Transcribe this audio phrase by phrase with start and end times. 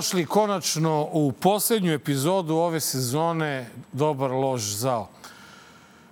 [0.00, 5.08] Dobrodošli konačno u poslednju epizodu ove sezone Dobar lož zao.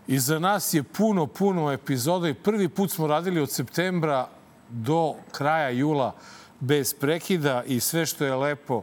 [0.06, 4.28] Iza nas je puno, puno epizoda i prvi put smo radili od septembra
[4.68, 6.14] do kraja jula
[6.60, 8.82] bez prekida i sve što je lepo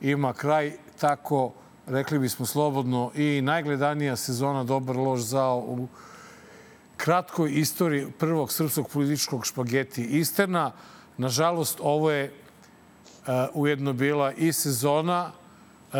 [0.00, 0.72] ima kraj.
[1.00, 1.52] Tako,
[1.86, 5.88] rekli bismo slobodno, i najgledanija sezona Dobar lož zao u
[6.96, 10.72] kratkoj istoriji prvog srpskog političkog špageti Isterna.
[11.16, 12.41] Nažalost, ovo je
[13.54, 15.30] ujedno bila i sezona
[15.92, 15.98] uh,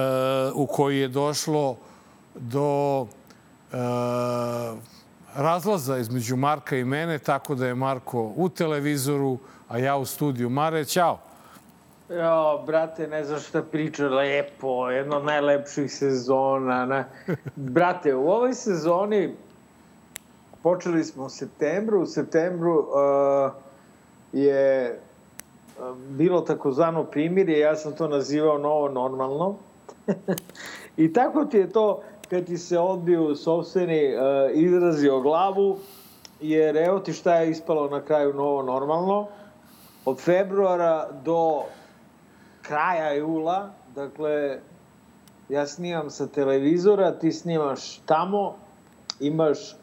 [0.54, 1.76] u kojoj je došlo
[2.34, 3.08] do uh,
[5.36, 10.50] razlaza između Marka i mene, tako da je Marko u televizoru, a ja u studiju.
[10.50, 11.18] Mare, čao.
[12.08, 16.86] Jo, brate, ne znam šta priča, lepo, jedno od najlepših sezona.
[16.86, 17.04] Ne?
[17.56, 19.34] Brate, u ovoj sezoni
[20.62, 22.02] počeli smo u septembru.
[22.02, 23.52] U septembru uh,
[24.32, 25.00] je
[26.08, 29.56] bilo takozvano primirje, ja sam to nazivao novo normalno.
[30.96, 34.22] I tako ti je to kad ti se odbiju sobstveni uh,
[34.54, 35.78] izrazi o glavu,
[36.40, 39.26] jer evo ti šta je ispalo na kraju novo normalno.
[40.04, 41.62] Od februara do
[42.62, 44.58] kraja jula, dakle,
[45.48, 48.54] ja snimam sa televizora, ti snimaš tamo,
[49.20, 49.76] imaš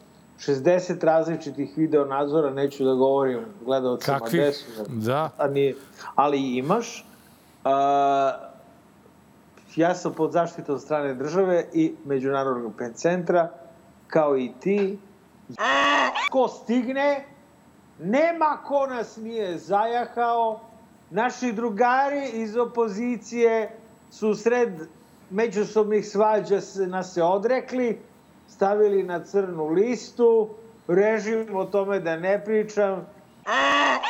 [0.46, 4.38] 60 različitih video nadzora, neću da govorim gledalcima Kakvi?
[4.38, 4.66] gde su.
[4.88, 5.30] Da.
[5.38, 5.74] A nije,
[6.14, 7.06] ali imaš.
[7.64, 8.32] A,
[9.76, 13.50] ja sam pod zaštitom strane države i Međunarodnog pen centra,
[14.06, 14.98] kao i ti.
[16.30, 17.24] Ko stigne,
[17.98, 20.60] nema ko nas nije zajahao.
[21.10, 23.76] Naši drugari iz opozicije
[24.10, 24.68] su sred
[25.30, 27.98] međusobnih svađa se, nas se odrekli,
[28.50, 30.48] stavili na crnu listu,
[30.88, 33.06] režim o tome da ne pričam,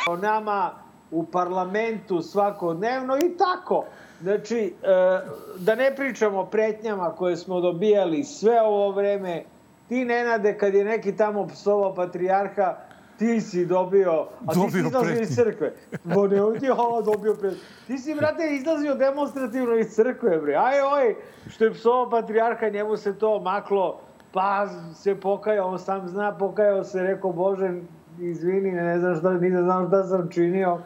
[0.09, 0.71] o nama
[1.11, 3.85] u parlamentu svakodnevno i tako.
[4.21, 5.19] Znači, e,
[5.57, 9.43] da ne pričamo o pretnjama koje smo dobijali sve ovo vreme,
[9.89, 12.77] ti Nenade, kad je neki tamo psovao patrijarha,
[13.17, 15.21] ti si dobio, a Dobio ti si izlazio pretnje.
[15.21, 15.73] iz crkve.
[16.03, 17.59] Bo ne, ti je ovo dobio pretnje.
[17.87, 20.55] Ti si, brate, izlazio demonstrativno iz crkve, bre.
[20.55, 21.15] Aj, oj,
[21.49, 23.99] što je psovao patrijarha, njemu se to maklo,
[24.31, 27.71] pa se pokajao, sam zna, pokajao se, rekao, Bože,
[28.19, 30.79] izvini, ne znam šta, ni ne znam šta sam činio.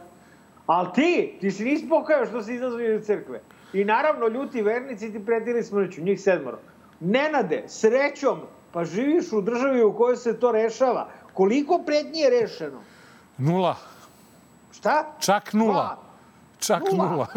[0.67, 3.41] Ali ti, ti si nisi pokajao što si izlazio iz crkve.
[3.73, 6.57] I naravno, ljuti vernici ti pretili smrću, njih sedmoro.
[6.99, 8.39] Nenade, srećom,
[8.71, 11.07] pa živiš u državi u kojoj se to rešava.
[11.33, 12.79] Koliko pretnji je rešeno?
[13.37, 13.75] Nula.
[14.71, 15.05] Šta?
[15.19, 15.73] Čak nula.
[15.73, 15.97] Dva.
[16.59, 17.09] Čak Nula.
[17.09, 17.27] nula.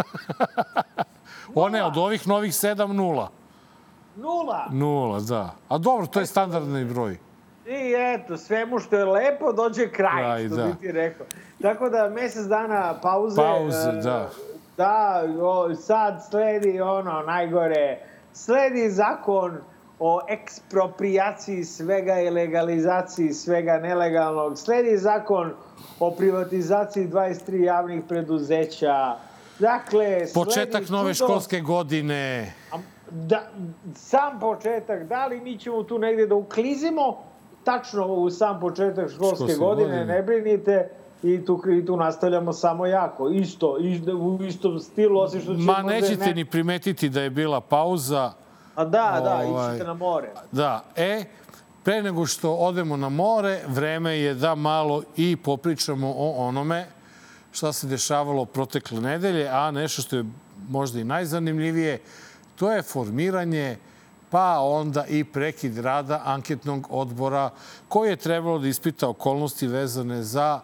[1.54, 3.30] One od ovih novih sedam nula.
[4.18, 4.66] Nula.
[4.72, 5.54] Nula, da.
[5.68, 7.18] A dobro, to je standardni broj.
[7.66, 10.64] I eto, svemu što je lepo dođe kraj, Kraj, što da.
[10.64, 11.26] bi ti rekao.
[11.62, 13.36] Tako da mesec dana pauze.
[13.36, 14.30] Pauze, e, da.
[14.76, 17.98] Da, o, sad sledi ono najgore,
[18.32, 19.58] sledi zakon
[19.98, 25.52] o eksproprijaciji svega i legalizaciji svega nelegalnog, sledi zakon
[26.00, 29.16] o privatizaciji 23 javnih preduzeća,
[29.58, 32.52] Dakle, Početak nove čudo- školske godine.
[32.72, 32.76] A,
[33.10, 33.42] Da,
[33.94, 37.18] sam početak, da li mi ćemo tu negde da uklizimo
[37.64, 40.06] tačno u sam početak školske, Školske godine, godine.
[40.06, 40.88] ne brinite,
[41.22, 45.60] i tu, i tu nastavljamo samo jako, isto, isto u istom stilu, osim što će
[45.60, 46.34] Ma nećete ne...
[46.34, 48.32] ni primetiti da je bila pauza.
[48.74, 49.74] A da, da, Ovaj.
[49.74, 50.28] ićete na more.
[50.52, 51.24] Da, e,
[51.84, 56.86] pre nego što odemo na more, vreme je da malo i popričamo o onome
[57.52, 60.24] šta se dešavalo protekle nedelje, a nešto što je
[60.68, 61.98] možda i najzanimljivije,
[62.58, 63.76] to je formiranje
[64.30, 67.50] pa onda i prekid rada anketnog odbora
[67.88, 70.60] koji je trebalo da ispita okolnosti vezane za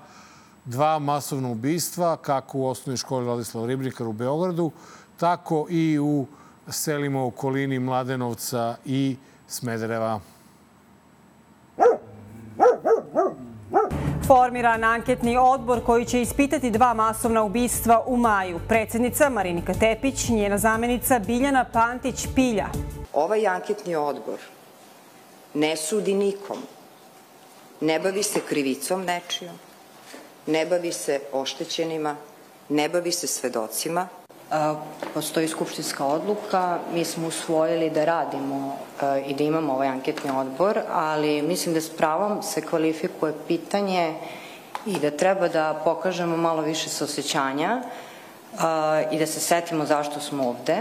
[0.64, 4.70] dva masovna ubistva, kako u osnovnoj školi Ladislav Ribnikar u Beogradu,
[5.16, 6.26] tako i u
[6.68, 9.16] selima u okolini Mladenovca i
[9.48, 10.20] Smedereva.
[14.26, 18.60] Formiran anketni odbor koji će ispitati dva masovna ubistva u maju.
[18.68, 22.66] Predsednica Marinika Tepić, njena zamenica Biljana Pantić-Pilja.
[23.12, 24.38] Ovaj anketni odbor
[25.54, 26.56] ne sudi nikom,
[27.80, 29.54] ne bavi se krivicom nečijom,
[30.46, 32.16] ne bavi se oštećenima,
[32.68, 34.08] ne bavi se svedocima.
[35.14, 38.76] Postoji skupštinska odluka, mi smo usvojili da radimo
[39.26, 44.14] i da imamo ovaj anketni odbor, ali mislim da s pravom se kvalifikuje pitanje
[44.86, 47.82] i da treba da pokažemo malo više saosećanja
[49.10, 50.76] i da se setimo zašto smo ovde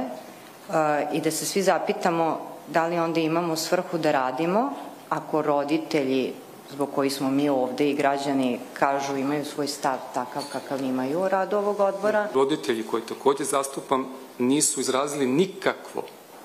[1.13, 4.73] i da se svi zapitamo da li onda imamo svrhu da radimo
[5.09, 6.33] ako roditelji
[6.73, 11.29] zbog koji smo mi ovde i građani kažu imaju svoj stav takav kakav imaju o
[11.29, 12.27] radu ovog odbora.
[12.33, 14.07] Roditelji koji takođe zastupam
[14.39, 16.03] nisu izrazili nikakvo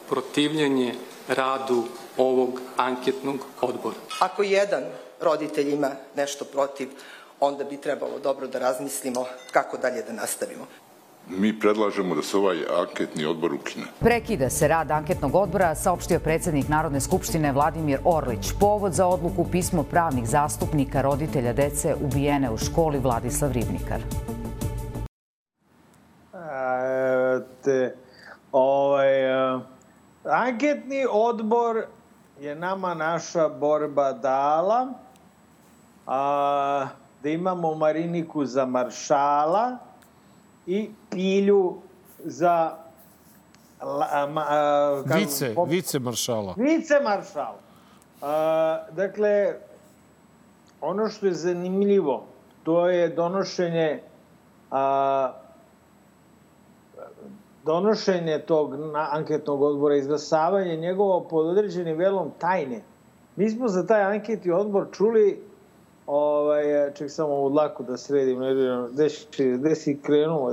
[0.09, 0.95] protivljenje
[1.29, 1.85] radu
[2.17, 3.97] ovog anketnog odbora.
[4.21, 4.85] Ako jedan
[5.21, 6.89] roditelj ima nešto protiv,
[7.41, 10.67] onda bi trebalo dobro da razmislimo kako dalje da nastavimo.
[11.31, 13.85] Mi predlažemo da se ovaj anketni odbor ukine.
[14.01, 18.53] Prekida se rad anketnog odbora, saopštio predsednik Narodne skupštine Vladimir Orlić.
[18.61, 24.01] Povod za odluku pismo pravnih zastupnika roditelja dece ubijene u školi Vladislav Ribnikar.
[26.33, 27.95] A, te,
[28.53, 29.61] ovaj, a,
[30.25, 31.85] anketni odbor
[32.41, 34.87] je nama naša borba dala
[36.07, 36.87] a,
[37.23, 39.88] da imamo Mariniku za maršala
[40.69, 41.75] i Pilju
[42.25, 42.77] za
[43.83, 45.69] la, ma, a, vice, pop...
[45.69, 46.55] vice maršala.
[46.57, 47.55] Vice maršal.
[48.23, 49.55] A, dakle,
[50.81, 52.25] ono što je zanimljivo,
[52.63, 54.03] to je donošenje
[54.71, 55.33] a,
[57.65, 62.83] donošenje tog anketnog odbora, izglasavanje njegovo pod određenim velom tajne.
[63.37, 65.48] Mi smo za taj anketni odbor čuli
[66.09, 66.65] Ovaj,
[66.95, 69.09] ček samo ovu dlaku da sredim, ne znam, gde,
[69.57, 70.53] gde si krenuo.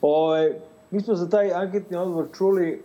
[0.00, 0.54] Ovaj,
[0.90, 2.82] mi smo za taj anketni odbor čuli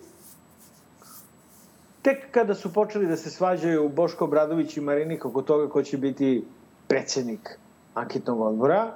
[2.02, 5.98] tek kada su počeli da se svađaju Boško Bradović i Marinika oko toga ko će
[5.98, 6.46] biti
[6.88, 7.60] predsednik
[7.94, 8.92] anketnog odbora.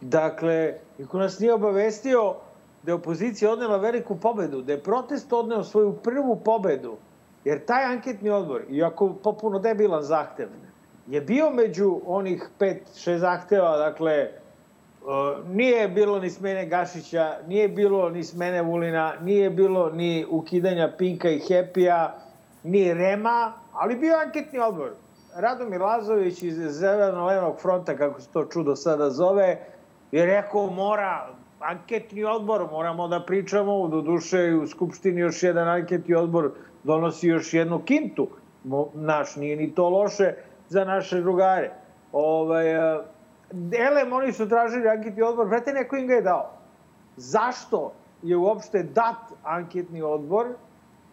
[0.00, 2.34] Dakle, niko nas nije obavestio
[2.82, 6.96] da je opozicija odnela veliku pobedu, da je protest odneo svoju prvu pobedu,
[7.44, 10.48] jer taj anketni odbor, iako popuno debilan zahtev,
[11.10, 14.28] je bio među onih pet, šest zahteva, dakle,
[15.46, 21.30] nije bilo ni smene Gašića, nije bilo ni smene Vulina, nije bilo ni ukidanja Pinka
[21.30, 22.14] i Hepija,
[22.62, 24.90] ni Rema, ali bio anketni odbor.
[25.36, 29.58] Radomir Lazović iz Zeleno-levog fronta, kako se to čudo sada zove,
[30.12, 31.28] je rekao mora,
[31.60, 36.52] anketni odbor, moramo da pričamo, do duše u Skupštini još jedan anketni odbor
[36.84, 38.28] donosi još jednu kintu.
[38.94, 40.34] Naš nije ni to loše,
[40.70, 41.70] za naše drugare.
[42.12, 42.98] Ovaj, e,
[43.78, 46.50] elem, oni su tražili anketni odbor, vrete, neko im ga je dao.
[47.16, 50.46] Zašto je uopšte dat anketni odbor?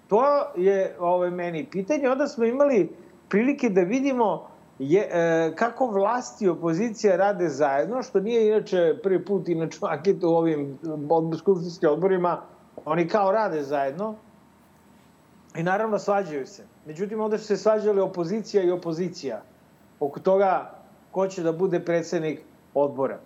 [0.07, 0.23] To
[0.55, 2.09] je ovaj, meni pitanje.
[2.09, 2.89] Onda smo imali
[3.29, 4.47] prilike da vidimo
[4.79, 10.29] je, e, kako vlasti i opozicija rade zajedno, što nije inače prvi put inače anketu
[10.29, 10.77] u ovim
[11.37, 12.41] skupštinskim odborima,
[12.85, 14.15] oni kao rade zajedno
[15.55, 16.76] i naravno svađaju se.
[16.87, 19.41] Međutim, onda su se svađali opozicija i opozicija
[19.99, 20.71] oko toga
[21.11, 22.39] ko će da bude predsednik
[22.73, 23.19] odbora.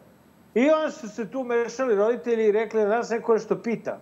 [0.53, 3.99] I onda su se tu mešali roditelji i rekli da nas neko što pita.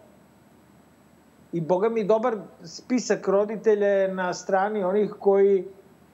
[1.52, 5.66] I boga mi dobar spisak roditelja na strani onih koji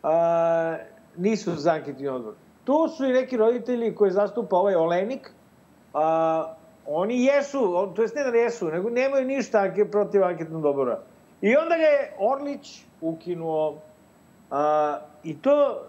[0.03, 0.77] a,
[1.17, 2.33] nisu za anketni odbor.
[2.63, 5.31] Tu su i neki roditelji koji zastupa ovaj Olenik,
[5.93, 6.55] a,
[6.85, 10.99] oni jesu, to jest ne da jesu, nego nemaju ništa protiv anketnog odbora.
[11.41, 13.75] I onda ga je Orlić ukinuo.
[14.51, 15.81] A, I to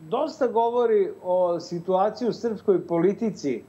[0.00, 3.64] dosta govori o situaciji u srpskoj politici,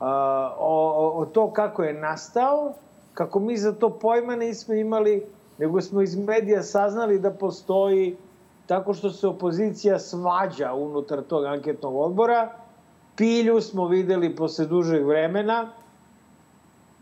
[0.00, 2.72] a, o, o to kako je nastao,
[3.14, 5.26] kako mi za to pojma nismo imali,
[5.58, 8.16] nego smo iz medija saznali da postoji
[8.66, 12.52] tako što se opozicija svađa unutar tog anketnog odbora.
[13.16, 15.72] Pilju smo videli posle dužeg vremena.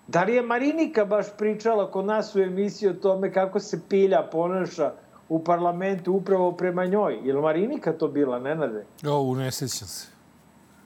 [0.06, 4.28] Da li je Marinika baš pričala kod nas u emisiji o tome kako se Pilja
[4.32, 4.92] ponaša
[5.28, 7.18] u parlamentu upravo prema njoj.
[7.24, 8.84] Je li Marinika to bila, Nenade?
[9.08, 10.08] O, ne sećam se.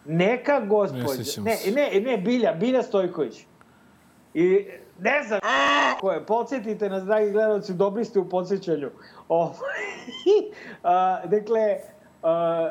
[0.04, 1.42] Neka gospođa.
[1.42, 3.46] Ne, ne, ne, ne, Bilja, Bilja Stojković.
[4.34, 4.66] I
[5.00, 5.40] ne znam
[6.00, 6.26] ko je.
[6.26, 8.90] Podsjetite nas, dragi gledalci, dobri ste u podsjećanju.
[9.28, 9.52] O,
[10.82, 11.76] a, dakle,
[12.22, 12.70] a,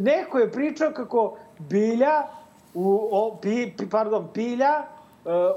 [0.00, 2.22] neko je pričao kako Bilja,
[2.74, 4.93] u, o, pi, pardon, Pilja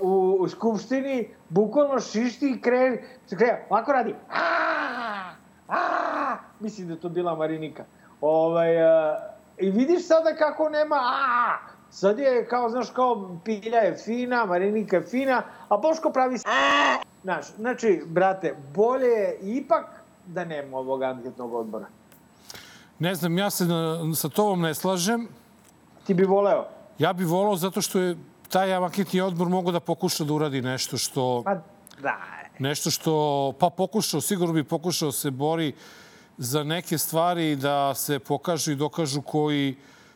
[0.02, 4.16] u, u Skupštini bukvalno šišti i kre, kre, ovako radi.
[4.30, 5.36] Aaaa!
[5.68, 7.86] a, mislim da to bila Marinika.
[8.22, 9.20] Ovaj, a,
[9.58, 11.58] I vidiš sada kako nema a,
[11.90, 16.98] sad je kao, znaš, kao Pilja je fina, Marinika je fina, a Boško pravi a,
[17.24, 19.86] znaš, znači, brate, bolje je ipak
[20.26, 21.86] da nema ovog anketnog odbora.
[23.00, 25.28] Ne znam, ja se na, sa tobom ne slažem.
[26.08, 26.66] Ti bi voleo?
[27.00, 28.18] Ja bi voleo zato što je
[28.50, 31.42] taj anketni odbor mogo da pokuša da uradi nešto što...
[31.46, 31.56] Pa,
[32.02, 32.18] da,
[32.60, 35.74] nešto što, pa pokušao, sigurno bi pokušao se bori
[36.38, 39.76] za neke stvari da se pokažu i dokažu koji,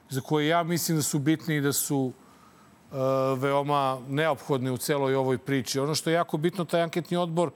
[0.09, 1.99] za koje ja mislim da su bitni i da su
[2.91, 2.97] uh,
[3.37, 5.79] veoma neophodne u celoj ovoj priči.
[5.79, 7.51] Ono što je jako bitno, taj anketni odbor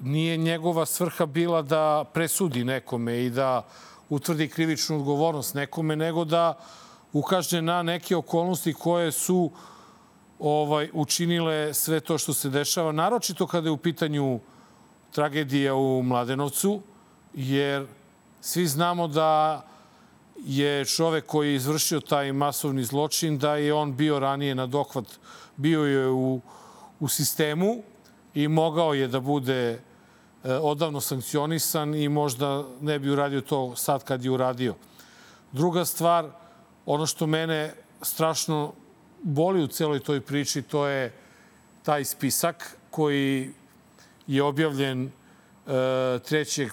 [0.00, 3.66] nije njegova svrha bila da presudi nekome i da
[4.08, 6.58] utvrdi krivičnu odgovornost nekome, nego da
[7.12, 9.50] ukaže na neke okolnosti koje su
[10.40, 14.40] ovaj učinile sve to što se dešava, naročito kada je u pitanju
[15.12, 16.80] tragedija u Mladenovcu,
[17.34, 17.86] jer
[18.40, 19.62] svi znamo da
[20.36, 25.04] je čovek koji je izvršio taj masovni zločin, da je on bio ranije na dohvat,
[25.56, 26.40] bio je u,
[27.00, 27.82] u sistemu
[28.34, 29.78] i mogao je da bude e,
[30.54, 34.74] odavno sankcionisan i možda ne bi uradio to sad kad je uradio.
[35.52, 36.30] Druga stvar,
[36.86, 38.72] ono što mene strašno
[39.22, 41.12] boli u celoj toj priči, to je
[41.82, 43.50] taj spisak koji
[44.26, 45.10] je objavljen
[45.66, 46.62] 3.
[46.62, 46.70] E, e,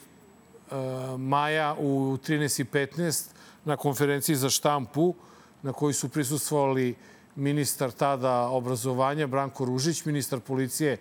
[1.17, 3.25] maja u 13.15
[3.65, 5.15] na konferenciji za štampu
[5.61, 6.95] na kojoj su prisustvovali
[7.35, 10.97] ministar tada obrazovanja Branko Ružić, ministar policije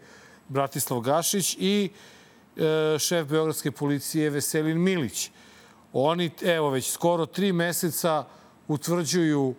[0.49, 1.91] Bratislav Gašić i
[2.57, 5.31] e, šef Beogradske policije Veselin Milić.
[5.93, 8.25] Oni, evo, već skoro tri meseca
[8.69, 9.55] utvrđuju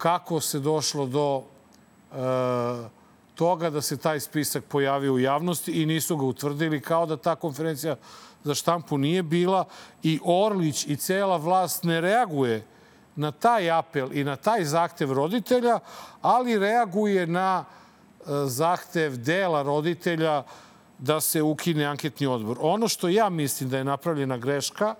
[0.00, 2.16] kako se došlo do e,
[3.34, 7.34] toga da se taj spisak pojavio u javnosti i nisu ga utvrdili kao da ta
[7.36, 7.96] konferencija
[8.44, 9.64] za štampu nije bila
[10.02, 12.64] i Orlić i cela vlast ne reaguje
[13.16, 15.78] na taj apel i na taj zahtev roditelja,
[16.22, 20.42] ali reaguje na e, zahtev dela roditelja
[20.98, 22.56] da se ukine anketni odbor.
[22.60, 24.94] Ono što ja mislim da je napravljena greška,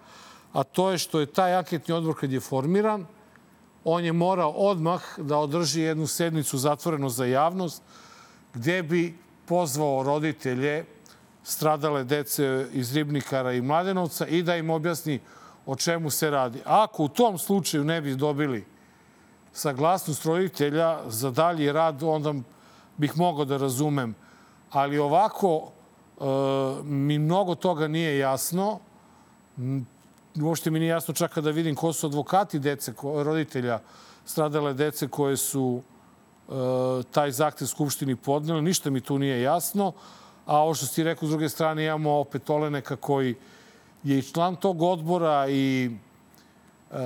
[0.52, 3.06] a to je što je taj anketni odbor kad je formiran,
[3.84, 7.82] on je morao odmah da održi jednu sednicu zatvorenu za javnost,
[8.54, 10.84] gde bi pozvao roditelje
[11.42, 15.20] stradale dece iz Ribnikara i Mladenovca i da im objasni
[15.66, 16.60] o čemu se radi.
[16.64, 18.64] Ako u tom slučaju ne bi dobili
[19.52, 22.34] saglasnost roditelja za dalji rad, onda
[22.96, 24.14] bih mogao da razumem.
[24.70, 25.70] Ali ovako
[26.20, 26.24] e,
[26.84, 28.78] mi mnogo toga nije jasno.
[30.42, 33.78] Uopšte mi nije jasno čak kada vidim ko su advokati dece, roditelja
[34.24, 35.82] stradale dece koje su
[36.48, 36.52] e,
[37.10, 38.62] taj zakte Skupštini podneli.
[38.62, 39.92] Ništa mi tu nije jasno
[40.50, 43.34] a ovo što si rekao, s druge strane, imamo opet Oleneka koji
[44.04, 45.90] je i član tog odbora i
[46.90, 46.96] e,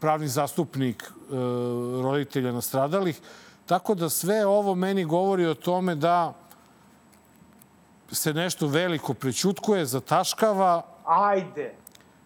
[0.00, 1.34] pravni zastupnik e,
[2.02, 3.20] roditelja nastradalih.
[3.66, 6.34] Tako da sve ovo meni govori o tome da
[8.12, 10.82] se nešto veliko prećutkuje, zataškava.
[11.12, 11.74] Ajde,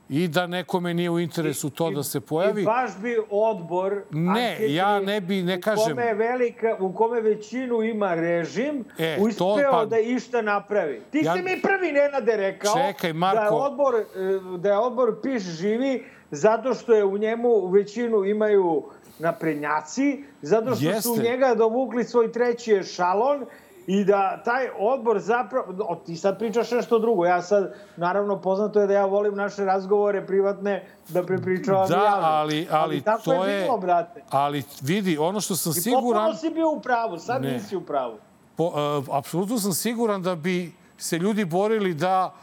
[0.08, 2.62] i da nekome nije u interesu to da se pojavi.
[2.62, 4.02] I baš bi odbor...
[4.10, 5.92] Ne, ja ne bi, ne kažem...
[5.92, 11.00] U kome, velika, u kome većinu ima režim, e, uspeo to, pa, da išta napravi.
[11.10, 14.78] Ti ja, si mi prvi Nenade rekao čekaj, Marko, da, je odbor, e, da je
[14.78, 18.84] odbor Piš živi zato što je u njemu većinu imaju
[19.18, 21.02] naprednjaci, zato što Jeste.
[21.02, 23.46] su u njega dovukli svoj treći šalon
[23.86, 28.80] i da taj odbor zapravo, o, ti sad pričaš nešto drugo, ja sad, naravno, poznato
[28.80, 32.26] je da ja volim naše razgovore privatne da prepričavam da, javno.
[32.26, 34.22] ali, ali, ali tako to je, bilo, brate.
[34.30, 36.22] Ali vidi, ono što sam I siguran...
[36.22, 37.52] I potpuno si bio u pravu, sad ne.
[37.52, 38.18] nisi u pravu.
[38.56, 42.34] Po, uh, apsolutno sam siguran da bi se ljudi borili da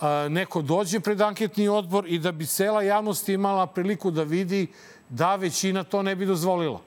[0.00, 4.66] uh, neko dođe pred anketni odbor i da bi cela javnost imala priliku da vidi
[5.08, 6.80] da većina to ne bi dozvolila.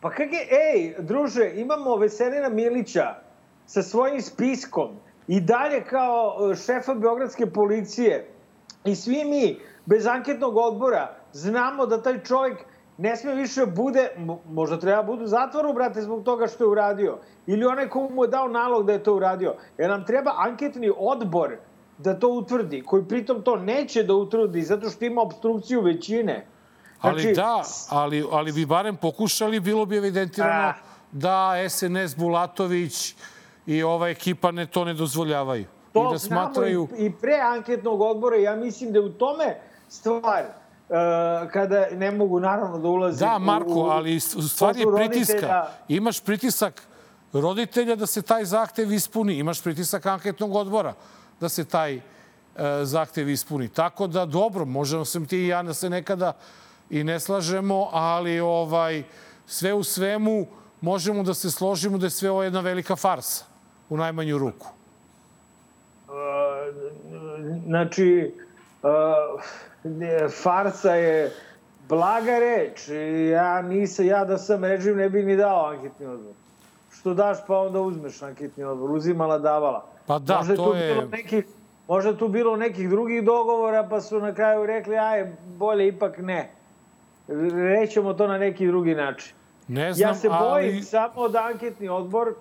[0.00, 3.14] Pa kak je, ej, druže, imamo Veselina Milića
[3.66, 4.96] sa svojim spiskom
[5.28, 8.28] i dalje kao e, šefa Beogradske policije
[8.84, 12.58] i svi mi bez anketnog odbora znamo da taj čovjek
[12.98, 14.08] ne sme više bude,
[14.50, 17.18] možda treba budu zatvoru, brate, zbog toga što je uradio.
[17.46, 19.54] Ili onaj ko mu je dao nalog da je to uradio.
[19.78, 21.56] Jer nam treba anketni odbor
[21.98, 26.46] da to utvrdi, koji pritom to neće da utvrdi, zato što ima obstrukciju većine.
[27.00, 30.74] Ali znači, da, ali, ali bi barem pokušali, bilo bi evidentirano a...
[31.12, 33.14] da SNS, Bulatović
[33.66, 35.64] i ova ekipa ne, to ne dozvoljavaju.
[35.92, 36.88] To I da smatraju...
[36.98, 40.44] i, i pre anketnog odbora, ja mislim da je u tome stvar.
[40.88, 45.32] Uh, kada ne mogu naravno da ulaze Da, Marko, u, ali stvar je pritiska.
[45.32, 45.66] Roditelja.
[45.88, 46.82] Imaš pritisak
[47.32, 49.34] roditelja da se taj zahtev ispuni.
[49.34, 50.94] Imaš pritisak anketnog odbora
[51.40, 52.02] da se taj uh,
[52.82, 53.68] zahtev ispuni.
[53.68, 56.32] Tako da, dobro, možemo sam ti i ja da se nekada
[56.90, 59.02] i ne slažemo, ali ovaj
[59.46, 60.46] sve u svemu
[60.80, 63.44] možemo da se složimo da je sve ovo jedna velika farsa,
[63.88, 64.66] u najmanju ruku.
[66.08, 66.14] Uh,
[67.66, 68.34] znači,
[68.82, 71.32] uh, farsa je
[71.88, 72.88] blaga reč.
[73.32, 76.32] Ja, nisam, ja da sam režim ne bi ni dao anketni odbor.
[76.92, 78.90] Što daš pa onda uzmeš anketni odbor.
[78.90, 79.84] Uzimala, davala.
[80.06, 81.06] Pa da, Može to je...
[81.06, 81.44] Nekih,
[81.88, 86.57] možda tu bilo nekih drugih dogovora pa su na kraju rekli aj, bolje ipak ne
[87.28, 89.34] rećemo to na neki drugi način.
[89.68, 90.82] Ne znam, ja se bojim ali...
[90.82, 92.34] samo da anketni odbor...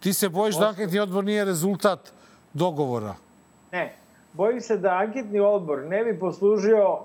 [0.00, 2.12] Ti se bojiš da anketni odbor nije rezultat
[2.52, 3.14] dogovora?
[3.72, 3.96] Ne.
[4.32, 6.98] bojim se da anketni odbor ne bi poslužio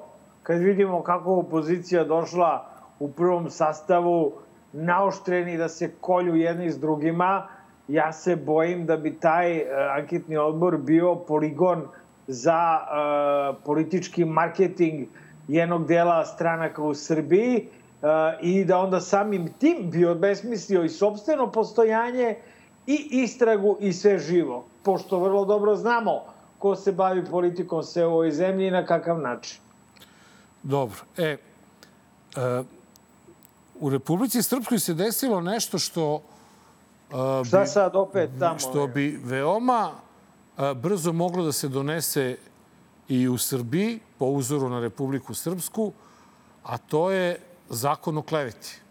[0.43, 2.65] kad vidimo kako opozicija došla
[2.99, 4.33] u prvom sastavu
[4.73, 7.47] naoštreni da se kolju jedni s drugima,
[7.87, 9.67] ja se bojim da bi taj uh,
[9.97, 11.87] anketni odbor bio poligon
[12.27, 15.07] za uh, politički marketing
[15.47, 17.67] jednog dela stranaka u Srbiji
[18.01, 18.09] uh,
[18.41, 22.35] i da onda samim tim bi obesmislio i sobstveno postojanje
[22.87, 24.65] i istragu i sve živo.
[24.83, 26.23] Pošto vrlo dobro znamo
[26.59, 29.59] ko se bavi politikom sve u ovoj zemlji i na kakav način.
[30.63, 30.99] Dobro.
[31.17, 31.37] E, e
[33.79, 36.21] u Republici Srpskoj se desilo nešto što
[37.11, 38.59] Uh, Šta sad opet tamo?
[38.59, 39.91] Što bi veoma
[40.57, 42.37] uh, brzo moglo da se donese
[43.11, 45.91] i u Srbiji, po uzoru na Republiku Srpsku,
[46.63, 47.39] a to je
[47.69, 48.81] zakon o kleveti.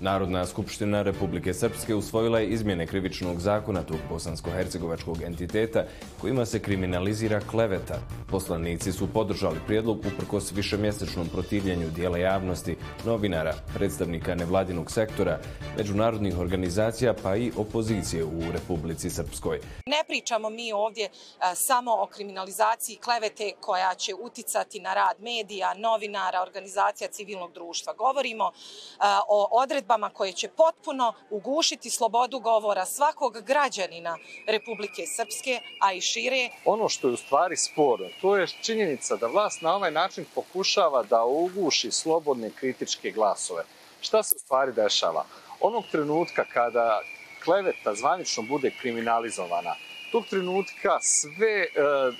[0.00, 5.84] Narodna skupština Republike Srpske usvojila je izmjene krivičnog zakona tog bosansko-hercegovačkog entiteta
[6.20, 7.98] kojima se kriminalizira kleveta.
[8.30, 15.38] Poslanici su podržali prijedlog uprkos višemjesečnom protivljenju dijela javnosti, novinara, predstavnika nevladinog sektora,
[15.76, 19.60] međunarodnih organizacija pa i opozicije u Republici Srpskoj.
[19.86, 25.74] Ne pričamo mi ovdje a, samo o kriminalizaciji klevete koja će uticati na rad medija,
[25.74, 27.92] novinara, organizacija civilnog društva.
[27.92, 28.52] Govorimo
[28.98, 36.00] a, o odredbama koje će potpuno ugušiti slobodu govora svakog građanina Republike Srpske, a i
[36.00, 36.50] šire.
[36.64, 41.02] Ono što je u stvari sporno, to je činjenica da vlast na ovaj način pokušava
[41.02, 43.64] da uguši slobodne kritičke glasove.
[44.00, 45.24] Šta se u stvari dešava?
[45.60, 47.00] Onog trenutka kada
[47.44, 49.74] kleveta zvanično bude kriminalizovana,
[50.12, 51.66] tog trenutka sve,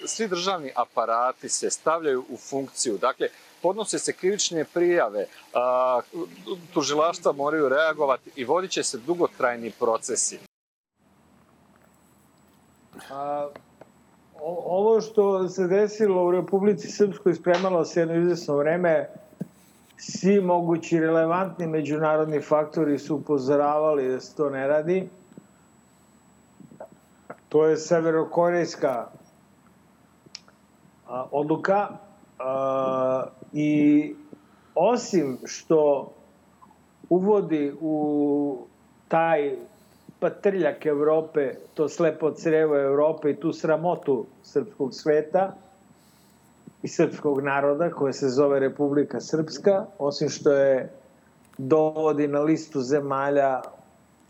[0.06, 2.98] svi državni aparati se stavljaju u funkciju.
[2.98, 3.28] Dakle,
[3.62, 6.00] podnose se krivične prijave, a,
[6.74, 10.38] tužilaštva moraju reagovati i vodit će se dugotrajni procesi.
[13.10, 13.48] A,
[14.66, 19.08] ovo što se desilo u Republici Srpskoj spremalo se jedno izvesno vreme,
[19.96, 25.08] svi mogući relevantni međunarodni faktori su upozoravali da se to ne radi.
[27.48, 29.06] To je severokorejska
[31.30, 31.88] odluka
[33.52, 34.14] I
[34.74, 36.10] osim što
[37.10, 38.58] uvodi u
[39.08, 39.56] taj
[40.18, 45.54] patrljak Evrope, to slepo crevo Evrope i tu sramotu srpskog sveta
[46.82, 50.90] i srpskog naroda koje se zove Republika Srpska, osim što je
[51.58, 53.60] dovodi na listu zemalja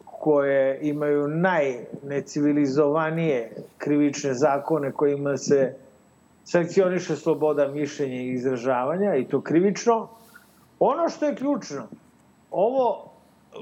[0.04, 5.74] koje imaju najnecivilizovanije krivične zakone kojima se
[6.48, 10.08] sankcioniše sloboda mišljenja i izražavanja i to krivično.
[10.78, 11.88] Ono što je ključno,
[12.50, 13.10] ovo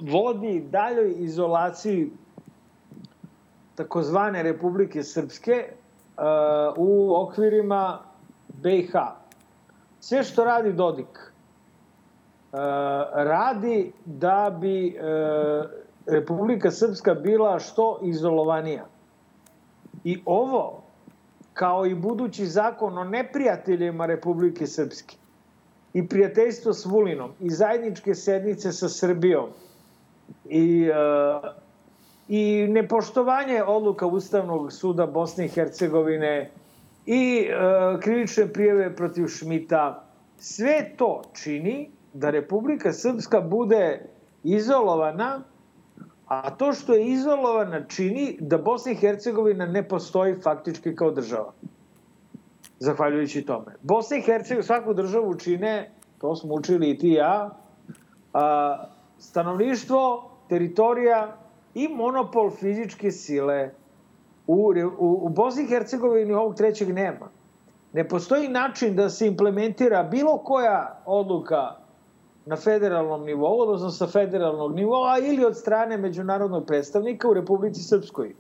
[0.03, 2.11] vodi daljoj izolaciji
[3.75, 6.25] takozvane Republike Srpske uh,
[6.77, 7.99] u okvirima
[8.49, 8.93] BiH.
[10.01, 12.59] Sve što radi Dodik uh,
[13.15, 15.67] radi da bi uh,
[16.07, 18.87] Republika Srpska bila što izolovanija.
[20.05, 20.86] I ovo
[21.57, 25.17] kao i budući zakon o neprijateljima Republike Srpske
[25.93, 29.47] i prijateljstvo s Vulinom i zajedničke sednice sa Srbijom
[30.45, 31.51] i, uh,
[32.29, 36.51] i nepoštovanje odluka Ustavnog suda Bosne i Hercegovine
[37.07, 40.05] i uh, krivične prijeve protiv Šmita,
[40.39, 44.09] sve to čini da Republika Srpska bude
[44.43, 45.41] izolovana
[46.27, 51.53] A to što je izolovana čini da Bosna i Hercegovina ne postoji faktički kao država.
[52.79, 53.77] Zahvaljujući tome.
[53.83, 57.51] Bosna i Hercegovina, svaku državu čine, to smo učili i ti i ja,
[58.33, 58.87] a,
[59.19, 61.37] stanovništvo, teritorija
[61.75, 63.71] i monopol fizičke sile.
[64.47, 67.29] U, u, u Bosni i Hercegovini ovog trećeg nema.
[67.93, 71.86] Ne postoji način da se implementira bilo koja odluka
[72.47, 78.35] na federalnom nivou, odnosno sa federalnog nivoa ili od strane međunarodnog predstavnika u Republici Srpskoj.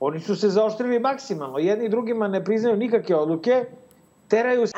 [0.00, 1.58] Oni su se zaoštrili maksimalno.
[1.58, 3.64] Jedni drugima ne priznaju nikakve odluke,
[4.28, 4.72] teraju se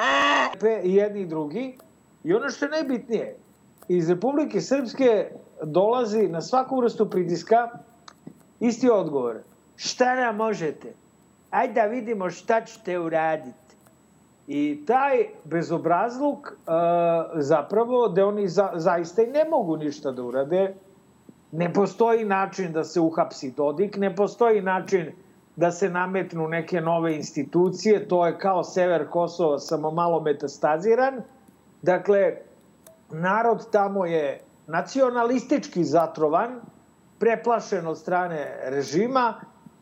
[0.83, 1.79] jedni i drugi.
[2.25, 3.37] I ono što je najbitnije,
[3.88, 5.31] iz Republike Srpske
[5.62, 7.68] dolazi na svaku vrstu pritiska
[8.61, 9.42] isti odgovor.
[9.77, 10.92] Šta nam možete?
[11.51, 13.63] Ajde da vidimo šta ćete uraditi.
[14.46, 16.74] I taj bezobrazluk uh,
[17.40, 20.74] zapravo, da oni za, zaista i ne mogu ništa da urade,
[21.52, 25.12] ne postoji način da se uhapsi Dodik, ne postoji način
[25.57, 31.22] da se nametnu neke nove institucije, to je kao sever Kosova, samo malo metastaziran.
[31.83, 32.37] Dakle,
[33.11, 36.61] narod tamo je nacionalistički zatrovan,
[37.18, 39.35] preplašen od strane režima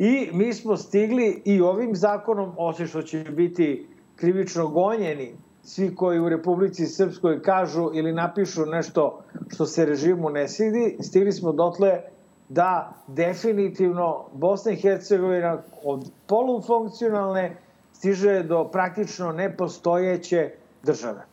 [0.02, 6.20] I mi smo stigli i ovim zakonom, osim što će biti krivično gonjeni svi koji
[6.20, 12.00] u Republici Srpskoj kažu ili napišu nešto što se režimu ne svidi, stigli smo dotle
[12.48, 17.56] da definitivno Bosna i Hercegovina od polufunkcionalne
[17.92, 20.50] stiže do praktično nepostojeće
[20.82, 21.24] države.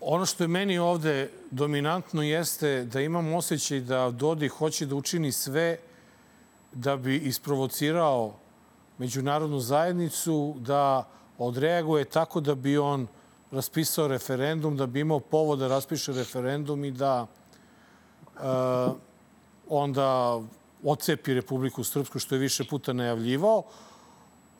[0.00, 5.32] Ono što je meni ovde dominantno jeste da imam osjećaj da Dodi hoće da učini
[5.32, 5.76] sve
[6.72, 8.34] da bi isprovocirao
[9.00, 11.08] međunarodnu zajednicu da
[11.38, 13.06] odreaguje tako da bi on
[13.50, 18.40] raspisao referendum, da bi imao povod da raspiše referendum i da e,
[19.68, 20.40] onda
[20.84, 23.62] ocepi Republiku Srpsku, što je više puta najavljivao.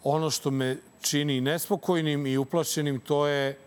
[0.04, 3.58] Ono što me čini nespokojnim i uplašenim, to je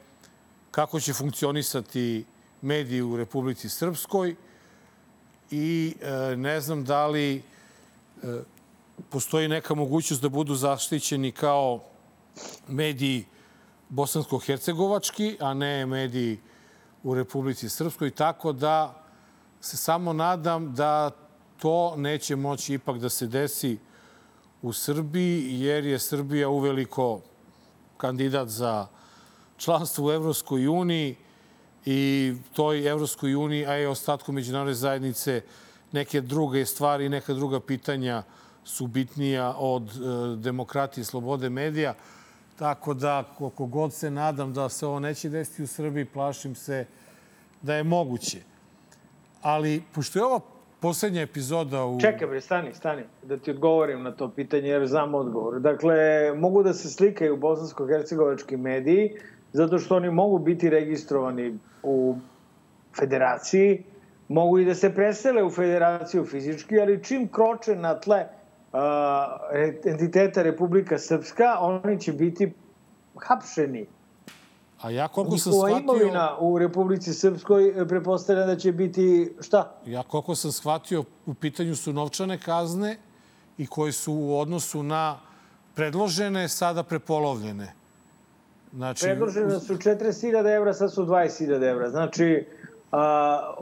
[0.72, 2.26] kako će funkcionisati
[2.62, 4.36] mediji u Republici Srpskoj
[5.52, 7.42] i e, ne znam da li e,
[9.10, 11.84] postoji neka mogućnost da budu zaštićeni kao
[12.68, 13.26] mediji
[13.90, 16.40] bosansko-hercegovački, a ne mediji
[17.04, 19.04] u Republici Srpskoj, tako da
[19.62, 21.12] se samo nadam da
[21.58, 23.78] to neće moći ipak da se desi
[24.62, 27.22] u Srbiji, jer je Srbija uveliko
[27.98, 28.88] kandidat za
[29.58, 31.16] članstvo u Evropskoj uniji
[31.86, 35.42] i toj Evropskoj uniji, a i ostatku međunarodne zajednice,
[35.92, 38.24] neke druge stvari, neka druga pitanja
[38.64, 41.94] su bitnija od e, demokratije i slobode medija.
[42.60, 46.86] Tako da, koliko god se nadam da se ovo neće desiti u Srbiji, plašim se
[47.62, 48.38] da je moguće.
[49.42, 50.40] Ali, pošto je ovo
[50.80, 52.00] poslednja epizoda u...
[52.00, 55.60] Čekaj bre, stani, stani, da ti odgovorim na to pitanje jer znam odgovor.
[55.60, 55.96] Dakle,
[56.36, 59.18] mogu da se slikaju bosansko-hercegovački mediji
[59.54, 62.16] zato što oni mogu biti registrovani u
[63.00, 63.84] federaciji,
[64.28, 68.26] mogu i da se presele u federaciju fizički, ali čim kroče na tle
[69.86, 72.54] entiteta Republika Srpska, oni će biti
[73.16, 73.88] hapšeni.
[74.82, 75.78] A ja koliko sam shvatio...
[75.78, 79.76] imovina u Republici Srpskoj e, prepostavlja da će biti šta?
[79.86, 82.98] Ja koliko sam shvatio, u pitanju su novčane kazne
[83.58, 85.20] i koje su u odnosu na
[85.76, 87.74] predložene sada prepolovljene.
[88.74, 91.90] Znači, Predložene su 40.000 evra, sad su 20.000 evra.
[91.90, 92.48] Znači,
[92.92, 93.54] a,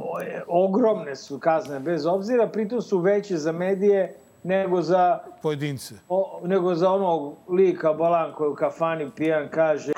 [0.48, 5.20] ogromne su kazne bez obzira, pritom su veće za medije nego za...
[5.42, 5.96] Pojedince.
[6.10, 9.92] O, nego za onog lika Balan koji u kafani pijan kaže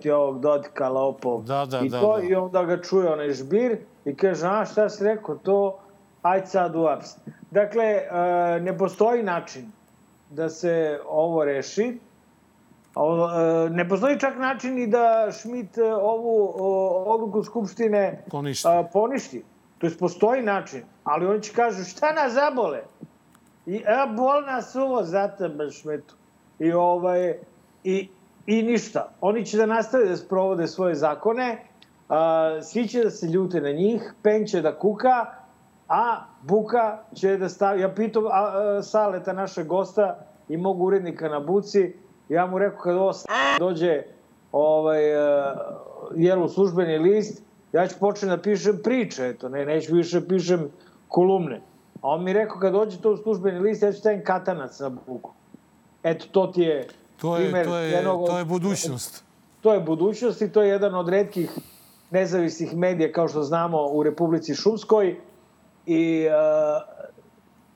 [0.00, 1.42] ti ovog Dodika lopov.
[1.42, 2.22] Da, da, I da, to, da.
[2.22, 5.78] I onda ga čuje onaj žbir i kaže, a šta si rekao to,
[6.22, 7.08] ajde sad u aps.
[7.50, 8.06] Dakle, e,
[8.60, 9.72] ne postoji način
[10.30, 11.98] da se ovo reši.
[12.94, 13.28] O,
[13.66, 18.68] e, ne postoji čak način i da Šmit e, ovu o, odluku Skupštine Poništi.
[18.68, 19.44] a, poništi.
[19.78, 22.82] To jest postoji način, ali oni će kažu šta nas zabole?
[23.66, 26.14] I a, bol nas ovo za tebe Šmitu.
[26.58, 27.38] I ovaj
[27.84, 28.08] i
[28.46, 29.12] i ništa.
[29.20, 31.58] Oni će da nastave da sprovode svoje zakone,
[32.08, 35.26] a, svi će da se ljute na njih, Pen će da kuka,
[35.88, 37.80] a Buka će da stavi...
[37.80, 41.92] Ja pitam a, a, Saleta, našeg gosta i mog urednika na Buci,
[42.28, 43.12] ja mu rekao kad ovo
[43.58, 44.02] dođe
[44.52, 50.28] ovaj, a, u službeni list, ja ću početi da pišem priče, eto, ne, neću više
[50.28, 50.70] pišem
[51.08, 51.60] kolumne.
[52.02, 54.88] A on mi rekao kad dođe to u službeni list, ja ću stavim katanac na
[54.88, 55.32] Buku.
[56.02, 56.88] Eto, to ti je
[57.22, 59.24] To je, primer to je, jednog to je budućnost.
[59.60, 61.50] To je budućnost i to je jedan od redkih
[62.10, 65.16] nezavisnih medija, kao što znamo, u Republici Šumskoj.
[65.86, 66.32] I e,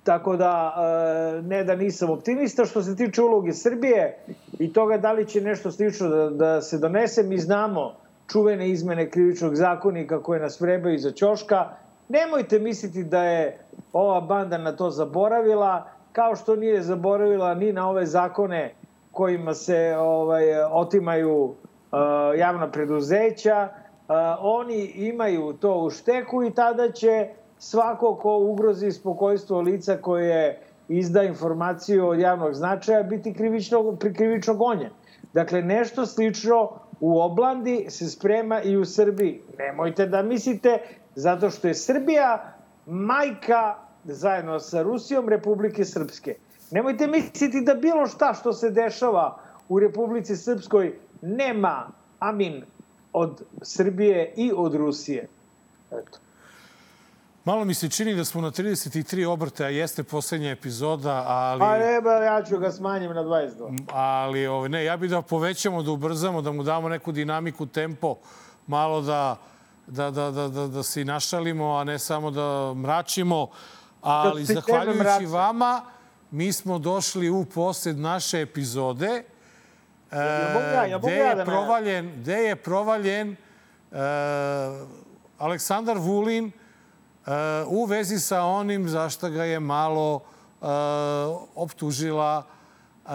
[0.02, 0.74] tako da,
[1.38, 2.64] e, ne da nisam optimista.
[2.64, 4.18] Što se tiče uloge Srbije
[4.58, 7.94] i toga da li će nešto slično da, da se donese, mi znamo
[8.30, 11.68] čuvene izmene krivičnog zakonika koje nas vrebaju za ćoška.
[12.08, 17.90] Nemojte misliti da je ova banda na to zaboravila, kao što nije zaboravila ni na
[17.90, 18.74] ove zakone
[19.12, 21.54] kojima se ovaj, otimaju uh,
[22.38, 23.68] javna preduzeća.
[23.68, 30.60] Uh, oni imaju to u šteku i tada će svako ko ugrozi spokojstvo lica koje
[30.88, 34.90] izda informaciju od javnog značaja biti krivično, krivično gonjen.
[35.32, 39.42] Dakle, nešto slično u Oblandi se sprema i u Srbiji.
[39.58, 40.78] Nemojte da mislite,
[41.14, 42.55] zato što je Srbija
[42.86, 46.36] majka zajedno sa Rusijom Republike Srpske.
[46.70, 52.64] Nemojte misliti da bilo šta što se dešava u Republici Srpskoj nema amin
[53.12, 55.28] od Srbije i od Rusije.
[55.90, 56.18] Eto.
[57.44, 61.60] Malo mi se čini da smo na 33 obrte, a jeste poslednja epizoda, ali...
[61.60, 63.78] Pa nema, ja ću ga smanjim na 22.
[63.92, 68.16] ali ovaj, ne, ja bih da povećamo, da ubrzamo, da mu damo neku dinamiku, tempo,
[68.66, 69.36] malo da,
[69.86, 73.48] da, da, da, da, da se i našalimo, a ne samo da mračimo.
[74.02, 75.82] Ali Da se tebe zahvaljujući vama
[76.30, 79.24] mi smo došli u posled naše epizode
[80.10, 83.36] e, ja, ja gde, je provaljen, gde je provaljen e,
[85.38, 86.50] Aleksandar Vulin e,
[87.66, 90.66] u vezi sa onim zašto ga je malo e,
[91.54, 92.42] optužila
[93.06, 93.10] e,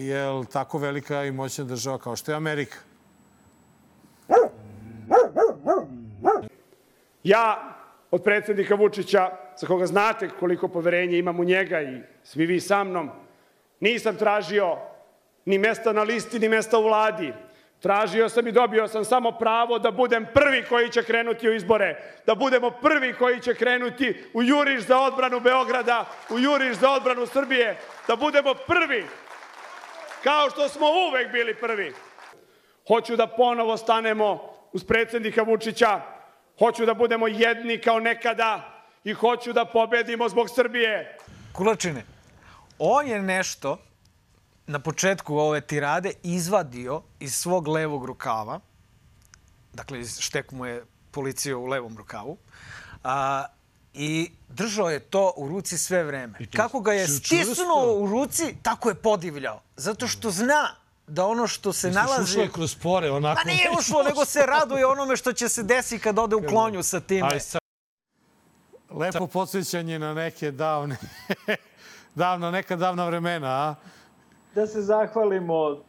[0.00, 2.76] jel tako velika i moćna država kao što je Amerika.
[7.24, 7.74] Ja
[8.10, 12.84] od predsednika Vučića, za koga znate koliko poverenje imam u njega i svi vi sa
[12.84, 13.10] mnom,
[13.80, 14.76] nisam tražio
[15.44, 17.32] ni mesta na listi, ni mesta u vladi.
[17.80, 22.02] Tražio sam i dobio sam samo pravo da budem prvi koji će krenuti u izbore,
[22.26, 27.26] da budemo prvi koji će krenuti u juriš za odbranu Beograda, u juriš za odbranu
[27.26, 27.76] Srbije,
[28.08, 29.04] da budemo prvi,
[30.22, 31.92] kao što smo uvek bili prvi.
[32.88, 36.00] Hoću da ponovo stanemo uz predsednika Vučića,
[36.58, 41.18] hoću da budemo jedni kao nekada i hoću da pobedimo zbog Srbije.
[41.52, 42.04] Kulačine,
[42.78, 43.78] on je nešto
[44.66, 48.60] na početku ove tirade izvadio iz svog levog rukava,
[49.72, 52.36] dakle štek mu je policija u levom rukavu,
[53.04, 53.44] a,
[53.94, 56.38] i držao je to u ruci sve vreme.
[56.56, 59.62] Kako ga je stisnuo u ruci, tako je podivljao.
[59.76, 62.22] Zato što zna da ono što se Misliš, nalazi...
[62.22, 63.40] ušlo je kroz pore, onako...
[63.44, 66.82] Pa nije ušlo, nego se raduje onome što će se desiti kad ode u klonju
[66.82, 67.28] sa time.
[67.32, 67.60] Aj, sad.
[68.90, 70.96] Lepo podsjećanje na neke davne,
[72.14, 73.74] davno, neka davna vremena, a?
[74.54, 75.82] Da se zahvalimo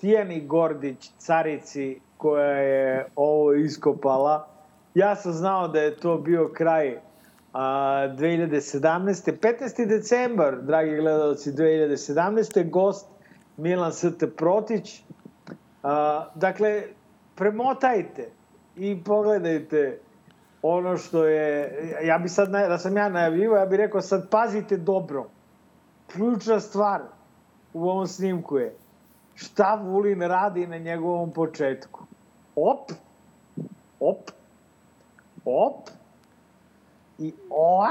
[0.00, 4.48] Tijani Gordić, carici koja je ovo iskopala.
[4.94, 7.00] Ja sam znao da je to bio kraj
[7.52, 7.62] a,
[8.08, 9.32] 2017.
[9.40, 9.86] 15.
[9.86, 12.70] decembar, dragi gledalci, 2017.
[12.70, 13.06] Gost
[13.56, 14.36] Milan St.
[14.36, 15.02] Protić.
[15.82, 16.82] A, dakle,
[17.34, 18.30] premotajte
[18.76, 20.00] i pogledajte
[20.62, 21.72] ono što je,
[22.04, 25.26] ja bi sad, da sam ja najavljivo, ja bih rekao sad pazite dobro.
[26.12, 27.02] Ključna stvar
[27.72, 28.74] u ovom snimku je
[29.34, 32.04] šta Vulin radi na njegovom početku.
[32.56, 32.90] Op,
[34.00, 34.30] op,
[35.44, 35.88] op,
[37.18, 37.88] i oa!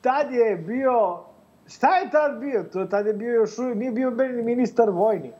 [0.00, 1.24] Tad je bio,
[1.66, 2.64] šta je tad bio?
[2.72, 4.10] To tad je bio još uvijek, nije bio
[4.44, 5.32] ministar vojni.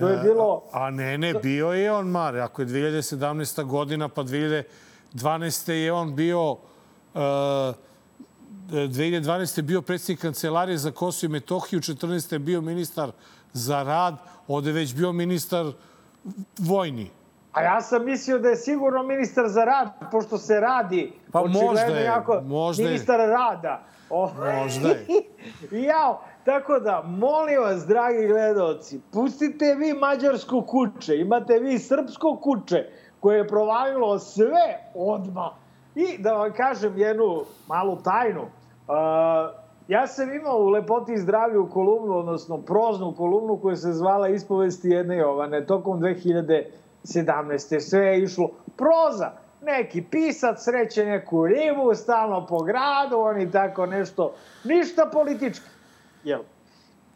[0.00, 0.62] To je bilo...
[0.72, 2.40] A ne, ne, bio je on, Mare.
[2.40, 3.64] Ako je 2017.
[3.64, 5.72] godina, pa 2012.
[5.72, 6.50] je on bio...
[6.52, 7.20] Uh,
[8.70, 9.58] 2012.
[9.58, 12.32] je bio predsjednik kancelarije za Kosovo i Metohiju, 14.
[12.32, 13.12] je bio ministar
[13.52, 14.16] za rad,
[14.48, 15.72] ovde je već bio ministar
[16.58, 17.10] vojni.
[17.52, 21.12] A ja sam mislio da je sigurno ministar za rad, pošto se radi.
[21.32, 23.26] Pa možda je, jako možda ministar je.
[23.26, 23.82] rada.
[24.10, 24.30] O,
[24.62, 25.06] Možda je.
[25.88, 32.86] Jao, tako da, molim vas, dragi gledalci, pustite vi mađarsko kuće, imate vi srpsko kuće
[33.20, 35.52] koje je provalilo sve odmah.
[35.94, 41.68] I da vam kažem jednu malu tajnu, uh, ja sam imao u Lepoti i zdravlju
[41.72, 46.00] kolumnu, odnosno proznu kolumnu koja se zvala Ispovesti jedne Jovane tokom
[47.04, 47.80] 2017.
[47.80, 49.32] Sve je išlo proza.
[49.62, 54.34] Neki pisac sreće neku ribu, stalno po gradu, oni tako nešto,
[54.64, 55.66] ništa politički.
[56.24, 56.40] Jel?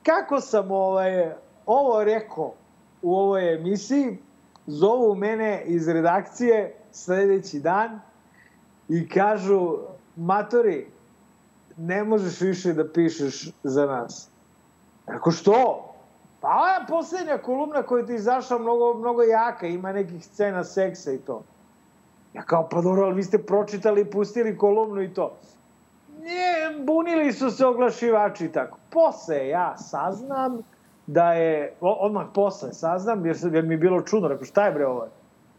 [0.02, 1.32] Kako sam ovaj,
[1.66, 2.54] ovo rekao
[3.02, 4.18] u ovoj emisiji,
[4.66, 8.00] zovu mene iz redakcije sledeći dan
[8.88, 9.78] i kažu,
[10.16, 10.86] matori,
[11.76, 14.30] ne možeš više da pišeš za nas.
[15.06, 15.85] Ako što?
[16.46, 21.18] Pa ova poslednja kolumna koja ti izašla mnogo, mnogo jaka, ima nekih scena seksa i
[21.18, 21.42] to.
[22.34, 25.36] Ja kao, pa dobro, ali vi ste pročitali i pustili kolumnu i to.
[26.20, 28.78] Nije, bunili su se oglašivači i tako.
[28.90, 30.62] Posle ja saznam
[31.06, 34.86] da je, odmah posle saznam, jer, jer mi je bilo čudno, rekao, šta je bre
[34.86, 35.08] ovo?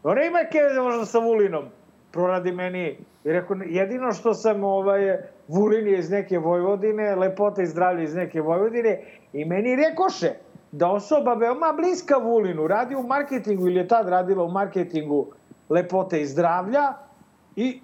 [0.02, 1.64] Dobro, ima keve možda sa Vulinom
[2.12, 2.98] proradi meni.
[3.24, 8.14] I rekao, jedino što sam, ovaj, Vulin je iz neke Vojvodine, lepota i zdravlje iz
[8.14, 13.88] neke Vojvodine, i meni rekoše da osoba veoma bliska Vulinu radi u marketingu ili je
[13.88, 15.26] tad radila u marketingu
[15.68, 16.94] lepote i zdravlja
[17.56, 17.80] i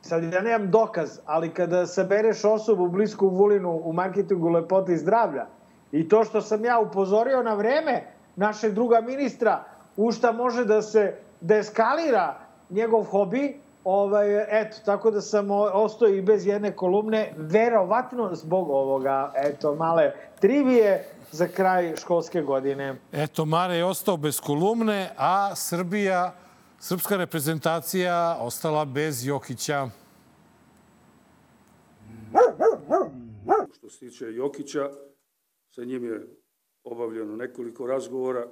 [0.00, 5.46] sad ja nemam dokaz, ali kada sabereš osobu blisku Vulinu u marketingu lepote i zdravlja
[5.92, 8.02] i to što sam ja upozorio na vreme
[8.36, 9.64] našeg druga ministra
[9.96, 12.34] u šta može da se deskalira
[12.70, 19.32] njegov hobi, ovaj, eto, tako da sam ostao i bez jedne kolumne, verovatno zbog ovoga,
[19.36, 22.96] eto, male trivije za kraj školske godine.
[23.12, 26.34] Eto, Mare je ostao bez kolumne, a Srbija,
[26.80, 29.88] srpska reprezentacija ostala bez Jokića.
[33.72, 34.90] Što se tiče Jokića,
[35.74, 36.26] sa njim je
[36.84, 38.46] obavljeno nekoliko razgovora.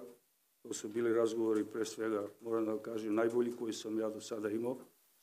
[0.62, 4.51] To su bili razgovori pre svega, moram da kažem, najbolji koji sam ja do sada
[4.51, 4.77] imao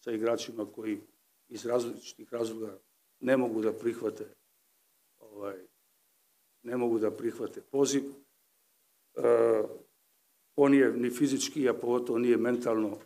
[0.04, 1.02] sa igračima koji
[1.50, 2.78] iz različitih razloga
[3.20, 4.26] ne mogu da prihvate
[5.20, 5.56] ovaj,
[6.63, 8.04] ne mogu da prihvate poziv.
[9.16, 9.63] E,
[10.56, 12.98] on nije ni fizički, a pogotovo nije mentalno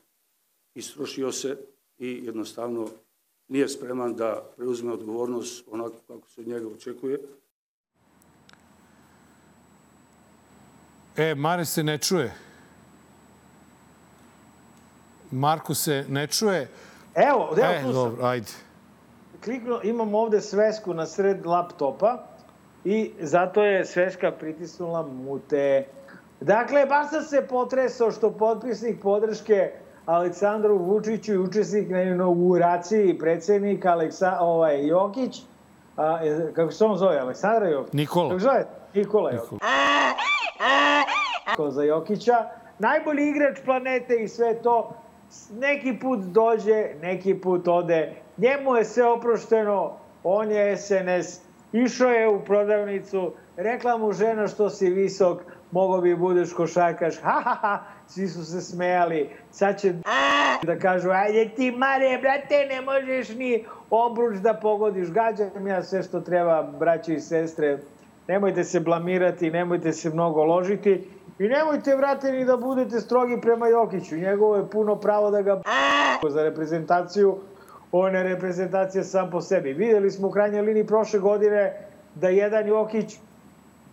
[0.74, 1.58] istrošio se
[1.98, 2.90] i jednostavno
[3.48, 7.20] nije spreman da preuzme odgovornost onako kako se od njega očekuje.
[11.16, 12.34] E, Mare se ne čuje.
[15.32, 16.70] Marko se ne čuje.
[17.18, 17.94] Evo, evo e, tu sam.
[17.94, 18.48] dobro, ajde.
[19.44, 22.24] Kliknuo, imam ovde svesku na sred laptopa
[22.86, 25.86] i zato je sveška pritisnula mute.
[26.42, 29.72] Dakle, baš sam se potresao što potpisnik podrške
[30.06, 35.42] Aleksandru Vučiću i učesnik na inauguraciji predsednik Aleksa, ovaj, Jokić,
[35.98, 37.94] a, e, kako se on zove, Aleksandra Jokić?
[37.94, 38.30] Nikola.
[38.30, 38.66] Kako zove?
[38.94, 39.52] Nikola Jokić.
[41.50, 41.72] Nikola.
[41.72, 42.50] za Jokića.
[42.80, 44.92] Najbolji igrač planete i sve to.
[45.60, 48.14] Neki put dođe, neki put ode.
[48.38, 51.42] Njemu je sve oprošteno, on je SNS.
[51.72, 57.42] Išao je u prodavnicu, rekla mu žena što si visok, mogo bi budeš košarkaš, ha
[57.44, 59.94] ha ha, svi su se smejali, sad će
[60.64, 66.04] da kažu, ajde ti Mare, brate, ne možeš ni obruč da pogodiš, gađam ja sve
[66.04, 67.80] što treba, braćo i sestre,
[68.28, 73.68] nemojte se blamirati, nemojte se mnogo ložiti i nemojte, vrate, ni da budete strogi prema
[73.68, 75.62] Jokiću, njegovo je puno pravo da ga
[76.30, 77.38] za reprezentaciju,
[77.92, 79.74] on je reprezentacija sam po sebi.
[79.74, 83.18] Videli smo u krajnjoj liniji prošle godine da jedan Jokić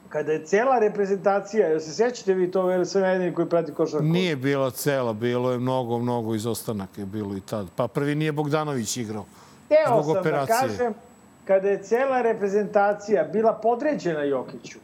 [0.09, 4.05] kada je cela reprezentacija, jel se sećate vi to, veli sve jedini koji prati košarku?
[4.07, 7.67] Nije bila cela, bilo je mnogo, mnogo izostanaka je bilo i tad.
[7.77, 9.25] Pa prvi nije Bogdanović igrao.
[9.69, 10.57] Teo zbog sam operacije.
[10.57, 10.95] da kažem,
[11.45, 14.79] kada je cela reprezentacija bila podređena Jokiću,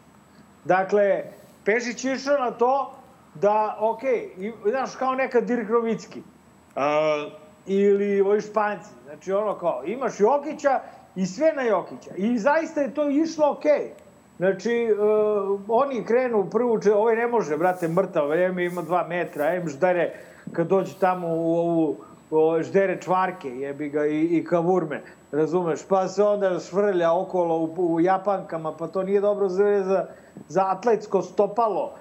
[0.64, 1.22] dakle,
[1.64, 2.94] Pešić išao na to
[3.34, 4.02] da, ok,
[4.38, 7.32] i, znaš, kao neka Dirk Novicki, uh,
[7.66, 10.80] ili ovi Španci, znači ono kao, imaš Jokića
[11.16, 12.10] i sve na Jokića.
[12.16, 13.58] I zaista je to išlo.
[13.60, 13.88] Okay.
[14.36, 19.54] Znači, uh, oni krenu prvu, če, ovaj ne može, brate, mrtav, vreme ima dva metra,
[19.54, 20.14] em ždere,
[20.52, 21.96] kad dođe tamo u ovu,
[22.30, 27.94] o, ždere čvarke, jebi ga, i, i kavurme, razumeš, pa se onda švrlja okolo u,
[27.94, 30.06] u japankama, pa to nije dobro za, za,
[30.48, 31.94] za atletsko stopalo.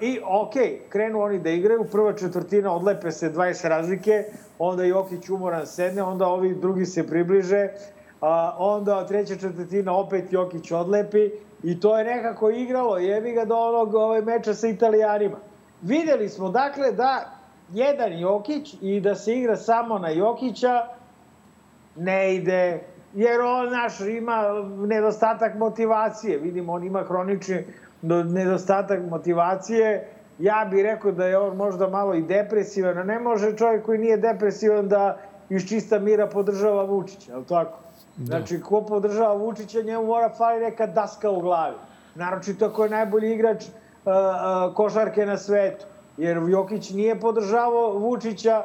[0.00, 4.24] I okay, krenu oni da igraju, prva četvrtina odlepe se 20 razlike,
[4.58, 7.68] onda Jokić umoran sedne, onda ovi drugi se približe,
[8.58, 11.30] onda treća četvrtina opet Jokić odlepi
[11.62, 15.36] i to je nekako igralo, jebi ga do onog ovaj, meča sa Italijanima.
[15.82, 17.30] Videli smo dakle da
[17.72, 20.86] jedan Jokić i da se igra samo na Jokića
[21.96, 22.80] ne ide,
[23.14, 24.42] jer on naš ima
[24.86, 26.38] nedostatak motivacije.
[26.38, 27.64] Vidimo, on ima hronični
[28.02, 30.08] nedostatak motivacije.
[30.38, 33.98] Ja bih rekao da je on možda malo i depresivan, a ne može čovjek koji
[33.98, 37.78] nije depresivan da iz čista mira podržava Vučića, je li tako?
[38.16, 38.24] Da.
[38.24, 41.76] Znači, ko podržava Vučića, njemu mora fali neka daska u glavi.
[42.14, 43.70] Naročito ako je najbolji igrač uh,
[44.04, 45.86] uh, košarke na svetu.
[46.16, 48.62] Jer Jokić nije podržavao Vučića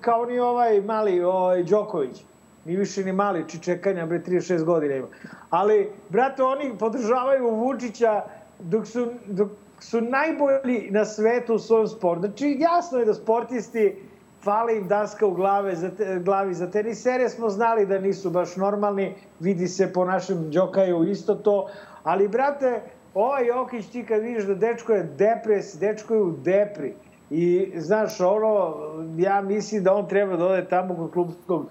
[0.00, 2.24] kao ni ovaj mali ovaj, Đoković.
[2.64, 5.06] Ni više ni mali, či čekanja, bre, 36 godina ima.
[5.50, 8.22] Ali, brate, oni podržavaju Vučića
[8.58, 9.48] dok su, dok
[9.80, 12.20] su najbolji na svetu u svojom sportu.
[12.20, 13.96] Znači, jasno je da sportisti
[14.44, 18.56] fali im daska u glave za te, glavi za tenisere, smo znali da nisu baš
[18.56, 21.68] normalni, vidi se po našem Đokaju isto to,
[22.02, 22.80] ali brate,
[23.14, 26.94] ovaj Jokić ti kad vidiš da dečko je depres, dečko je u depri
[27.30, 28.74] i znaš ono,
[29.18, 31.66] ja mislim da on treba da ode tamo kod klubskog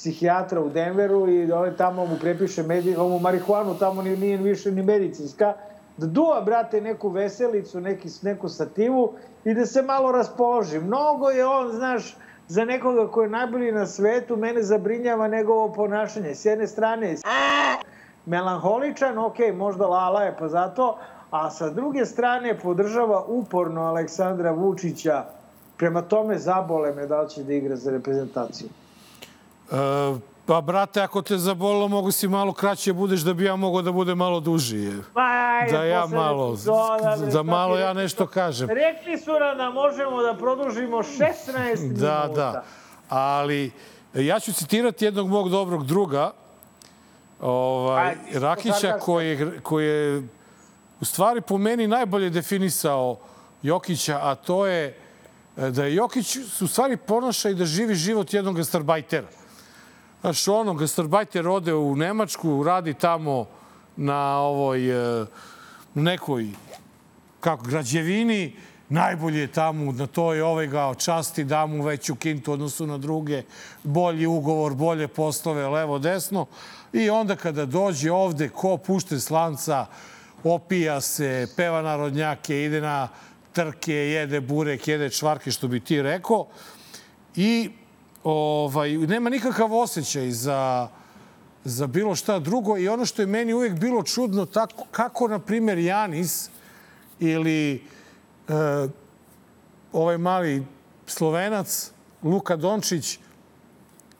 [0.00, 4.70] psihijatra u Denveru i ode tamo mu prepiše medi, ovu marihuanu, tamo nije, nije više
[4.70, 5.52] ni medicinska,
[5.96, 9.12] da duva, brate, neku veselicu, neki, neku sativu
[9.44, 10.78] i da se malo raspoloži.
[10.78, 12.16] Mnogo je on, znaš,
[12.48, 16.34] za nekoga ko je najbolji na svetu, mene zabrinjava njegovo ponašanje.
[16.34, 17.16] S jedne strane je
[18.26, 20.96] melanholičan, ok, možda lala je pa zato,
[21.30, 25.24] a sa druge strane podržava uporno Aleksandra Vučića.
[25.76, 28.68] Prema tome zabole me da li će da igra za reprezentaciju.
[29.70, 33.82] E, pa, brate, ako te zabolilo, mogu si malo kraće budeš da bi ja mogao
[33.82, 34.90] da bude malo duži.
[35.14, 35.20] Pa,
[35.60, 38.68] ajde, da ja malo, epizoda, da malo ja nešto kažem.
[38.68, 42.00] Rekli su nam da možemo da produžimo 16 minuta.
[42.00, 42.64] Da, da.
[43.08, 43.72] Ali
[44.14, 46.32] ja ću citirati jednog mog dobrog druga,
[47.40, 50.28] ovaj, Ajde, Rakića, koji je, koji je
[51.00, 53.16] u stvari po meni najbolje definisao
[53.62, 54.98] Jokića, a to je
[55.56, 59.28] da je Jokić u stvari ponaša i da živi život jednog gastarbajtera.
[60.20, 63.46] Znaš, ono, gastarbajter ode u Nemačku, radi tamo
[63.96, 64.80] na ovoj
[65.94, 66.48] nekoj
[67.40, 68.56] kako, građevini
[68.88, 73.42] najbolji je tamo na toj ovaj ga časti, da mu veću kintu odnosu na druge,
[73.82, 76.46] bolji ugovor, bolje poslove, levo, desno.
[76.92, 79.86] I onda kada dođe ovde, ko pušte slanca,
[80.44, 83.08] opija se, peva narodnjake, ide na
[83.52, 86.46] trke, jede burek, jede čvarke, što bi ti rekao.
[87.36, 87.70] I
[88.24, 90.88] ovaj, nema nikakav osjećaj za,
[91.64, 92.78] za bilo šta drugo.
[92.78, 96.50] I ono što je meni uvijek bilo čudno, tako, kako, na primjer, Janis
[97.20, 97.80] ili e,
[99.92, 100.66] ovaj mali
[101.06, 101.90] Slovenac,
[102.22, 103.18] Luka Dončić,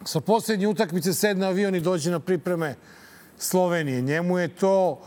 [0.04, 2.74] sa posljednje utakmice sedne avion i dođe na pripreme
[3.38, 4.02] Slovenije.
[4.02, 5.00] Njemu je to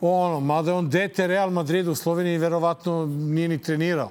[0.00, 4.10] ono, mada on dete Real Madrida u Sloveniji verovatno nije ni trenirao.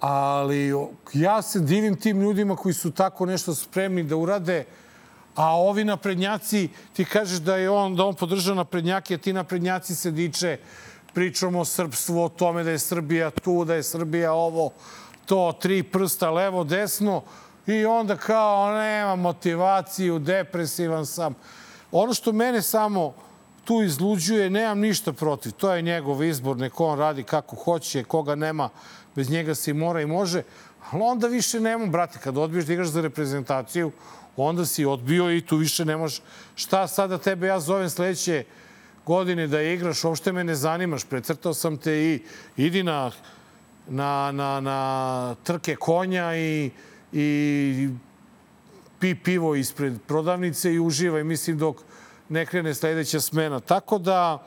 [0.00, 0.72] Ali
[1.12, 4.64] ja se divim tim ljudima koji su tako nešto spremni da urade,
[5.34, 9.94] a ovi naprednjaci, ti kažeš da je on, da on podržava naprednjake, a ti naprednjaci
[9.94, 10.58] se diče
[11.14, 14.70] pričamo o srpstvu, o tome da je Srbija tu, da je Srbija ovo,
[15.26, 17.22] to, tri prsta, levo, desno,
[17.66, 21.34] i onda kao nema motivaciju, depresivan sam.
[21.92, 23.14] Ono što mene samo
[23.64, 25.52] tu izluđuje, nemam ništa protiv.
[25.52, 28.68] To je njegov izbor, neko on radi kako hoće, koga nema,
[29.16, 30.42] bez njega se i mora i može.
[30.90, 33.92] Ali onda više nema, brate, kad odbiješ da igraš za reprezentaciju,
[34.36, 36.22] onda si odbio i tu više ne možeš.
[36.54, 38.44] Šta sada tebe ja zovem sledeće
[39.06, 42.22] godine da igraš, uopšte me ne zanimaš, precrtao sam te i
[42.56, 43.10] idi na,
[43.88, 46.70] na, na, na trke konja i,
[47.12, 47.88] i
[48.98, 51.76] pi pivo ispred prodavnice i uživaj, mislim, dok
[52.28, 53.60] ne krene sledeća smena.
[53.60, 54.46] Tako da...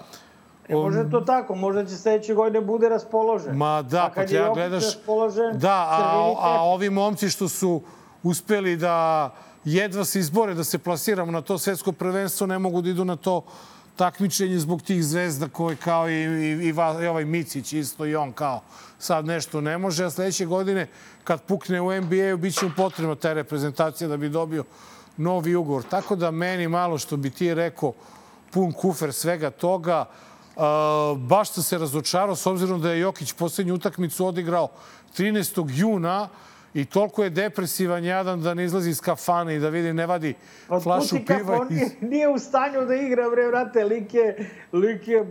[0.70, 3.58] E, može to tako, možda će sledeće godine bude raspoložen.
[3.58, 4.84] Ma da, pa ja gledaš...
[4.84, 7.82] Raspoložen, da, a, a ovi momci što su
[8.24, 9.30] uspeli da
[9.66, 13.16] jedva se izbore da se plasiramo na to svetsko prvenstvo, ne mogu da idu na
[13.16, 13.42] to
[13.96, 18.32] takmičenje zbog tih zvezda koje kao i, i, i, i ovaj Micić isto i on
[18.32, 18.62] kao
[19.00, 20.88] sad nešto ne može, a sledeće godine
[21.24, 24.64] kad pukne u NBA-u bit će mu potrebna ta reprezentacija da bi dobio
[25.18, 25.84] novi ugovor.
[25.84, 27.94] Tako da meni malo što bi ti rekao
[28.52, 30.06] pun kufer svega toga.
[30.10, 30.29] Uh,
[31.18, 34.68] baš sam se razočarao s obzirom da je Jokić poslednju utakmicu odigrao
[35.18, 35.70] 13.
[35.70, 36.30] juna
[36.74, 40.34] i toliko je depresivan jadan da ne izlazi iz kafane i da vidi ne vadi
[40.68, 41.58] pa, flašu piva.
[41.62, 45.24] On nije, nije u stanju da igra, bre, brate, lik je, lik je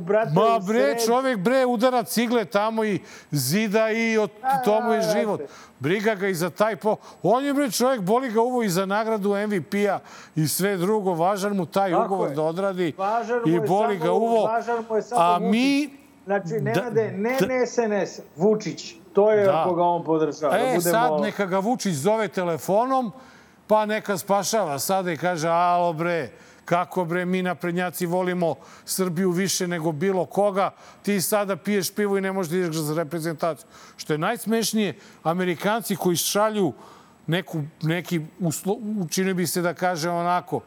[0.00, 4.30] brate, Ma, bre, čovjek, bre, udara cigle tamo i zida i od
[4.64, 5.40] tomu je život.
[5.78, 6.96] Briga ga i za taj po...
[7.22, 9.98] On je, bre, čovjek, boli ga uvo i za nagradu MVP-a
[10.36, 11.14] i sve drugo.
[11.14, 12.34] Važan mu taj Tako ugovor je.
[12.34, 14.44] da odradi važan i boli ga uvo.
[14.44, 15.90] Važan mu je samo A mi...
[16.24, 19.01] Znači, Nenade, da, ne, ne SNS, Vučić.
[19.12, 19.60] To je da.
[19.60, 20.52] ako ga on podržava.
[20.52, 23.12] Da e, da sad neka ga Vučić zove telefonom,
[23.66, 26.30] pa neka spašava sada i kaže, alo bre,
[26.64, 28.54] kako bre, mi naprednjaci volimo
[28.84, 30.70] Srbiju više nego bilo koga,
[31.02, 33.66] ti sada piješ pivo i ne možeš da ideš za reprezentaciju.
[33.96, 36.72] Što je najsmešnije, Amerikanci koji šalju
[37.26, 40.60] neku, neki, uslo, učini bi se da kaže onako,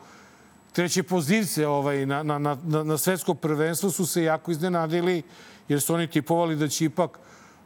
[0.72, 5.24] treće pozicije ovaj, na, na, na, na svetsko prvenstvo su se jako iznenadili
[5.68, 7.20] jer su oni tipovali da će ipak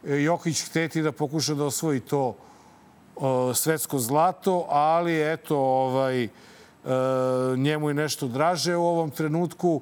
[0.04, 2.36] Jokić hteti da pokuša da osvoji to
[3.54, 6.30] svetsko zlato, ali eto, ovaj, e,
[7.58, 9.82] njemu je nešto draže u ovom trenutku.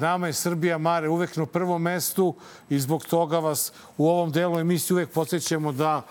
[0.00, 2.34] Nama je Srbija Mare uvek na prvom mestu
[2.70, 6.02] i zbog toga vas u ovom delu emisije uvek podsjećamo da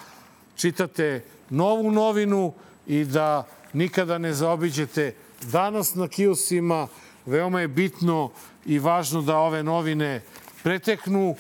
[0.56, 2.54] čitate novu novinu
[2.88, 6.88] i da nikada ne zaobiđete danas na kiosima.
[7.26, 8.30] Veoma je bitno
[8.66, 10.22] i važno da ove novine
[10.64, 11.36] preteknu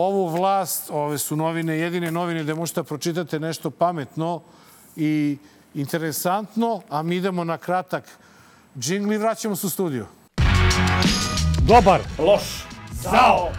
[0.00, 4.42] ovu vlast, ove su novine, jedine novine gde možete da pročitate nešto pametno
[4.96, 5.38] i
[5.74, 8.04] interesantno, a mi idemo na kratak
[8.78, 10.06] džingl i vraćamo se u studiju.
[11.68, 13.50] Dobar, loš, zao!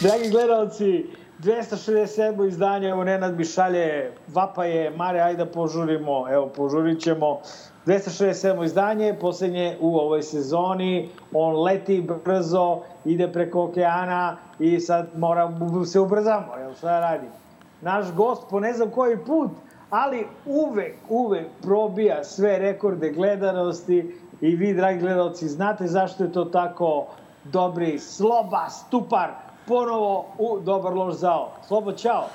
[0.00, 1.06] Dragi gledalci,
[1.38, 2.48] 267.
[2.48, 7.40] izdanje, evo Nenad mi šalje, vapa je, Mare, ajde da požurimo, evo požurit ćemo.
[7.86, 8.64] 267.
[8.64, 15.52] izdanje, poslednje u ovoj sezoni, on leti brzo, ide preko okeana i sad mora
[15.86, 17.30] se ubrzamo, jel šta radim?
[17.80, 19.50] Naš gost po ne znam koji put,
[19.90, 26.44] ali uvek, uvek probija sve rekorde gledanosti i vi, dragi gledalci, znate zašto je to
[26.44, 27.06] tako
[27.44, 31.52] dobri, Sloba, Stupar, ponovo u Dobar lož zao.
[31.66, 32.28] Slobo, čao.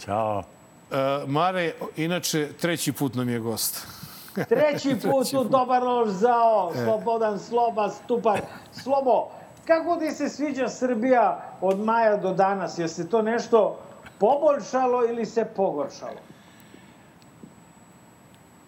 [0.00, 0.38] Ćao.
[0.38, 3.86] Uh, Mare, inače, treći put nam je gost.
[4.48, 6.84] Treći put u Dobar lož zao, e.
[6.84, 8.40] Slobodan Sloba, Stupar.
[8.72, 9.28] Slobo,
[9.66, 12.78] kako ti se sviđa Srbija od maja do danas?
[12.78, 13.78] Je se to nešto
[14.18, 16.20] poboljšalo ili se pogoršalo?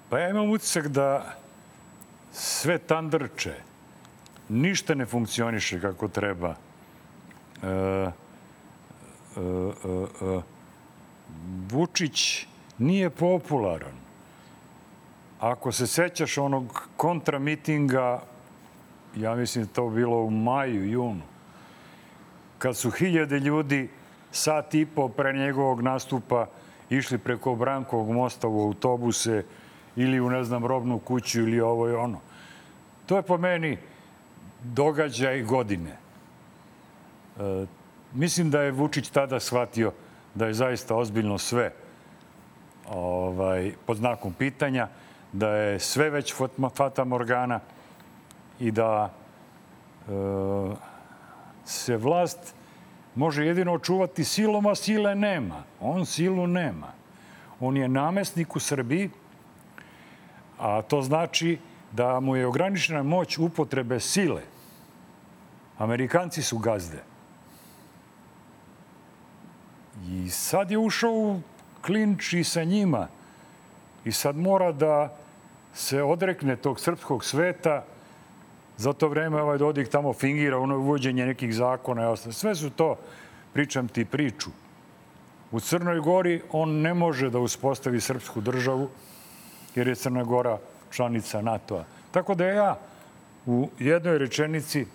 [0.09, 1.24] Pa ja imam utisak da
[2.32, 3.55] sve tandrče,
[4.49, 6.55] ništa ne funkcioniše kako treba.
[11.70, 12.46] Vučić
[12.78, 14.00] nije popularan.
[15.40, 18.22] Ako se sećaš onog kontramitinga,
[19.16, 21.22] ja mislim da to bilo u maju, junu,
[22.58, 23.88] kad su hiljade ljudi
[24.32, 26.46] sat i po pre njegovog nastupa
[26.90, 29.44] išli preko Brankovog mosta u autobuse
[29.96, 32.20] ili u, ne znam, robnu kuću ili ovo i ono.
[33.06, 33.78] To je po meni
[34.62, 35.96] događaj godine.
[38.14, 39.93] Mislim da je Vučić tada shvatio
[40.34, 41.72] da je zaista ozbiljno sve
[42.88, 44.88] ovaj, pod znakom pitanja,
[45.32, 46.34] da je sve već
[46.74, 47.61] fata morgana
[48.61, 50.12] i da e,
[51.64, 52.55] se vlast
[53.14, 55.62] može jedino očuvati silom, a sile nema.
[55.80, 56.93] On silu nema.
[57.61, 59.11] On je namestnik u Srbiji,
[60.59, 61.59] a to znači
[61.93, 64.43] da mu je ograničena moć upotrebe sile.
[65.78, 67.09] Amerikanci su gazde.
[70.09, 71.40] I sad je ušao u
[71.82, 73.09] klinč i sa njima.
[74.05, 75.16] I sad mora da
[75.74, 77.84] se odrekne tog srpskog sveta.
[78.76, 82.16] Za to vreme ovaj Dodik tamo fingira ono uvođenje nekih zakona.
[82.16, 82.96] Sve su to,
[83.53, 84.51] pričam ti priču.
[85.51, 88.88] U Crnoj Gori on ne može da uspostavi srpsku državu
[89.74, 90.59] jer je Crna Gora
[90.90, 91.84] članica NATO-a.
[92.11, 92.78] Tako da ja
[93.46, 94.86] u jednoj rečenici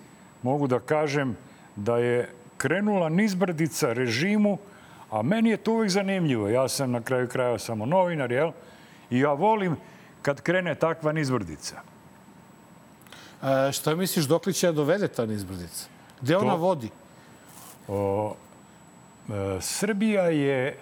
[0.42, 1.36] mogu da kažem
[1.76, 4.58] da je krenula nizbrdica režimu
[5.10, 6.48] A meni je to uvijek zanimljivo.
[6.48, 8.50] Ja sam na kraju kraja samo novinar, jel?
[9.10, 9.76] I ja volim
[10.22, 11.76] kad krene takva nizbrdica.
[13.42, 15.86] E, šta misliš, dok li će da dovede ta nizbrdica?
[16.20, 16.90] Gde to, ona vodi?
[17.88, 18.34] O,
[19.28, 20.78] e, Srbija je e,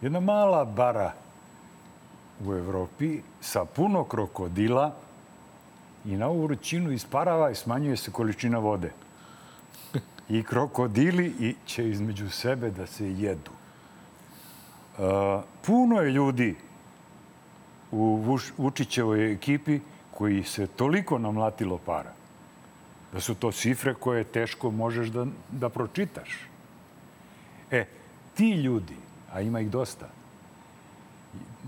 [0.00, 1.12] jedna mala bara
[2.46, 4.92] u Evropi sa puno krokodila
[6.04, 8.92] i na ovu vrućinu isparava i smanjuje se količina vode
[10.28, 13.50] i krokodili i će između sebe da se jedu.
[15.66, 16.54] Puno je ljudi
[17.90, 22.12] u Vučićevoj ekipi koji se toliko namlatilo para
[23.12, 26.30] da su to cifre koje teško možeš da, da pročitaš.
[27.70, 27.86] E,
[28.34, 28.96] ti ljudi,
[29.32, 30.08] a ima ih dosta,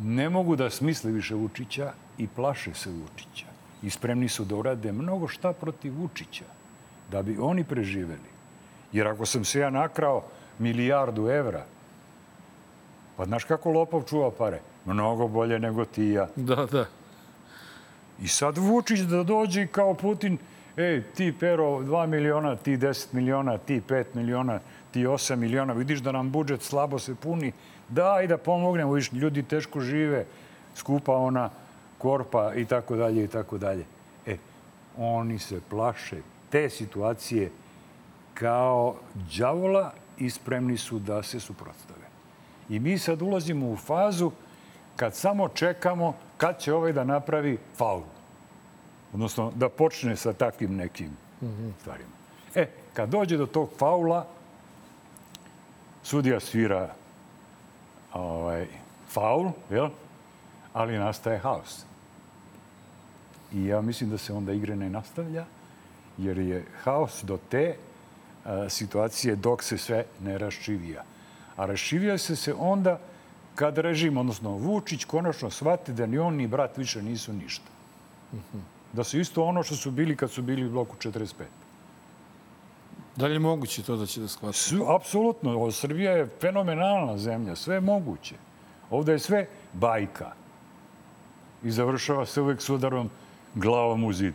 [0.02, 3.46] ne mogu da smisle više Vučića i plaše se Vučića.
[3.82, 6.44] I spremni su da urade mnogo šta protiv Vučića,
[7.10, 8.37] da bi oni preživeli.
[8.92, 10.22] Jer ako sam se ja nakrao
[10.58, 11.64] milijardu evra,
[13.16, 14.60] pa znaš kako lopov čuva pare?
[14.84, 16.28] Mnogo bolje nego ti i ja.
[16.36, 16.86] Da, da.
[18.22, 20.38] I sad Vučić da dođe kao Putin,
[20.76, 24.60] ej, ti Pero 2 miliona, ti 10 miliona, ti 5 miliona,
[24.90, 27.52] ti 8 miliona, vidiš da nam budžet slabo se puni,
[27.88, 30.24] daj da pomognemo, vidiš, ljudi teško žive,
[30.74, 31.50] skupa ona
[31.98, 33.84] korpa i tako dalje i tako dalje.
[34.26, 34.36] E,
[34.96, 36.16] oni se plaše
[36.50, 37.50] te situacije
[38.38, 38.94] kao
[39.38, 42.06] đavola i spremni su da se suprotstave.
[42.68, 44.30] I mi sad ulazimo u fazu
[44.96, 48.02] kad samo čekamo kad će ovaj da napravi faul.
[49.12, 51.10] Odnosno, da počne sa takvim nekim
[51.40, 51.72] mm -hmm.
[51.80, 52.10] stvarima.
[52.54, 54.26] E, kad dođe do tog faula,
[56.02, 56.94] sudija svira
[58.14, 58.66] ovaj,
[59.08, 59.88] faul, jel?
[60.72, 61.84] ali nastaje haos.
[63.52, 65.44] I ja mislim da se onda igre ne nastavlja,
[66.18, 67.76] jer je haos do te
[68.68, 71.04] situacije dok se sve ne raščivija.
[71.56, 72.98] A raščivija se se onda
[73.54, 77.70] kad režim, odnosno Vučić, konačno shvati da ni on ni brat više nisu ništa.
[78.92, 81.26] Da su isto ono što su bili kad su bili u bloku 45.
[83.16, 84.58] Da li je moguće to da će da shvati?
[84.86, 85.70] Apsolutno.
[85.70, 87.56] Srbija je fenomenalna zemlja.
[87.56, 88.34] Sve je moguće.
[88.90, 90.32] Ovde je sve bajka.
[91.64, 93.10] I završava se uvek s udarom
[93.54, 94.34] glavom u zid.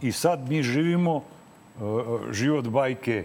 [0.00, 1.22] I sad mi živimo
[2.30, 3.24] život bajke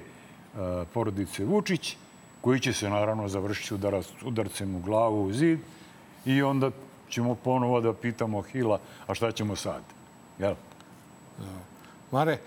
[0.94, 1.98] porodice Vučić,
[2.42, 5.60] koji će se naravno završiti udarac, udarcem u glavu u zid
[6.26, 6.72] i onda
[7.10, 9.82] ćemo ponovo da pitamo Hila, a šta ćemo sad?
[10.40, 10.56] Jel?
[12.12, 12.38] Mare,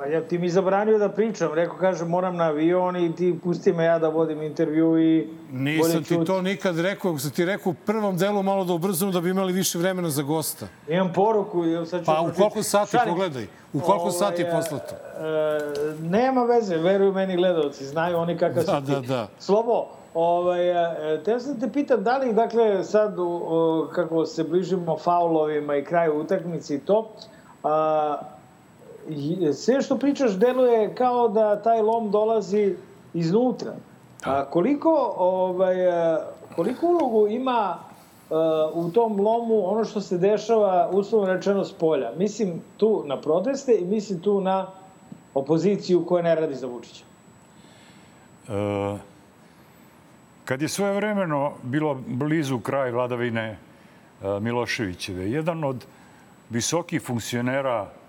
[0.00, 1.54] Pa ja ti mi zabranio da pričam.
[1.54, 5.28] Rekao, kaže, moram na avion i ti pusti me ja da vodim intervju i...
[5.52, 7.18] Nisam ti to nikad rekao.
[7.18, 10.22] Sam ti rekao u prvom delu malo da ubrzamo da bi imali više vremena za
[10.22, 10.66] gosta.
[10.88, 11.64] Imam poruku.
[11.64, 13.14] Ja sad ću pa u koliko sati, Šarim.
[13.14, 13.46] pogledaj.
[13.72, 14.94] U koliko ovaj, sati je poslato?
[14.94, 17.86] E, nema veze, veruju meni gledalci.
[17.86, 18.92] Znaju oni kakav da, si ti.
[18.92, 24.26] Da, da, Slobo, Ovaj, e, te sam te pitam, da li, dakle, sad, o, kako
[24.26, 27.10] se bližimo faulovima i kraju utakmice i to,
[27.62, 28.18] a,
[29.54, 32.74] sve što pričaš deluje kao da taj lom dolazi
[33.14, 33.72] iznutra.
[34.24, 35.76] A koliko, ovaj,
[36.56, 37.78] koliko ulogu ima
[38.30, 42.12] uh, u tom lomu ono što se dešava, uslovno rečeno, s polja?
[42.16, 44.66] Mislim tu na proteste i mislim tu na
[45.34, 47.04] opoziciju koja ne radi za Vučića?
[48.48, 48.98] E,
[50.44, 53.56] kad je svoje vremeno bilo blizu kraj vladavine e,
[54.40, 55.86] Miloševićeve, jedan od
[56.50, 57.99] visokih funkcionera e,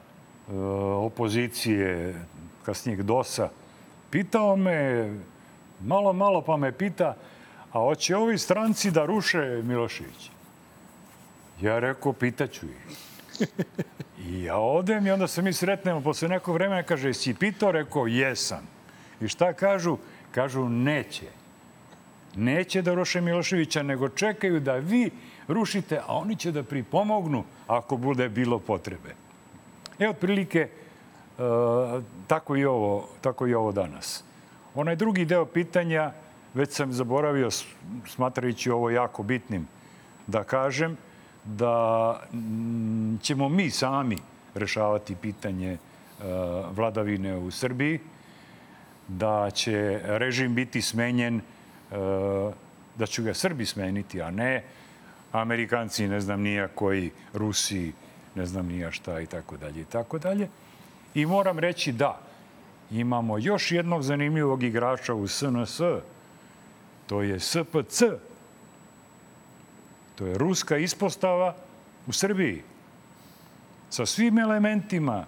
[0.97, 2.16] opozicije,
[2.66, 3.49] kasnijeg DOS-a,
[4.10, 5.10] pitao me,
[5.82, 7.16] malo, malo pa me pita,
[7.72, 10.32] a hoće ovi stranci da ruše Miloševića?
[11.62, 12.97] Ja rekao, pitaću ih.
[14.28, 17.72] I ja odem i onda se mi sretnemo posle nekog vremena, kaže, jesi pitao?
[17.72, 18.68] Rekao, jesam.
[19.22, 19.97] I šta kažu?
[20.32, 21.26] Kažu, neće.
[22.36, 25.12] Neće da ruše Miloševića, nego čekaju da vi
[25.47, 29.21] rušite, a oni će da pripomognu ako bude bilo potrebe.
[30.02, 30.70] E, otprilike, e,
[32.28, 34.24] tako, i ovo, tako i ovo danas.
[34.76, 36.12] Onaj drugi deo pitanja,
[36.54, 37.49] već sam zaboravio,
[38.08, 39.68] smatrajući ovo jako bitnim,
[40.28, 40.97] da kažem–
[41.43, 42.20] da
[43.22, 44.18] ćemo mi sami
[44.56, 45.78] rešavati pitanje e,
[46.72, 47.99] vladavine u Srbiji,
[49.08, 51.41] da će režim biti smenjen, e,
[52.95, 54.64] da će ga Srbi smeniti, a ne
[55.32, 57.91] Amerikanci, ne znam nija koji, Rusi,
[58.36, 60.50] ne znam nija šta i tako dalje i tako dalje.
[61.14, 62.20] I moram reći da
[62.92, 65.80] imamo još jednog zanimljivog igrača u SNS,
[67.08, 68.04] to je SPC,
[70.22, 71.56] To je ruska ispostava
[72.08, 72.62] u Srbiji
[73.90, 75.26] sa svim elementima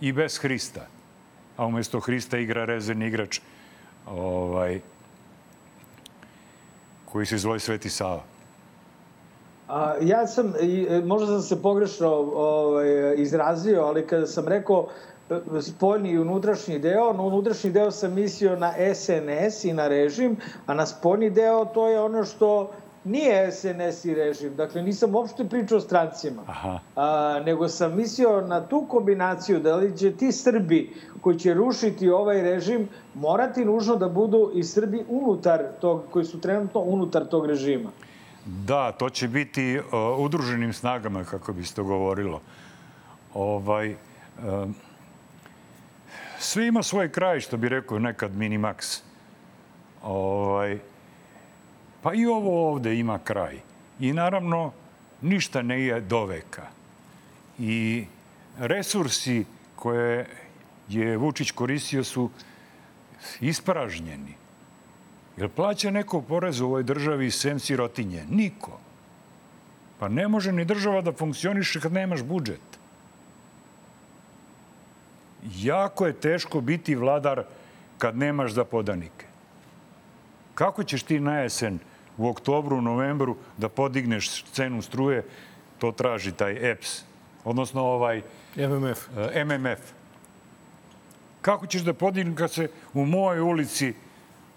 [0.00, 0.86] i bez Hrista.
[1.56, 3.40] A umesto Hrista igra rezervni igrač
[4.06, 4.80] ovaj,
[7.04, 8.24] koji se zove Sveti Sava.
[9.68, 14.88] A, ja sam, e, možda sam se pogrešno ovaj, izrazio, ali kada sam rekao
[15.30, 20.36] e, spoljni i unutrašnji deo, na unutrašnji deo sam mislio na SNS i na režim,
[20.66, 22.70] a na spoljni deo to je ono što
[23.04, 24.56] nije SNS i režim.
[24.56, 26.42] Dakle, nisam uopšte pričao o strancima.
[26.46, 26.78] Aha.
[26.96, 30.90] A, nego sam mislio na tu kombinaciju da li će ti Srbi
[31.20, 36.40] koji će rušiti ovaj režim morati nužno da budu i Srbi unutar tog, koji su
[36.40, 37.90] trenutno unutar tog režima.
[38.44, 39.84] Da, to će biti uh,
[40.18, 42.40] udruženim snagama, kako bi se to govorilo.
[43.34, 43.96] Ovaj, uh,
[46.38, 49.00] sve ima svoj kraj, što bi rekao nekad Minimax.
[50.02, 50.78] Ovaj,
[52.04, 53.58] Pa i ovo ovde ima kraj.
[54.00, 54.72] I naravno,
[55.22, 56.66] ništa ne je do veka.
[57.58, 58.04] I
[58.58, 59.44] resursi
[59.76, 60.26] koje
[60.88, 62.30] je Vučić koristio su
[63.40, 64.34] ispražnjeni.
[65.36, 68.24] Jer plaća neko porez u ovoj državi sem sirotinje?
[68.30, 68.78] Niko.
[69.98, 72.78] Pa ne može ni država da funkcioniše kad nemaš budžet.
[75.56, 77.44] Jako je teško biti vladar
[77.98, 79.26] kad nemaš za podanike.
[80.54, 81.78] Kako ćeš ti na jesen
[82.16, 85.24] u oktobru, novembru da podigneš cenu struje,
[85.78, 87.02] to traži taj EPS,
[87.44, 88.22] odnosno ovaj
[88.56, 89.08] MMF.
[89.46, 89.80] MMF.
[91.42, 93.94] Kako ćeš da podigneš kad se u mojoj ulici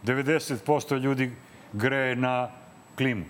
[0.04, 1.32] 90% ljudi
[1.74, 2.50] greje na
[2.96, 3.26] klimu?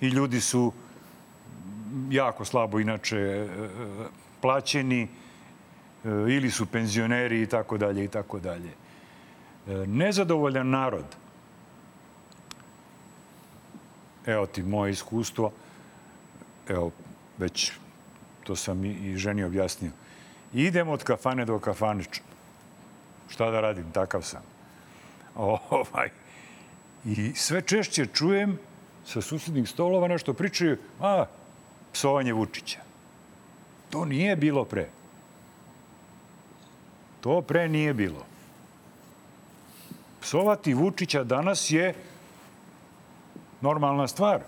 [0.00, 0.72] I ljudi su
[2.10, 3.48] jako slabo inače eh,
[4.40, 5.08] plaćeni eh,
[6.08, 8.70] ili su penzioneri i tako dalje i tako dalje.
[9.86, 11.04] Nezadovoljan narod
[14.26, 15.52] evo ti moje iskustvo,
[16.68, 16.90] evo,
[17.38, 17.72] već
[18.44, 19.90] to sam i ženi objasnio.
[20.52, 22.04] Idem od kafane do kafane.
[23.30, 24.42] Šta da radim, takav sam.
[25.70, 26.10] Ovaj.
[27.04, 28.58] I sve češće čujem
[29.06, 31.24] sa susednih stolova nešto pričaju, a,
[31.92, 32.78] psovanje Vučića.
[33.90, 34.88] To nije bilo pre.
[37.20, 38.26] To pre nije bilo.
[40.20, 41.94] Psovati Vučića danas je
[43.60, 44.40] normalna stvar.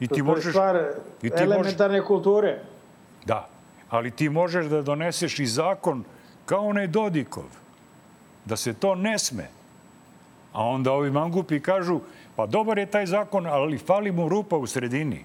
[0.00, 0.76] I ti to možeš, je stvar
[1.22, 2.58] i ti elementarne možeš, kulture.
[3.24, 3.48] Da,
[3.90, 6.04] ali ti možeš da doneseš i zakon
[6.48, 7.44] kao onaj Dodikov,
[8.44, 9.50] da se to ne sme.
[10.52, 12.00] A onda ovi mangupi kažu,
[12.36, 15.24] pa dobar je taj zakon, ali fali mu rupa u sredini.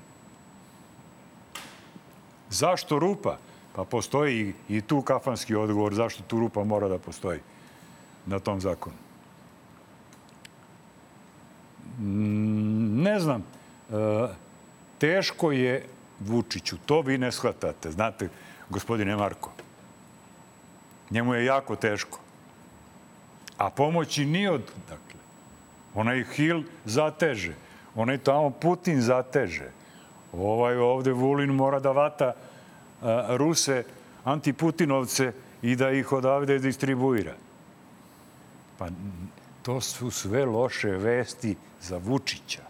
[2.49, 3.38] Zašto rupa?
[3.76, 7.39] Pa postoji i tu kafanski odgovor zašto tu rupa mora da postoji
[8.26, 8.95] na tom zakonu.
[13.03, 14.28] Ne znam, e,
[14.99, 15.86] teško je
[16.19, 18.30] Vučiću, to vi ne shvatate, znate,
[18.69, 19.62] gospodine Marko.
[21.14, 22.20] Njemu je jako teško.
[23.57, 24.61] A pomoći nije od...
[24.89, 25.20] Dakle,
[25.93, 27.53] onaj Hil zateže,
[27.95, 29.70] onaj tamo Putin zateže.
[30.34, 32.34] Ovaj ovde Vulin mora da vata
[33.01, 33.84] a, e, Ruse,
[34.24, 37.34] antiputinovce i da ih odavde distribuira.
[38.78, 38.88] Pa
[39.61, 42.61] to su sve loše vesti za Vučića.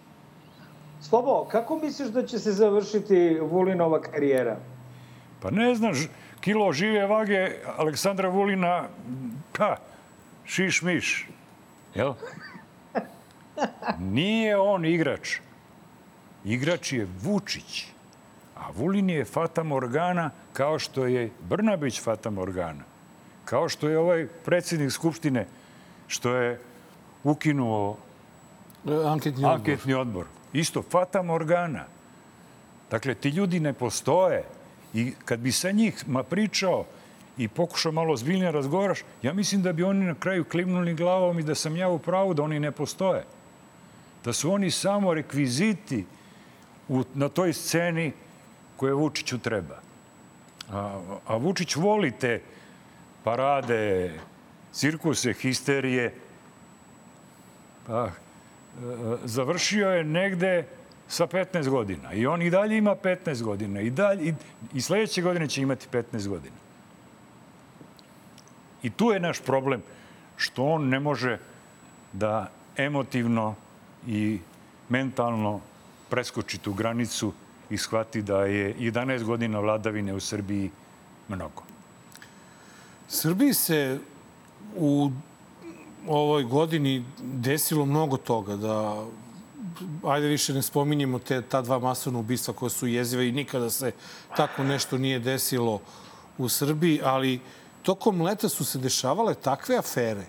[1.02, 4.58] Slobo, kako misliš da će se završiti Vulinova karijera?
[5.41, 5.98] Pa ne znaš,
[6.44, 8.88] kilo žive vage Aleksandra Vulina,
[9.58, 9.78] pa,
[10.46, 11.28] šiš miš.
[11.96, 12.14] Jel?
[14.00, 15.38] Nije on igrač.
[16.44, 17.88] Igrač je Vučić.
[18.56, 22.84] A Vulin je Fata Morgana kao što je Brnabić Fata Morgana.
[23.46, 25.48] Kao što je ovaj predsjednik Skupštine
[26.08, 26.60] što je
[27.24, 27.98] ukinuo
[29.06, 29.60] anketni odbor.
[29.60, 30.26] anketni odbor.
[30.54, 31.86] Isto, Fata Morgana.
[32.91, 34.44] Dakle, ti ljudi ne postoje.
[34.94, 36.86] I kad bi sa njih ma pričao
[37.38, 41.44] i pokušao malo zbiljnije razgovaraš, ja mislim da bi oni na kraju klimnuli glavom i
[41.44, 43.24] da sam ja u pravu da oni ne postoje.
[44.26, 46.06] Da su oni samo rekviziti
[46.89, 48.12] u, na toj sceni
[48.78, 49.82] koje Vučiću treba.
[50.72, 52.41] A, a Vučić voli te
[53.24, 54.14] parade,
[54.74, 56.14] cirkuse, histerije.
[57.88, 58.12] Pa, e,
[59.24, 60.66] završio je negde
[61.08, 62.14] sa 15 godina.
[62.14, 63.82] I on i dalje ima 15 godina.
[63.82, 64.34] I, dalje, i,
[64.74, 66.56] i sledeće godine će imati 15 godina.
[68.84, 69.82] I tu je naš problem
[70.38, 71.38] što on ne može
[72.14, 73.56] da emotivno
[74.08, 74.39] i
[74.89, 75.60] mentalno
[76.10, 77.34] preskoči tu granicu
[77.70, 80.72] i shvati da je 11 godina vladavine u Srbiji
[81.28, 81.64] mnogo.
[83.08, 83.99] Srbiji se
[84.76, 85.12] u
[86.08, 89.06] ovoj godini desilo mnogo toga da
[90.03, 93.91] ajde više ne spominjemo te, ta dva masovna ubistva koja su jezive i nikada se
[94.38, 95.82] tako nešto nije desilo
[96.38, 97.39] u Srbiji, ali
[97.84, 100.26] tokom leta su se dešavale takve afere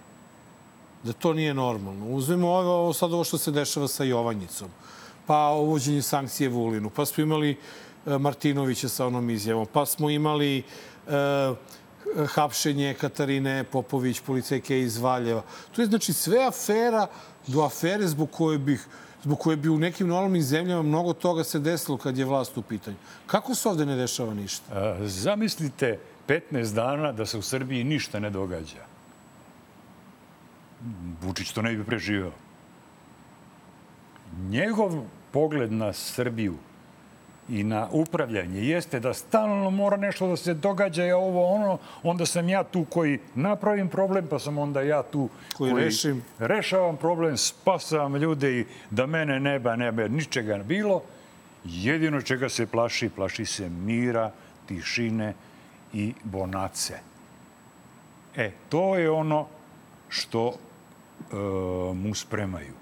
[1.03, 2.07] da to nije normalno.
[2.07, 4.69] Uzmemo ovo, ovo sad ovo što se dešava sa Jovanjicom,
[5.27, 7.51] pa uvođenje sankcije Vulinu, pa smo imali
[8.07, 10.63] e, Martinovića sa onom izjavom, pa smo imali e,
[12.35, 15.43] hapšenje Katarine Popović, policajke iz Valjeva.
[15.73, 17.07] To je znači sve afera
[17.47, 18.87] do afere zbog koje bih
[19.25, 22.63] zbog koje bi u nekim normalnim zemljama mnogo toga se desilo kad je vlast u
[22.63, 22.97] pitanju.
[23.27, 24.65] Kako se ovde ne dešava ništa?
[24.73, 25.99] A, zamislite
[26.29, 28.85] 15 dana da se u Srbiji ništa ne događa.
[31.23, 32.33] Vučić to ne bi preživao.
[34.49, 34.93] Njegov
[35.33, 36.57] pogled na Srbiju
[37.49, 42.27] i na upravljanje jeste da stalno mora nešto da se događa i ovo ono, onda
[42.27, 46.25] sam ja tu koji napravim problem, pa sam onda ja tu koji, koji rešim.
[46.39, 51.03] rešavam problem, spasavam ljude i da mene neba, neba, ničega bilo.
[51.65, 54.33] Jedino čega se plaši, plaši se mira,
[54.67, 55.35] tišine
[55.93, 56.95] i bonace.
[58.37, 59.47] E, to je ono
[60.09, 61.37] što e,
[61.95, 62.73] mu spremaju.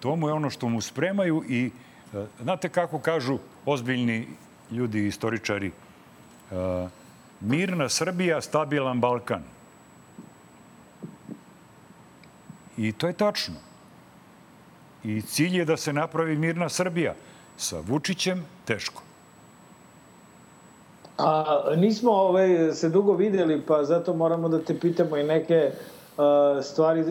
[0.00, 1.70] To mu je ono što mu spremaju i
[2.42, 4.28] Znate kako kažu ozbiljni
[4.70, 5.70] ljudi, istoričari,
[7.40, 9.42] mirna Srbija, stabilan Balkan.
[12.76, 13.54] I to je tačno.
[15.04, 17.14] I cilj je da se napravi mirna Srbija.
[17.56, 19.02] Sa Vučićem teško.
[21.18, 26.64] A nismo ovaj, se dugo videli, pa zato moramo da te pitamo i neke uh,
[26.64, 27.04] stvari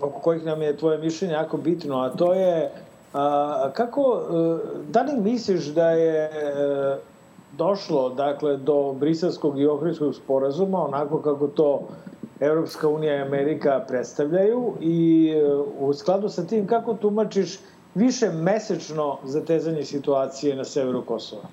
[0.00, 2.70] oko kojih nam je tvoje mišljenje jako bitno, a to je
[3.12, 6.98] A, kako, e, da li misliš da je e,
[7.56, 11.88] došlo dakle, do briselskog i ohridskog sporazuma, onako kako to
[12.40, 17.58] Evropska unija i Amerika predstavljaju i e, u skladu sa tim kako tumačiš
[17.94, 21.48] više mesečno zatezanje situacije na severu Kosova?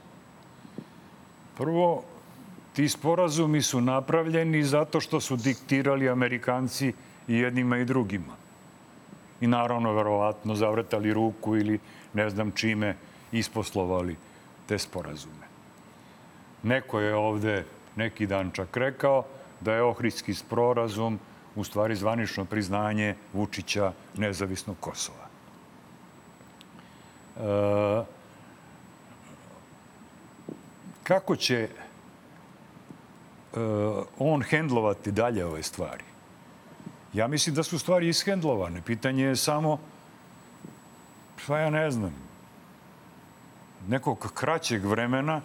[1.57, 2.03] Prvo,
[2.73, 6.93] ti sporazumi su napravljeni zato što su diktirali Amerikanci
[7.27, 8.48] i jednima i drugima
[9.41, 11.79] i naravno verovatno zavretali ruku ili
[12.13, 12.95] ne znam čime
[13.31, 14.15] isposlovali
[14.65, 15.47] te sporazume.
[16.63, 17.65] Neko je ovde
[17.95, 19.23] neki dan čak rekao
[19.61, 21.19] da je Ohridski sporazum
[21.55, 25.27] u stvari zvanično priznanje Vučića nezavisnog Kosova.
[27.37, 28.03] E,
[31.03, 31.69] kako će e,
[34.19, 36.08] on hendlovati dalje ove stvari?
[37.13, 38.81] Ja mislim da su stvari ishendlovane.
[38.81, 39.79] Pitanje je samo,
[41.47, 42.13] pa ja ne znam,
[43.87, 45.41] nekog kraćeg vremena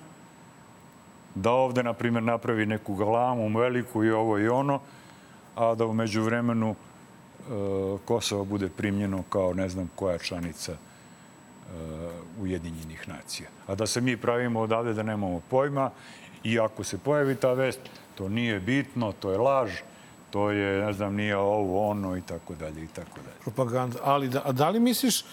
[1.35, 4.81] da ovde, na primjer, napravi neku galamu veliku i ovo i ono,
[5.57, 6.75] a da umeđu vremenu e,
[8.05, 10.77] Kosovo bude primljeno kao ne znam koja članica e,
[12.41, 13.49] Ujedinjenih nacija.
[13.67, 15.91] A da se mi pravimo odavde da nemamo pojma
[16.45, 17.81] i ako se pojavi ta vest,
[18.15, 19.71] to nije bitno, to je laž,
[20.35, 23.39] to je, ne znam, nije ovo, ono i tako dalje i tako dalje.
[23.43, 23.99] Propaganda.
[24.03, 25.25] Ali da, a da li misliš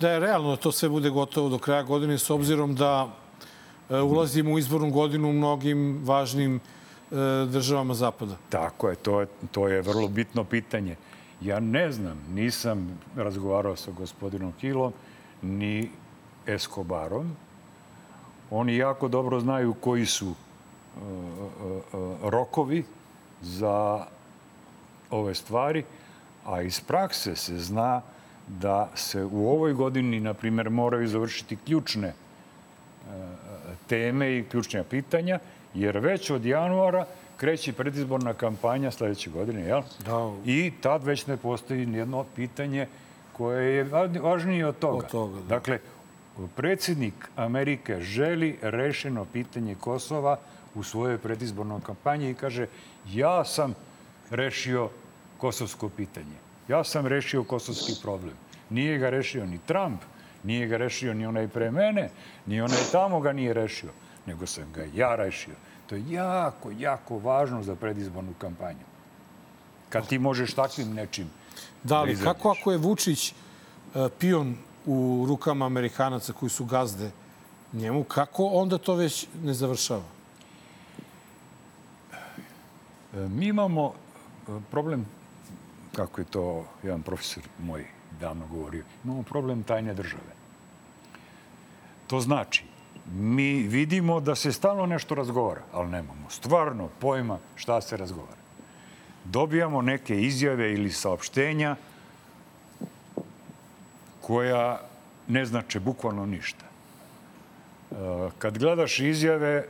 [0.00, 3.08] da je realno da to sve bude gotovo do kraja godine s obzirom da
[3.90, 6.60] e, ulazimo u izbornu godinu u mnogim važnim e,
[7.46, 8.34] državama Zapada?
[8.48, 10.96] Tako je to, je, to je vrlo bitno pitanje.
[11.40, 14.92] Ja ne znam, nisam razgovarao sa gospodinom Hilom
[15.42, 15.90] ni
[16.46, 17.36] Escobarom
[18.50, 20.34] Oni jako dobro znaju koji su uh,
[21.02, 22.84] uh, uh, rokovi
[23.42, 24.06] za
[25.10, 25.84] ove stvari,
[26.46, 28.00] a iz prakse se zna
[28.48, 32.12] da se u ovoj godini, na primjer, moraju završiti ključne
[33.86, 35.38] teme i ključnja pitanja,
[35.74, 37.06] jer već od januara
[37.36, 39.82] kreće predizborna kampanja sledeće godine, jel?
[40.04, 40.32] Da.
[40.44, 42.86] I tad već ne postoji nijedno pitanje
[43.32, 43.84] koje je
[44.20, 45.04] važnije od toga.
[45.04, 45.46] Od toga, da.
[45.48, 45.78] Dakle,
[46.56, 50.38] predsjednik Amerike želi rešeno pitanje Kosova
[50.74, 52.66] u svojoj predizbornoj kampanji i kaže
[53.06, 53.74] ja sam
[54.30, 54.88] rešio
[55.38, 56.36] kosovsko pitanje.
[56.68, 58.34] Ja sam rešio kosovski problem.
[58.70, 60.00] Nije ga rešio ni Trump,
[60.44, 62.10] nije ga rešio ni onaj pre mene,
[62.46, 63.90] ni onaj tamo ga nije rešio,
[64.26, 65.54] nego sam ga ja rešio.
[65.86, 68.84] To je jako, jako važno za predizbornu kampanju.
[69.88, 71.30] Kad ti možeš takvim nečim
[71.82, 72.24] Da, izađeš.
[72.24, 73.34] kako ako je Vučić e,
[74.18, 74.56] pion
[74.86, 77.10] u rukama Amerikanaca koji su gazde
[77.72, 80.02] njemu, kako onda to već ne završava?
[83.12, 83.94] Mi imamo
[84.70, 85.06] problem,
[85.92, 87.86] kako je to jedan profesor moj
[88.20, 90.38] davno govorio, imamo problem tajne države.
[92.06, 92.64] To znači,
[93.12, 98.38] mi vidimo da se stalno nešto razgovara, ali nemamo stvarno pojma šta se razgovara.
[99.24, 101.76] Dobijamo neke izjave ili saopštenja
[104.20, 104.80] koja
[105.28, 106.64] ne znače bukvalno ništa.
[106.64, 107.94] E,
[108.38, 109.64] Kad gledaš izjave, e,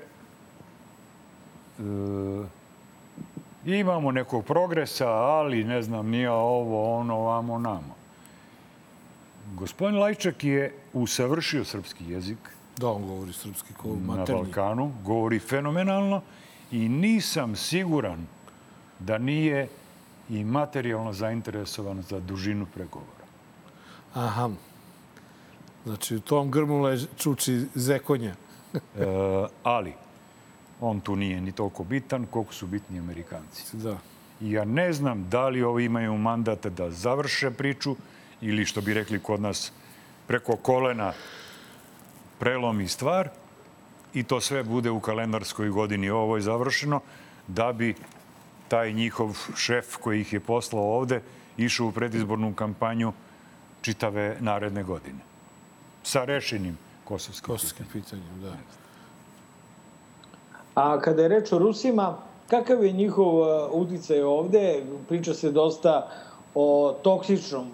[3.64, 7.94] imamo nekog progresa, ali ne znam, nije ovo, ono, vamo, namo.
[9.54, 12.38] Gospodin Lajčak je usavršio srpski jezik
[12.78, 14.42] Da, on govori srpski kao na maternji.
[14.42, 16.22] Balkanu, govori fenomenalno
[16.72, 18.26] i nisam siguran
[18.98, 19.68] da nije
[20.30, 23.24] i materijalno zainteresovan za dužinu pregovora.
[24.14, 24.50] Aha.
[25.84, 26.84] Znači, u tom grmu
[27.16, 28.34] čuči zekonja.
[28.74, 28.80] E,
[29.62, 29.94] ali,
[30.80, 33.76] on tu nije ni toliko bitan koliko su bitni Amerikanci.
[33.76, 33.98] Da.
[34.40, 37.96] I ja ne znam da li ovi imaju mandat da završe priču
[38.40, 39.72] ili, što bi rekli kod nas,
[40.26, 41.12] preko kolena
[42.38, 43.28] prelomi stvar
[44.14, 47.00] i to sve bude u kalendarskoj godini ovo je završeno,
[47.46, 47.94] da bi
[48.68, 51.22] taj njihov šef koji ih je poslao ovde
[51.56, 53.12] išao u predizbornu kampanju
[53.82, 55.18] čitave naredne godine.
[56.02, 58.56] Sa rešenim kosovskim, Kosovskim pitanjem, da.
[60.78, 62.16] A kada je reč o Rusima,
[62.50, 64.82] kakav je njihov uh, uticaj ovde?
[65.08, 66.08] Priča se dosta
[66.54, 67.66] o toksičnom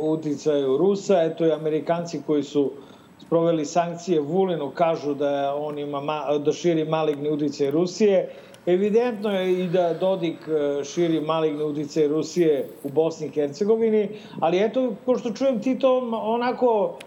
[0.00, 1.22] uticaju Rusa.
[1.22, 2.70] Eto i Amerikanci koji su
[3.18, 8.28] sproveli sankcije Vulinu kažu da on ima ma, da širi maligni uticaj Rusije.
[8.66, 14.08] Evidentno je i da Dodik uh, širi maligni uticaj Rusije u Bosni i Hercegovini,
[14.40, 16.98] ali eto, pošto čujem ti to onako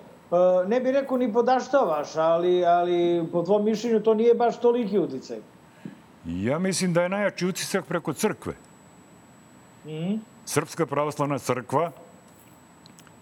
[0.67, 5.37] ne bih rekao ni podaštavaš, ali, ali po tvom mišljenju to nije baš toliki uticaj.
[6.25, 8.53] Ja mislim da je najjači utisak preko crkve.
[9.85, 10.15] Mhm.
[10.45, 11.91] Srpska pravoslavna crkva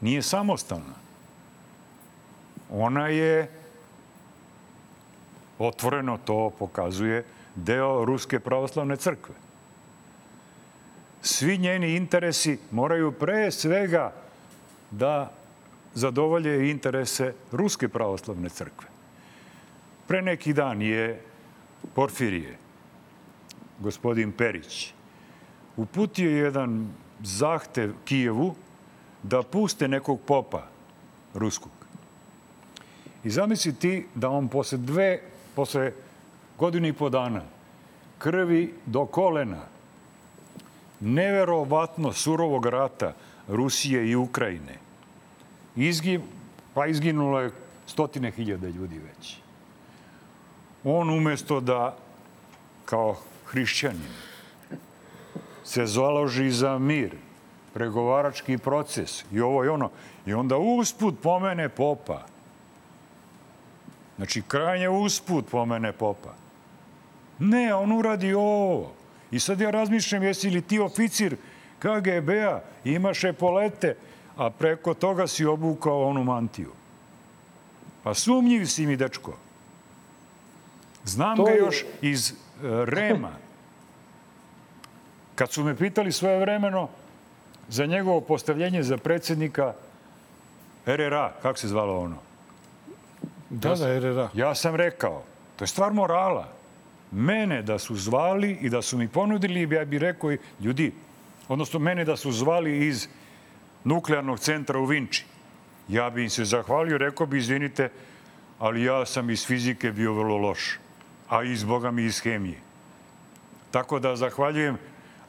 [0.02, 0.96] nije samostalna.
[2.72, 3.50] Ona je,
[5.60, 9.36] otvoreno to pokazuje, deo Ruske pravoslavne crkve.
[11.22, 14.12] Svi njeni interesi moraju pre svega
[14.92, 15.32] da
[15.94, 18.88] zadovolje interese Ruske pravoslavne crkve.
[20.08, 21.22] Pre neki dan je
[21.96, 22.58] Porfirije,
[23.80, 24.94] gospodin Perić,
[25.78, 26.88] uputio jedan
[27.24, 28.56] zahtev Kijevu
[29.24, 30.64] da puste nekog popa
[31.34, 31.72] ruskog.
[33.24, 35.22] I zamisli ti da on posle dve,
[35.56, 35.92] posle
[36.58, 37.42] godinu i po dana
[38.20, 39.62] krvi do kolena,
[41.00, 43.14] neverovatno surovog rata
[43.48, 44.78] Rusije i Ukrajine,
[45.88, 46.20] izgi,
[46.74, 47.52] pa izginulo je
[47.88, 49.38] stotine hiljada ljudi već.
[50.84, 51.98] On umesto da
[52.86, 53.16] kao
[53.46, 54.14] hrišćanin
[55.64, 57.16] se založi za mir,
[57.74, 59.92] pregovarački proces i ovo i ono.
[60.26, 62.26] I onda usput pomene popa.
[64.16, 66.34] Znači, krajnje usput pomene popa.
[67.40, 68.92] Ne, on uradi ovo.
[69.32, 71.36] I sad ja razmišljam, jesi li ti oficir
[71.80, 73.96] KGB-a, imaš epolete,
[74.40, 76.72] a preko toga si obukao onu mantiju.
[78.04, 79.34] Pa sumnjiv si mi, dečko.
[81.06, 82.34] Znam To ga je- još iz e,
[82.86, 83.32] Rema.
[85.36, 86.88] Kad su me pitali svoje vremeno
[87.70, 89.74] za njegovo postavljenje za predsjednika
[90.86, 92.18] RRA, kako se zvalo ono?
[93.50, 94.30] Da, da, RRA.
[94.34, 95.24] Ja sam rekao,
[95.56, 96.48] to je stvar morala.
[97.12, 100.94] Mene da su zvali i da su mi ponudili, ja bih rekao, ljudi,
[101.48, 103.08] odnosno mene da su zvali iz
[103.84, 105.26] nuklearnog centra u Vinči.
[105.88, 107.90] Ja bi im se zahvalio, rekao bi, izvinite,
[108.60, 110.80] ali ja sam iz fizike bio vrlo loš,
[111.30, 112.60] a iz Boga mi iz hemije.
[113.72, 114.78] Tako da zahvaljujem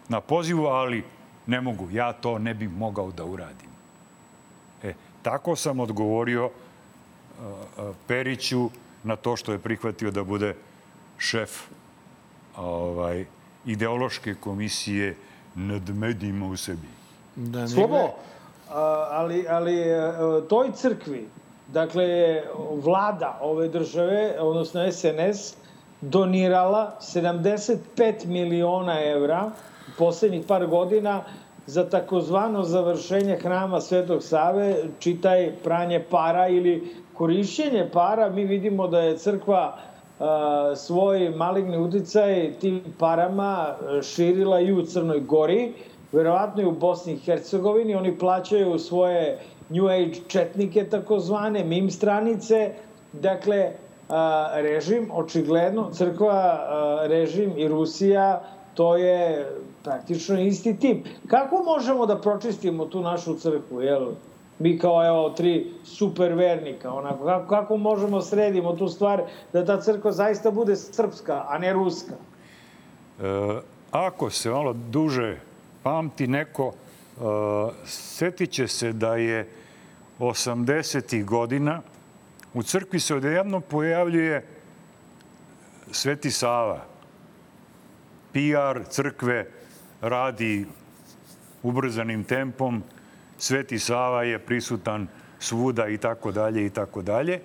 [0.09, 1.05] na pozivu, ali
[1.47, 1.89] ne mogu.
[1.93, 3.71] Ja to ne bih mogao da uradim.
[4.83, 6.53] E, tako sam odgovorio uh,
[7.45, 8.71] uh, Periću
[9.05, 10.55] na to što je prihvatio da bude
[11.19, 11.51] šef
[12.57, 13.25] ovaj,
[13.67, 15.17] ideološke komisije
[15.55, 16.91] nad medijima u Srbiji.
[17.37, 18.15] Da, Slobo,
[19.11, 20.13] ali, ali e,
[20.49, 21.29] toj crkvi,
[21.69, 22.43] dakle,
[22.83, 25.57] vlada ove države, odnosno SNS,
[26.01, 29.51] donirala 75 miliona evra
[29.99, 31.23] poslednjih par godina
[31.67, 38.31] za takozvano završenje hrama Svetog Save, čitaj pranje para ili korišćenje para.
[38.31, 39.77] Mi vidimo da je crkva
[40.21, 45.73] a, svoj maligni uticaj tim parama širila i u Crnoj Gori,
[46.13, 47.95] verovatno i u Bosni i Hercegovini.
[47.95, 49.39] Oni plaćaju svoje
[49.69, 52.73] New Age četnike takozvane, mim stranice.
[53.13, 53.73] Dakle,
[54.55, 56.59] režim, očigledno, crkva,
[57.09, 58.43] režim i Rusija,
[58.75, 59.47] to je
[59.85, 61.07] praktično isti tip.
[61.27, 64.07] Kako možemo da pročistimo tu našu crkvu, jel?
[64.59, 69.81] Mi kao, evo, tri super vernika, onako, kako, kako možemo sredimo tu stvar da ta
[69.81, 72.15] crkva zaista bude srpska, a ne ruska?
[73.21, 75.37] E, ako se malo duže
[75.83, 77.21] pamti neko, e,
[77.87, 79.49] setit će se da je
[80.19, 81.25] 80.
[81.25, 81.83] godina
[82.55, 84.47] u crkvi se odjedno pojavljuje
[85.91, 86.85] Sveti Sava.
[88.33, 89.51] PR crkve
[90.01, 90.67] radi
[91.63, 92.83] ubrzanim tempom,
[93.39, 95.09] Sveti Sava je prisutan
[95.39, 97.41] svuda i tako dalje i tako dalje.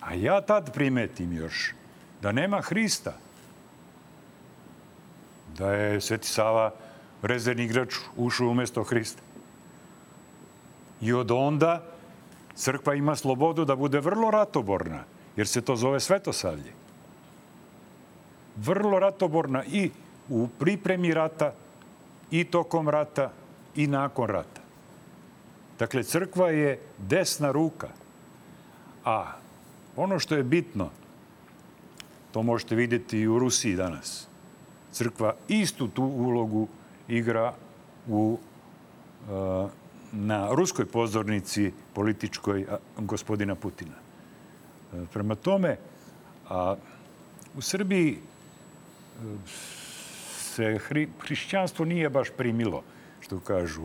[0.00, 1.74] A ja tad primetim još
[2.22, 3.12] da nema Hrista.
[5.58, 6.70] Da je Sveti Sava
[7.22, 9.22] rezervni igrač ušao umesto Hrista.
[11.00, 11.82] I od onda
[12.54, 15.04] crkva ima slobodu da bude vrlo ratoborna,
[15.36, 16.72] jer se to zove svetosavlje.
[18.56, 19.90] Vrlo ratoborna i
[20.28, 21.52] u pripremi rata,
[22.30, 23.30] i tokom rata,
[23.76, 24.60] i nakon rata.
[25.78, 27.88] Dakle, crkva je desna ruka.
[29.04, 29.32] A
[29.96, 30.90] ono što je bitno,
[32.32, 34.26] to možete vidjeti i u Rusiji danas.
[34.92, 36.68] Crkva istu tu ulogu
[37.08, 37.54] igra
[38.08, 38.38] u,
[39.22, 39.70] uh,
[40.12, 42.66] na ruskoj pozornici političkoj
[42.98, 43.94] gospodina Putina.
[44.92, 45.76] Uh, prema tome,
[46.48, 46.74] a,
[47.54, 48.18] u Srbiji
[49.16, 49.40] uh,
[50.36, 52.82] se hri, hrišćanstvo nije baš primilo,
[53.20, 53.82] što kažu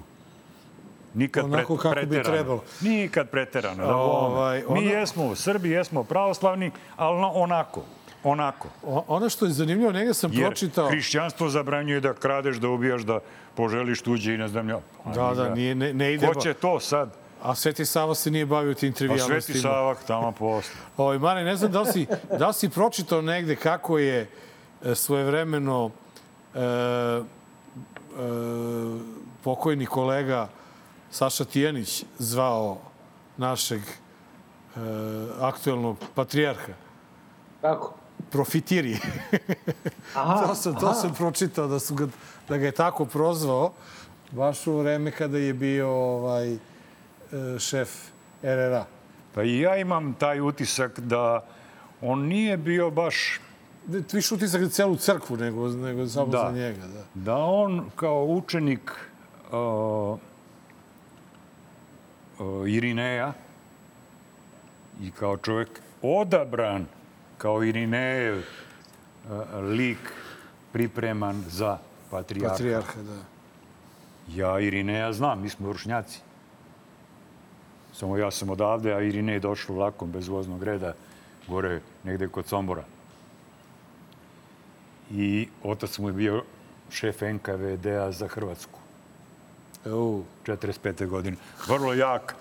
[1.14, 2.24] Nikad Onako kako preterano.
[2.24, 2.64] bi trebalo.
[2.82, 3.86] Nikad preterano.
[3.86, 7.84] Da Ovaj, Mi ono- jesmo u Srbiji, jesmo pravoslavni, ali na- onako.
[8.24, 8.68] Onako.
[8.84, 10.90] O, ono što je zanimljivo, njega sam Jer pročitao...
[10.90, 13.20] hrišćanstvo zabranjuje da kradeš, da ubijaš, da
[13.56, 14.80] poželiš tuđe i ne znam ja.
[15.04, 16.28] A Da, da, nije, ne, ne ide...
[16.28, 17.14] Ko će to sad?
[17.44, 19.42] A Sveti Sava se nije bavio tim A trivialnostima.
[19.42, 20.76] Sveti Savak tamo posle.
[20.98, 22.08] Ovaj, Mane, ne znam da li, si,
[22.40, 24.30] da li si pročitao negde kako je
[24.84, 25.92] e, svojevremeno
[26.56, 27.22] e, e,
[29.44, 30.48] pokojni kolega
[31.12, 32.78] Saša Tijanić zvao
[33.38, 34.80] našeg e,
[35.42, 36.74] aktuelnog patrijarha.
[37.62, 37.94] Kako?
[38.32, 38.98] Profitiri.
[40.16, 40.94] Aha, to, sam, to aha.
[40.94, 42.08] sam pročitao da, su ga,
[42.50, 43.74] da ga je tako prozvao
[44.32, 46.58] baš u vreme kada je bio ovaj, e,
[47.60, 47.90] šef
[48.44, 48.86] RRA.
[49.36, 51.46] Pa i ja imam taj utisak da
[52.02, 53.40] on nije bio baš
[54.14, 56.38] Više utisak za celu crkvu nego, nego samo Da.
[56.38, 56.88] za njega.
[56.88, 57.04] Da.
[57.14, 58.92] da on kao učenik
[59.52, 60.20] uh,
[62.40, 63.34] uh, Irineja
[65.02, 66.86] i kao čovjek odabran
[67.38, 68.44] kao Irinejev uh,
[69.64, 70.14] lik
[70.72, 71.78] pripreman za
[72.12, 72.54] patrijarha.
[72.54, 73.18] Patrijarha, da.
[74.36, 76.20] Ja Irineja znam, mi smo vršnjaci.
[77.94, 80.94] Samo ja sam odavde, a Irine je došlo vlakom bez voznog reda
[81.48, 82.84] gore negde kod Sombora.
[85.12, 86.44] I otac mu je bio
[86.90, 88.80] šef NKVD-a za Hrvatsku.
[89.86, 90.24] U.
[90.46, 91.08] 45.
[91.08, 91.38] godine.
[91.68, 92.36] Vrlo jak,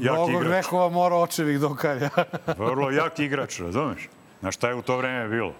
[0.00, 0.46] jak Mnogo igrač.
[0.46, 2.10] grehova mora očevih do kalja.
[2.58, 4.08] Vrlo jak igrač, razumeš?
[4.40, 5.52] Na šta je u to vreme bilo?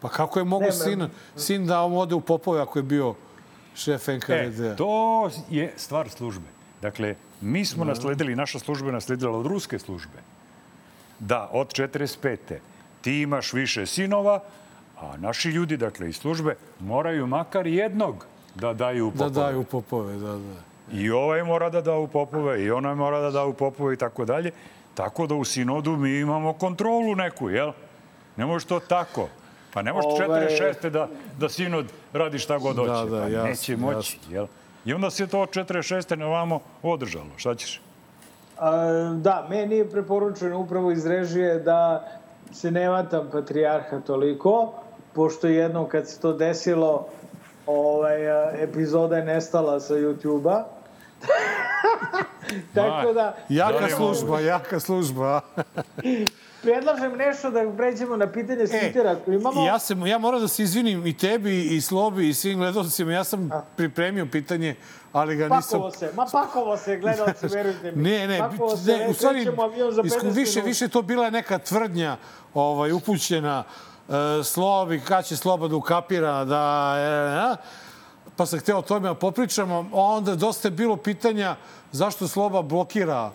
[0.00, 3.14] pa kako je mogo Ne, sin, sin da on ode u popove ako je bio
[3.74, 4.60] šef NKVD?
[4.60, 4.90] E, to
[5.50, 6.46] je stvar službe.
[6.82, 10.18] Dakle, mi smo nasledili, naša služba je nasledila od ruske službe,
[11.18, 12.36] da od 45.
[13.00, 14.40] ti imaš više sinova,
[14.96, 19.30] a naši ljudi, dakle, iz službe, moraju makar jednog da daju u Da popove.
[19.36, 20.54] daju u popove, da, da.
[20.92, 23.96] I ovaj mora da da u popove, i onaj mora da da u popove i
[23.96, 24.50] tako dalje.
[24.94, 27.72] Tako da u sinodu mi imamo kontrolu neku, jel?
[28.36, 29.28] Ne može to tako.
[29.74, 30.48] Pa ne može Ovaj-
[30.82, 30.90] 46.
[30.90, 31.08] da,
[31.38, 32.90] da sinod radi šta god hoće.
[32.90, 34.46] Da, da, pa jasno, neće moći, jel?
[34.84, 36.16] I onda se to od 46.
[36.16, 37.26] na vamo održalo.
[37.36, 37.80] Šta ćeš?
[38.58, 38.72] A,
[39.16, 42.08] da, meni je preporučeno upravo iz režije da
[42.52, 44.72] se ne vatam patrijarha toliko,
[45.14, 47.06] pošto jednom kad se to desilo,
[47.66, 48.18] ovaj,
[48.62, 50.64] epizoda je nestala sa YouTube-a.
[52.74, 53.36] Tako da...
[53.48, 55.40] Jaka služba, jaka služba.
[56.62, 59.66] Predlažem nešto da pređemo na pitanje s Twittera ako imamo.
[59.66, 63.12] Ja, se, ja moram da se izvinim i tebi, i Slobi, i svim gledalcima.
[63.12, 64.74] Ja sam pripremio pitanje,
[65.12, 65.78] ali ga nisam...
[65.78, 68.02] Pakovo se, ma pakovo se, gledalci, verujte mi.
[68.02, 71.02] Ne, ne, pakovo se, ne, u stvari, krećemo avion za 15 isku, više, više to
[71.02, 72.16] bila neka tvrdnja
[72.54, 73.64] ovaj, upućena
[74.08, 74.14] uh,
[74.44, 76.94] Slobi, kad će Sloba da ukapira, da...
[77.54, 77.87] E,
[78.38, 79.90] pa sam hteo o tome da popričamo.
[79.92, 81.56] A onda dosta je bilo pitanja
[81.92, 83.32] zašto Sloba blokira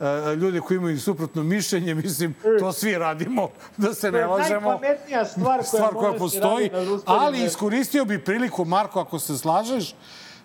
[0.00, 4.68] e, ljude koji imaju suprotno mišljenje, mislim, to svi radimo, da se ne lažemo.
[4.68, 6.70] najpametnija stvar koja stvar koja postoji,
[7.06, 9.94] ali iskoristio bi priliku, Marko, ako se slažeš,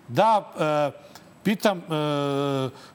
[0.08, 0.52] da
[0.94, 1.00] e,
[1.42, 1.82] pitam e,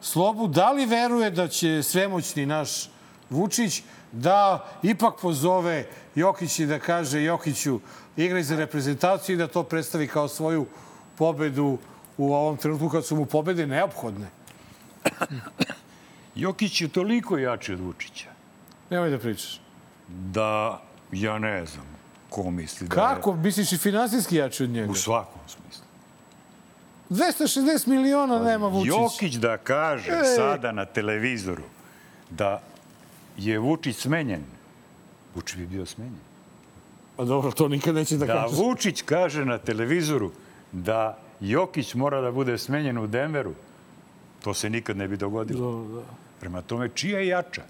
[0.02, 2.90] Slobu da li veruje da će svemoćni naš
[3.30, 7.80] Vučić da ipak pozove Jokić i da kaže Jokiću
[8.18, 10.66] igraj za reprezentaciju i da to predstavi kao svoju
[11.22, 11.78] pobedu
[12.18, 14.28] u ovom trenutku kad su mu pobede neophodne.
[16.36, 18.30] Jokić je toliko jači od Vučića
[18.90, 19.62] Nemoj da pričaš.
[20.08, 21.86] da ja ne znam
[22.30, 23.36] ko misli da Kako?
[23.36, 24.74] Misliš i finansijski jači od je.
[24.74, 24.92] njega?
[24.92, 25.84] U svakom smislu.
[27.10, 28.90] 260 miliona nema Vučić.
[28.90, 30.36] Jokić da kaže Ej.
[30.36, 31.64] sada na televizoru
[32.30, 32.62] da
[33.38, 34.44] je Vučić smenjen,
[35.36, 36.22] Vučić bi bio smenjen.
[37.18, 38.56] Pa dobro, to nikad neće da, Da kaže.
[38.56, 40.32] Vučić kaže na televizoru
[40.72, 43.54] da Jokić mora da bude smenjen u Denveru,
[44.44, 45.84] to se nikad ne bi dogodilo.
[45.84, 46.02] Da, da.
[46.40, 47.62] Prema tome, čija je jača?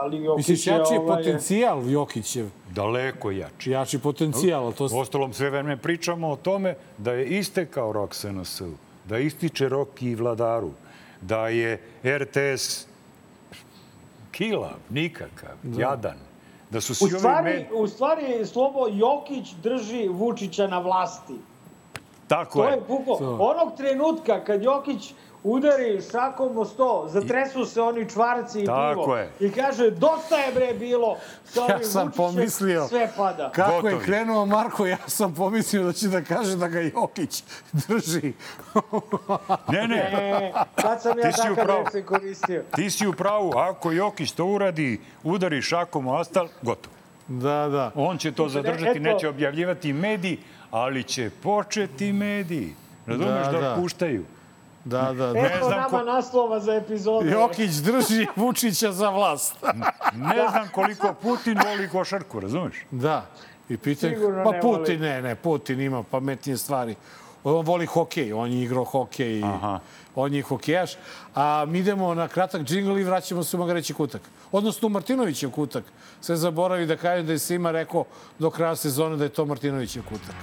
[0.00, 2.46] Ali Jokić Misliš, jači je ovaj, potencijal Jokićev?
[2.70, 3.70] Daleko jači.
[3.70, 4.84] Jači potencijal, to...
[4.84, 8.70] Ostalom, sve vreme pričamo o tome da je istekao rok SNS-u,
[9.08, 10.70] da ističe rok i vladaru,
[11.20, 12.86] da je RTS
[14.30, 16.16] kilav, nikakav, jadan,
[16.72, 17.66] da su U svi ovi stvari, med...
[17.74, 21.34] u stvari, Slobo, Jokić drži Vučića na vlasti.
[22.28, 22.70] Tako To je.
[22.74, 23.18] je buko.
[23.40, 25.14] Onog trenutka kad Jokić
[25.44, 29.16] udari šakom o sto, zatresu se oni čvarci i Tako pivo.
[29.16, 29.30] je.
[29.40, 33.50] I kaže, dosta je bre bilo sa ovim Ja sam Vučićem, pomislio, sve pada.
[33.50, 34.04] kako je Gotovi.
[34.04, 38.32] krenuo Marko, ja sam pomislio da će da kaže da ga Jokić drži.
[39.68, 41.84] Ne, ne, E, sad sam ja Ti si u takav pravu.
[41.84, 42.62] rečnik koristio.
[42.70, 43.52] ti si u pravu.
[43.52, 46.94] Ako Jokić to uradi, udari šakom o astal, gotovo.
[47.28, 47.90] Da, da.
[47.94, 49.00] On će to zadržati, Eto.
[49.00, 50.38] neće objavljivati mediji,
[50.70, 52.74] ali će početi mediji.
[53.06, 53.76] Razumeš Da, da, da.
[53.76, 54.24] puštaju.
[54.84, 55.38] Da, da, da.
[55.38, 57.28] Eto znam nama ko- naslova za epizodu.
[57.28, 59.56] Jokić drži Vučića za vlast.
[60.14, 62.76] Ne znam koliko Putin voli košarku, razumeš?
[62.90, 63.26] Da.
[63.68, 64.98] I pitanje, Sigurno pa ne Putin, voli.
[65.00, 66.94] ne, ne, Putin ima pametnije stvari.
[67.44, 69.80] On voli hokej, on je igrao hokej, Aha.
[70.14, 70.90] on je hokejaš.
[71.34, 74.22] A mi idemo na kratak džingl i vraćamo se u Magareći kutak.
[74.52, 75.84] Odnosno u Martinovićev kutak.
[76.20, 78.04] Sve zaboravi da kaže da je svima rekao
[78.38, 80.34] do kraja sezone da je to Martinovićev kutak.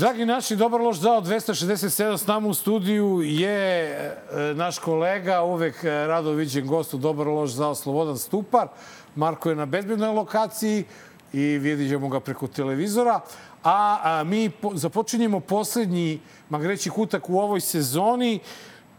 [0.00, 4.20] Dragi naši, dobar loš zao 267 s nama u studiju je e,
[4.54, 8.68] naš kolega, uvek e, rado viđen gost u dobar loš zao Slobodan Stupar.
[9.14, 10.84] Marko je na bezbednoj lokaciji
[11.32, 13.20] i vidjet ćemo ga preko televizora.
[13.64, 18.40] A, a mi po, započinjemo poslednji magreći kutak u ovoj sezoni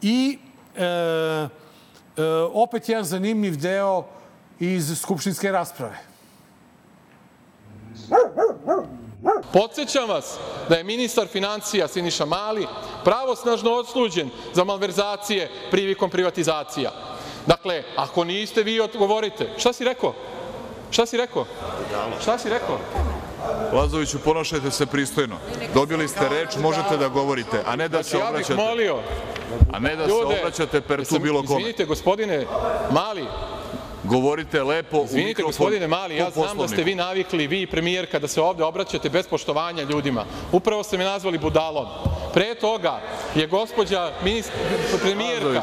[0.01, 0.37] i
[0.75, 1.47] e, e,
[2.53, 4.05] opet jedan zanimljiv deo
[4.59, 5.97] iz skupštinske rasprave.
[9.53, 10.37] Podsećam vas
[10.69, 12.67] da je ministar financija Siniša Mali
[13.03, 16.91] pravosnažno odsuđen za malverzacije prilikom privatizacija.
[17.45, 19.49] Dakle, ako niste, vi odgovorite.
[19.57, 20.13] Šta si rekao?
[20.91, 21.45] Šta si rekao?
[22.21, 22.77] Šta si rekao?
[23.73, 25.35] Lazoviću, ponašajte se pristojno.
[25.73, 28.69] Dobili ste reč, možete da govorite, a ne da se Znači, ja bih obraćate.
[28.69, 28.99] molio
[29.73, 31.59] A ne da se obraćate per tu bilo kome.
[31.59, 32.45] Izvinite, gospodine
[32.91, 33.25] Mali,
[34.11, 35.49] Govorite lepo u Izvinite, mikrofon.
[35.49, 39.09] gospodine Mali, ja znam da ste vi navikli, vi i premijerka, da se ovde obraćate
[39.09, 40.25] bez poštovanja ljudima.
[40.51, 41.85] Upravo ste me nazvali budalom.
[42.33, 42.99] Pre toga
[43.35, 44.51] je gospođa ministr,
[45.01, 45.61] premijerka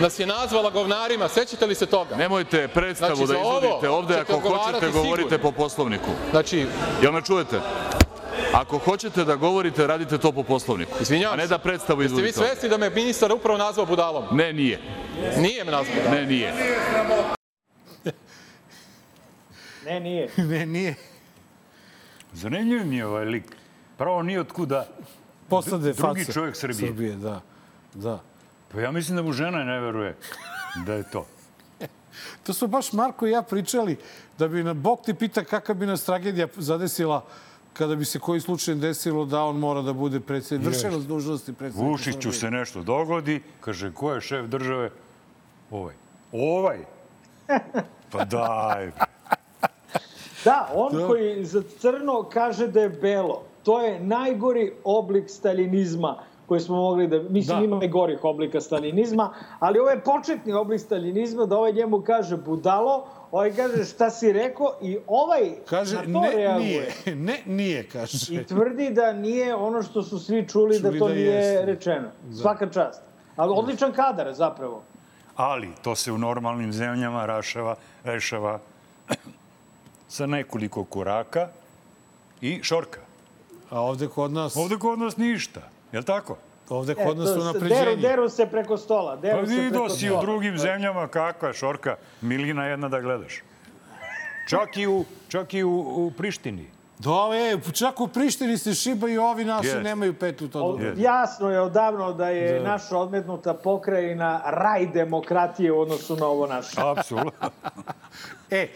[0.00, 1.28] nas je nazvala govnarima.
[1.28, 2.16] Sećate li se toga?
[2.16, 4.20] nemojte predstavu Znači, da izvodite ovde.
[4.20, 5.50] Ako hoćete, govorite sigurno.
[5.50, 6.10] po Poslovniku.
[6.30, 6.66] Znači,
[7.02, 7.60] Jel me čujete?
[8.52, 10.92] Ako hoćete da govorite, radite to po Poslovniku.
[10.98, 11.48] A izvinjavam ne se.
[11.48, 14.24] da predstavu Jeste vi izvodite svesni da me ministar upravo nazvao budalom?
[14.30, 14.80] Ne, nije.
[15.38, 16.18] Nije me nazvao budalom.
[16.18, 16.52] Ne, nije.
[19.84, 20.28] Ne, nije.
[20.50, 20.94] ne, nije.
[22.32, 23.44] Zanimljiv mi je ovaj lik.
[23.98, 24.86] Pravo nije otkuda
[25.48, 26.88] Posade drugi face čovjek Srbije.
[26.88, 27.40] Srbije, da.
[27.94, 28.20] Da.
[28.72, 30.16] Pa ja mislim da mu žena ne veruje
[30.86, 31.26] da je to.
[32.46, 33.96] To smo baš Marko i ja pričali
[34.38, 37.24] da bi na Bog ti pita kakva bi nas tragedija zadesila
[37.72, 41.90] kada bi se koji slučaj desilo da on mora da bude predsjednik, vršilac dužnosti predsjednika
[41.90, 42.32] Vušiću Srbije.
[42.32, 44.90] se nešto dogodi, kaže, ko je šef države?
[45.70, 45.94] Ovaj.
[46.32, 46.78] Ovaj?
[48.12, 48.90] Pa daj.
[50.44, 51.06] Da, on Da.
[51.06, 53.42] koji za crno kaže da je belo.
[53.62, 56.16] To je najgori oblik stalinizma
[56.48, 57.18] koji smo mogli da...
[57.20, 57.64] Mislim, Da.
[57.66, 62.36] ima i gorih oblika stalinizma, ali ovo je početni oblik stalinizma da ovaj njemu kaže
[62.36, 66.92] budalo, ovaj kaže šta si rekao i ovaj Kaže, na to ne, reaguje.
[67.06, 67.16] nije.
[67.16, 68.34] Ne, nije, kaže.
[68.34, 71.66] I tvrdi da nije ono što su svi čuli, da Čuli to da nije jeste.
[71.66, 72.08] rečeno.
[72.24, 72.36] Da.
[72.36, 73.02] Svaka čast.
[73.36, 74.82] Ali odličan kadar zapravo.
[75.36, 77.74] Ali to se u normalnim zemljama rašava,
[78.04, 78.58] rešava
[80.08, 81.48] sa nekoliko koraka
[82.40, 83.00] i šorka.
[83.70, 84.56] A ovde kod nas...
[84.56, 85.60] Ovde kod nas ništa.
[85.92, 86.36] Je li tako?
[86.68, 87.74] Ovde E, kod nas to su napređenje.
[87.76, 89.16] Deru, deru se preko stola.
[89.16, 90.20] Deru Pa vidio si u stola.
[90.20, 93.42] drugim zemljama kakva je šorka, milina jedna da gledaš.
[94.48, 96.70] Čak i u, čak i u, u Prištini.
[96.98, 99.82] Da, e, čak u Prištini se šibaju, ovi naši Jest.
[99.82, 100.92] nemaju petu to dobro.
[100.96, 102.68] Jasno je odavno da je Da.
[102.68, 106.80] naša odmetnuta pokrajina raj demokratije u odnosu na ovo naše.
[106.80, 107.50] Apsolutno.
[108.50, 108.68] E,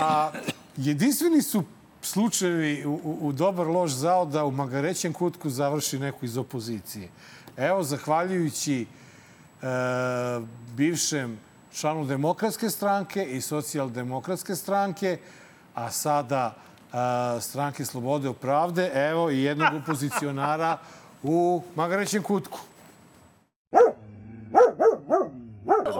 [0.00, 0.30] a
[0.76, 1.62] jedinstveni su
[2.02, 7.08] slučajevi u, u, dobar loš zao da u magarećem kutku završi neko iz opozicije.
[7.56, 8.86] Evo, zahvaljujući e,
[10.76, 11.38] bivšem
[11.72, 15.18] članu demokratske stranke i socijaldemokratske stranke,
[15.74, 20.78] a sada e, stranke Slobode i pravde, evo i jednog opozicionara
[21.22, 22.58] u magarećem kutku.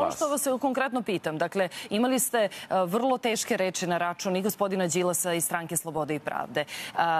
[0.01, 2.49] Ono što vas konkretno pitam, dakle, imali ste e,
[2.87, 6.61] vrlo teške reči na račun i gospodina Đilasa i stranke Slobode i pravde.
[6.61, 6.67] E,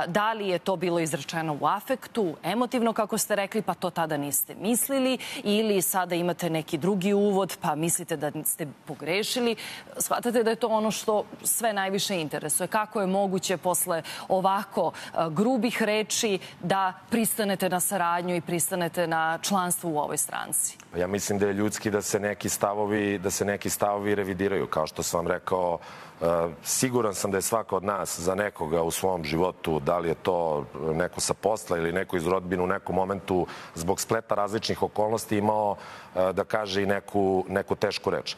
[0.07, 4.17] Da li je to bilo izrečeno u afektu, emotivno, kako ste rekli, pa to tada
[4.17, 9.57] niste mislili, ili sada imate neki drugi uvod, pa mislite da ste pogrešili?
[9.99, 12.67] Shvatate da je to ono što sve najviše interesuje.
[12.67, 19.39] Kako je moguće posle ovako e, grubih reči da pristanete na saradnju i pristanete na
[19.43, 20.82] članstvo u ovoj stranci?
[20.93, 24.67] Pa Ja mislim da je ljudski da se neki stavovi, da se neki stavovi revidiraju.
[24.67, 25.79] Kao što sam vam rekao,
[26.21, 26.25] e,
[26.65, 30.15] siguran sam da je svako od nas za nekoga u svom životu, da li je
[30.15, 35.37] to neko sa posla ili neko iz rodbine u nekom momentu zbog spleta različnih okolnosti
[35.37, 35.77] imao
[36.15, 38.37] e, da kaže i neku, neku tešku reč.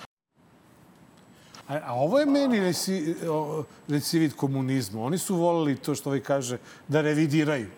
[1.69, 5.03] A, a ovo je meni reci, o, recivid komunizma.
[5.03, 6.59] Oni su volili to što ovaj kaže
[6.89, 7.71] da revidiraju.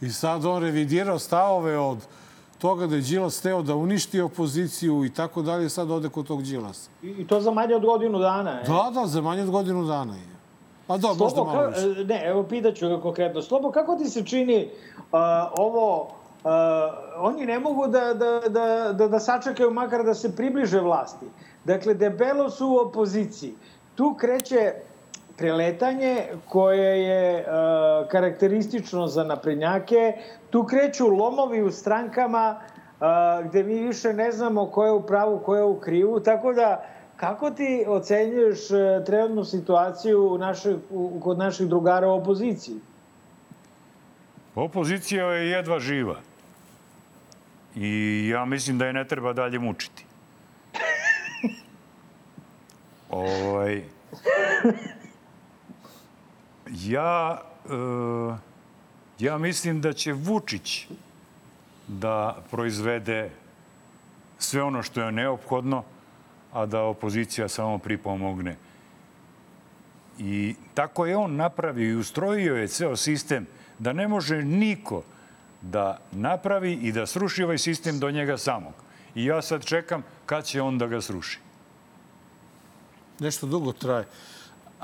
[0.00, 1.98] I sad on revidirao stavove od
[2.58, 6.42] toga da je Đilas teo da uništi opoziciju i tako dalje, sad ode kod tog
[6.42, 6.90] Đilasa.
[7.02, 8.60] I to za manje od godinu dana.
[8.60, 8.64] E.
[8.66, 10.36] Da, da, za manje od godinu dana je.
[10.88, 12.04] A da, možda Slobo, malo ka- više.
[12.04, 13.42] Ne, evo pitaću ga konkretno.
[13.42, 14.68] Slobo, kako ti se čini
[14.98, 15.18] uh,
[15.58, 16.08] ovo...
[16.44, 16.52] Uh,
[17.18, 21.26] oni ne mogu da, da, da, da, da sačekaju makar da se približe vlasti.
[21.64, 23.54] Dakle, debelo su u opoziciji.
[23.94, 24.72] Tu kreće
[25.36, 30.12] preletanje koje je uh, karakteristično za naprednjake.
[30.50, 35.38] Tu kreću lomovi u strankama uh, gde mi više ne znamo ko je u pravu,
[35.38, 36.20] ko je u krivu.
[36.20, 36.84] Tako da,
[37.16, 42.76] kako ti ocenjuješ uh, trenutnu situaciju u našoj, u, kod naših drugara u opoziciji?
[44.54, 46.16] Opozicija je jedva živa.
[47.74, 50.04] I ja mislim da je ne treba dalje mučiti.
[53.10, 53.82] ovaj,
[56.70, 58.36] ja, e,
[59.18, 60.86] ja mislim da će Vučić
[61.88, 63.30] da proizvede
[64.38, 65.84] sve ono što je neophodno,
[66.52, 68.56] a da opozicija samo pripomogne.
[70.18, 73.46] I tako je on napravio i ustrojio je ceo sistem
[73.78, 75.02] da ne može niko
[75.62, 78.72] da napravi i da sruši ovaj sistem do njega samog.
[79.14, 81.38] I ja sad čekam kad će on da ga sruši.
[83.20, 84.04] Nešto dugo traje.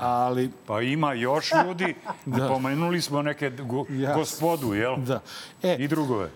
[0.03, 0.51] Ali...
[0.67, 2.47] Pa ima još ljudi, da.
[2.47, 4.19] pomenuli smo neke go, Jasno.
[4.19, 4.95] gospodu, jel?
[4.97, 5.21] Da.
[5.63, 6.29] E, I drugove.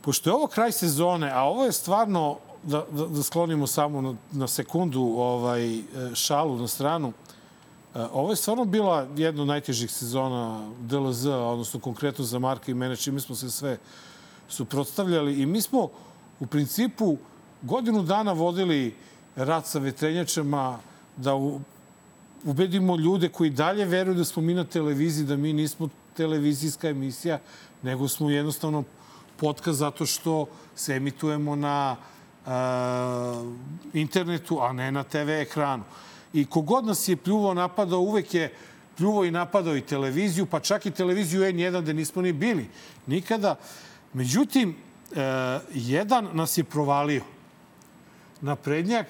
[0.00, 4.14] Pošto je ovo kraj sezone, a ovo je stvarno, da, da, da sklonimo samo na,
[4.32, 5.82] na sekundu ovaj, e,
[6.14, 7.12] šalu na stranu,
[7.94, 12.74] e, ovo je stvarno bila jedna od najtežih sezona DLZ, odnosno konkretno za Marka i
[12.74, 13.78] mene, čime smo se sve
[14.48, 15.40] suprotstavljali.
[15.40, 15.88] I mi smo
[16.40, 17.16] u principu
[17.62, 18.94] godinu dana vodili
[19.36, 20.78] rat sa vetrenjačama
[21.16, 21.60] da u,
[22.44, 27.38] ubedimo ljude koji dalje veruju da smo mi na televiziji, da mi nismo televizijska emisija,
[27.82, 28.84] nego smo jednostavno
[29.36, 31.96] podcast zato što se emitujemo na
[32.46, 32.52] uh,
[33.92, 35.84] internetu, a ne na TV ekranu.
[36.32, 38.52] I kogod nas je pljuvao, napadao, uvek je
[38.96, 42.68] pljuvao i napadao i televiziju, pa čak i televiziju N1 gde nismo ni bili.
[43.06, 43.56] Nikada.
[44.12, 45.16] Međutim, uh,
[45.74, 47.22] jedan nas je provalio.
[48.40, 49.06] Naprednjak,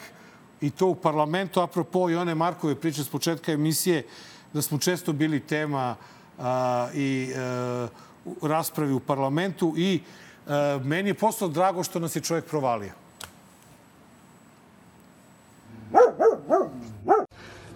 [0.64, 4.06] i to u parlamentu, apropo i one Markove priče s početka emisije,
[4.52, 5.96] da smo često bili tema
[6.38, 7.88] a, i a,
[8.24, 10.00] u raspravi u parlamentu i
[10.48, 12.92] a, meni je postao drago što nas je čovjek provalio.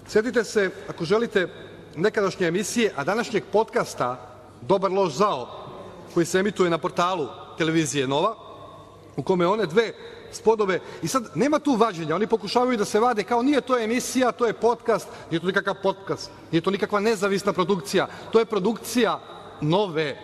[0.08, 1.48] Sjetite se, ako želite,
[1.96, 5.48] nekadašnje emisije, a današnjeg podcasta Dobar loš zao,
[6.14, 7.28] koji se emituje na portalu
[7.58, 8.34] televizije Nova,
[9.16, 9.92] u kome one dve
[10.32, 14.32] spodove, i sad nema tu vađenja, oni pokušavaju da se vade kao nije to emisija,
[14.32, 19.20] to je podcast, nije to nikakav podcast, nije to nikakva nezavisna produkcija, to je produkcija
[19.60, 20.16] Nove,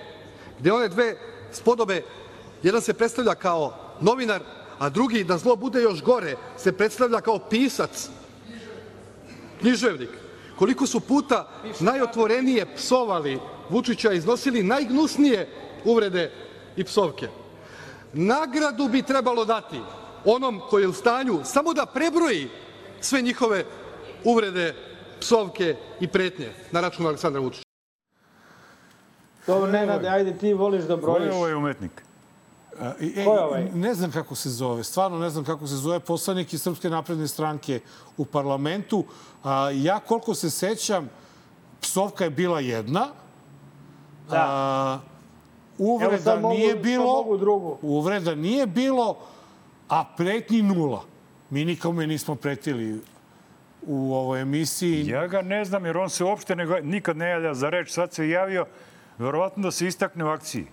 [0.58, 1.16] gde one dve
[1.52, 2.02] spodobe,
[2.62, 4.42] jedan se predstavlja kao novinar,
[4.78, 8.08] a drugi, da zlo bude još gore, se predstavlja kao pisac.
[9.60, 10.10] Književnik,
[10.58, 11.48] koliko su puta
[11.80, 13.40] najotvorenije psovali
[13.70, 15.48] Vučića, iznosili najgnusnije
[15.84, 16.32] uvrede
[16.76, 17.28] i psovke.
[18.14, 19.80] Nagradu bi trebalo dati
[20.24, 22.50] onom koji je u stanju samo da prebroji
[23.00, 23.64] sve njihove
[24.24, 24.74] uvrede,
[25.20, 27.64] psovke i pretnje na račun Aleksandra Vučića.
[29.46, 31.18] Dobro, Nenade, ajde ti voliš da brojiš.
[31.18, 32.02] Ko je ovaj umetnik?
[33.00, 33.64] I, e, Ko je ovaj?
[33.74, 37.28] Ne znam kako se zove, stvarno ne znam kako se zove poslanik iz Srpske napredne
[37.28, 37.80] stranke
[38.16, 39.04] u parlamentu.
[39.44, 41.10] A, ja koliko se sećam,
[41.80, 43.08] psovka je bila jedna,
[44.30, 44.46] Da.
[44.48, 44.98] a,
[45.78, 47.78] uvreda sad mogu- nije bilo, mogu drugu.
[47.82, 49.16] uvreda nije bilo,
[49.88, 51.02] a pretnji nula.
[51.50, 53.00] Mi nikome nismo pretili
[53.82, 55.06] u ovoj emisiji.
[55.06, 57.90] Ja ga ne znam jer on se uopšte ne, nikad ne javlja za reč.
[57.90, 58.66] Sad se javio,
[59.18, 60.66] verovatno da se istakne u akciji.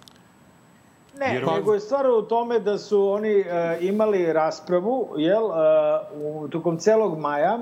[1.15, 3.45] Ne, Jer- nego je stvar u tome da su oni e,
[3.81, 5.51] imali raspravu, jel, e,
[6.15, 7.59] u, tokom celog maja,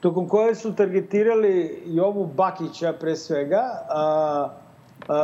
[0.00, 4.48] tokom koje su targetirali Jovu Bakića pre svega, a,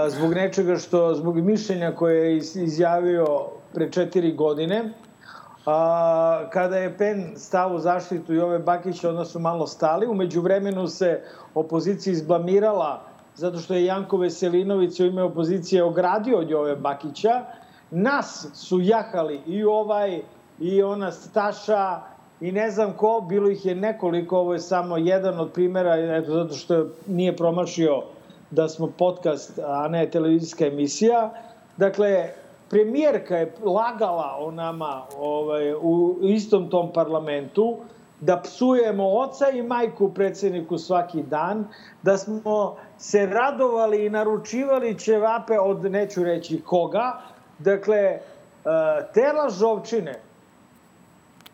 [0.09, 3.27] zbog nečega što, zbog mišljenja koje je iz- izjavio
[3.75, 4.93] pre četiri godine,
[5.67, 10.07] a, kada je PEN stao u zaštitu Jove Bakića, onda su malo stali.
[10.07, 11.21] Umeđu vremenu se
[11.55, 13.03] opozicija izblamirala
[13.35, 17.45] zato što je Janko Veselinović u ime opozicije ogradio od Jove Bakića.
[17.91, 20.21] Nas su jahali i ovaj,
[20.61, 22.01] i ona Staša,
[22.41, 26.33] i ne znam ko, bilo ih je nekoliko, ovo je samo jedan od primera, eto,
[26.33, 28.03] zato što nije promašio
[28.57, 31.31] da smo podcast, a ne televizijska emisija.
[31.77, 32.29] Dakle,
[32.71, 37.77] premijerka je lagala o nama ovaj, u istom tom parlamentu,
[38.21, 41.67] da psujemo oca i majku predsjedniku svaki dan,
[42.03, 47.21] da smo se radovali i naručivali ćevape od neću reći koga.
[47.59, 48.21] Dakle, e,
[49.15, 50.21] te lažovčine,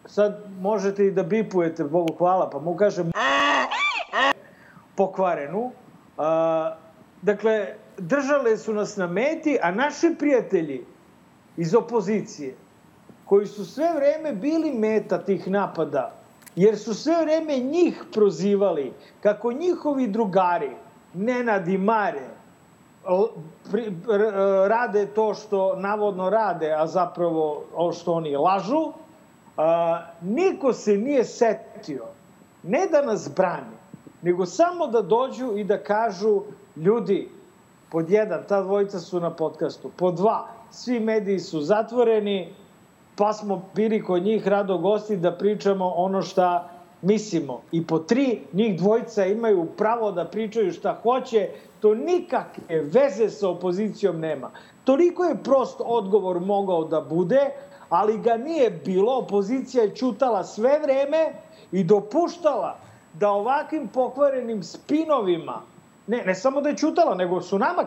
[0.06, 3.10] sad možete i da bipujete, Bogu hvala, pa mu kažem
[4.96, 5.72] pokvarenu.
[7.22, 7.66] Dakle,
[7.98, 10.84] držale su nas na meti, a naši prijatelji
[11.56, 12.54] iz opozicije,
[13.24, 16.14] koji su sve vreme bili meta tih napada,
[16.56, 20.70] jer su sve vreme njih prozivali kako njihovi drugari,
[21.14, 22.28] Nenad i Mare,
[24.68, 28.92] rade to što navodno rade, a zapravo o što oni lažu,
[30.22, 32.06] niko se nije setio
[32.62, 33.76] ne da nas brani,
[34.22, 36.42] nego samo da dođu i da kažu
[36.76, 37.28] ljudi,
[37.90, 42.54] pod jedan, ta dvojica su na podcastu, pod dva, svi mediji su zatvoreni,
[43.16, 46.70] pa smo bili kod njih rado gosti da pričamo ono šta
[47.02, 47.60] mislimo.
[47.72, 51.48] I po tri, njih dvojica imaju pravo da pričaju šta hoće,
[51.80, 54.50] to nikakve veze sa opozicijom nema.
[54.84, 57.50] Toliko je prost odgovor mogao da bude,
[57.88, 59.18] ali ga nije bilo.
[59.18, 61.32] Opozicija je čutala sve vreme
[61.72, 62.78] i dopuštala
[63.14, 65.62] da ovakvim pokvarenim spinovima,
[66.06, 67.86] ne, ne samo da je čutala, nego su nama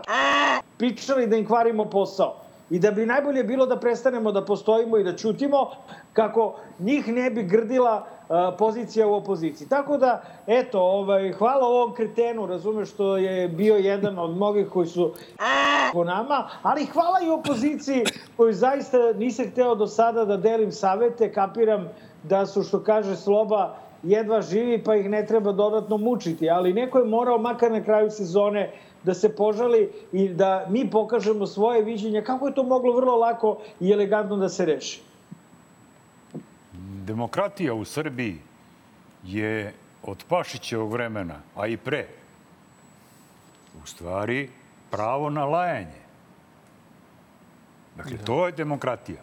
[0.77, 2.35] pričali da im kvarimo posao.
[2.69, 5.69] I da bi najbolje bilo da prestanemo da postojimo i da čutimo
[6.13, 9.67] kako njih ne bi grdila a, pozicija u opoziciji.
[9.67, 14.87] Tako da, eto, ovaj, hvala ovom kretenu, razumeš što je bio jedan od mnogih koji
[14.87, 15.13] su
[15.93, 18.03] po nama, ali hvala i opoziciji
[18.37, 21.89] koju zaista nisam hteo do sada da delim savete, kapiram
[22.23, 23.75] da su, što kaže Sloba,
[24.05, 28.11] jedva živi pa ih ne treba dodatno mučiti, ali neko je morao makar na kraju
[28.11, 28.71] sezone
[29.03, 33.57] da se požali i da mi pokažemo svoje viđenje kako je to moglo vrlo lako
[33.79, 35.01] i elegantno da se reši.
[37.05, 38.37] Demokratija u Srbiji
[39.23, 39.73] je
[40.03, 42.07] od Pašićevog vremena, a i pre,
[43.83, 44.49] u stvari
[44.91, 46.01] pravo na lajanje.
[47.97, 49.21] Dakle, to je demokratija.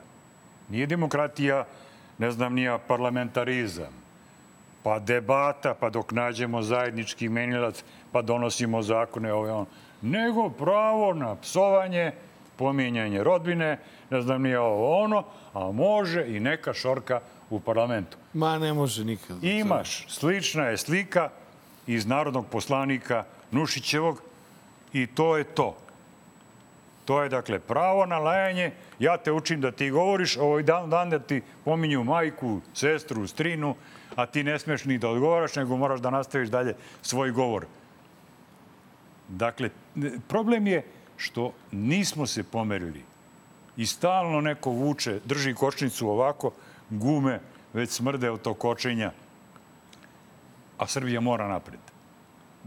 [0.69, 1.65] Nije demokratija,
[2.19, 4.02] ne znam, nija parlamentarizam,
[4.83, 9.67] pa debata, pa dok nađemo zajednički menilac, pa donosimo zakone, ove on.
[10.03, 12.13] Nego pravo na psovanje,
[12.57, 13.79] pominjanje rodbine,
[14.11, 18.17] ne znam, nije ovo ono, a može i neka šorka u parlamentu.
[18.33, 19.45] Ma ne može nikad.
[19.45, 21.29] Imaš, slična je slika
[21.87, 24.23] iz narodnog poslanika Nušićevog,
[24.93, 25.77] I to je to.
[27.05, 28.71] To je, dakle, pravo na lajanje.
[28.99, 33.75] Ja te učim da ti govoriš, ovaj dan, dan da ti pominju majku, sestru, strinu,
[34.17, 37.67] a ti ne smeš ni da odgovaraš, nego moraš da nastaviš dalje svoj govor.
[39.29, 39.71] Dakle,
[40.29, 40.85] problem je
[41.17, 43.05] što nismo se pomerili.
[43.77, 46.51] I stalno neko vuče, drži kočnicu ovako,
[46.91, 47.41] gume
[47.73, 49.13] već smrde od tog kočenja,
[50.79, 51.81] a Srbija mora napred.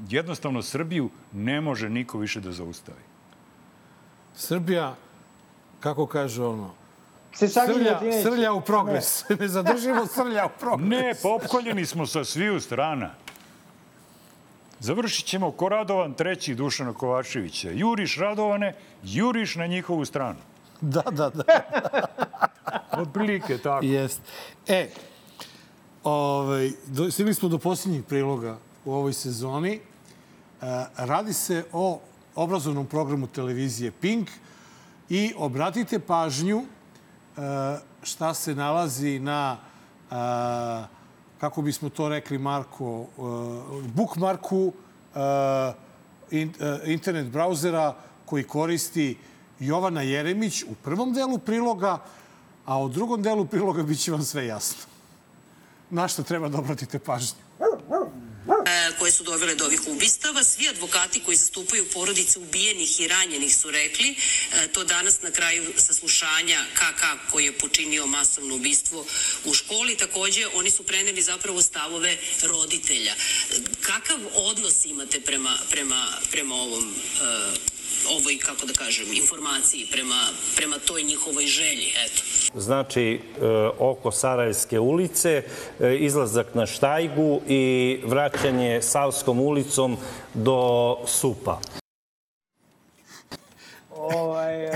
[0.10, 3.04] Jednostavno, Srbiju ne može niko više da zaustavi.
[4.36, 4.96] Srbija,
[5.80, 6.74] kako kaže ono,
[7.36, 9.26] Se srlja, srlja u progres.
[9.40, 10.90] Ne zadržimo srlja u progres.
[10.90, 13.10] Ne, popkoljeni smo sa sviju strana.
[14.80, 17.70] Završit ćemo ko Radovan treći Dušana Kovačevića.
[17.72, 20.40] Juriš Radovane, juriš na njihovu stranu.
[20.82, 21.44] Da, da, da.
[23.02, 23.86] Od prilike tako.
[23.86, 24.22] Jest.
[24.68, 24.90] E,
[26.04, 29.74] ovaj, do, stigli smo do posljednjih priloga u ovoj sezoni.
[29.74, 29.80] E,
[30.98, 32.00] radi se o
[32.36, 34.30] obrazovnom programu televizije Pink
[35.10, 36.64] i obratite pažnju
[38.04, 39.58] šta se nalazi na,
[40.12, 40.16] e,
[41.40, 44.74] kako bismo to rekli, Marko, e, bookmarku
[46.32, 46.54] in,
[46.86, 47.96] internet brauzera
[48.26, 49.18] koji koristi
[49.60, 51.98] Jovana Jeremić u prvom delu priloga,
[52.66, 54.84] a u drugom delu priloga bit će vam sve jasno.
[55.90, 57.40] Na što treba da obratite pažnju.
[59.06, 60.44] Koje su dovele do ovih ubistava.
[60.44, 65.74] Svi advokati koji zastupaju porodice ubijenih i ranjenih su rekli e, to danas na kraju
[65.78, 69.06] saslušanja KK koji je počinio masovno ubistvo
[69.44, 69.98] u školi.
[69.98, 73.12] Takođe, oni su preneli zapravo stavove roditelja.
[73.12, 73.16] E,
[73.82, 77.75] Kakav odnos imate prema, prema, prema ovom e,
[78.10, 80.20] ovoj, kako da kažem, informaciji, prema,
[80.56, 82.22] prema toj njihovoj želji, eto.
[82.60, 83.20] Znači, e,
[83.80, 85.44] oko Sarajevske ulice,
[85.80, 89.98] e, izlazak na Štajgu i vraćanje Savskom ulicom
[90.34, 90.60] do
[91.08, 91.60] Supa.
[93.92, 94.72] Ovaj, e,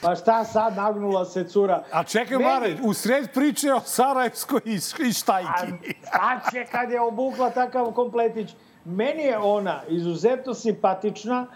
[0.00, 1.84] pa šta sad, nagnula se cura.
[1.92, 4.78] A čekaj, Meni- Mare, u sred priče o Sarajevskoj i,
[5.12, 5.94] štajki.
[6.00, 8.50] Šta će kad je obukla takav kompletić?
[8.84, 11.46] Meni je ona izuzetno simpatična,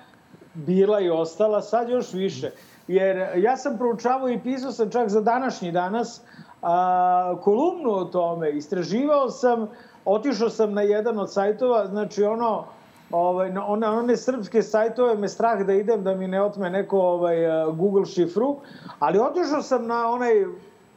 [0.55, 2.51] bila i ostala, sad još više.
[2.89, 6.23] Jer ja sam proučavao i pisao sam čak za današnji danas
[6.63, 8.51] a, kolumnu o tome.
[8.51, 9.69] Istraživao sam,
[10.05, 12.65] otišao sam na jedan od sajtova, znači ono,
[13.11, 17.37] ovaj, one, one srpske sajtove me strah da idem da mi ne otme neko ovaj,
[17.73, 18.57] Google šifru,
[18.99, 20.45] ali otišao sam na onaj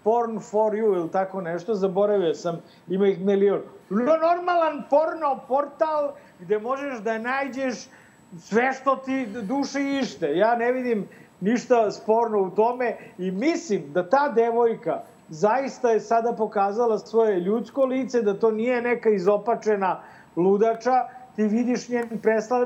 [0.04, 3.62] porn for you ili tako nešto, zaboravio sam, ima ih milion.
[3.90, 7.88] No, normalan porno portal gde možeš da nađeš
[8.40, 10.38] sve što ti duše ište.
[10.38, 11.08] Ja ne vidim
[11.42, 17.86] ništa sporno u tome i mislim da ta devojka zaista je sada pokazala svoje ljudsko
[17.86, 20.04] lice, da to nije neka izopačena
[20.36, 22.10] ludača, ti vidiš njen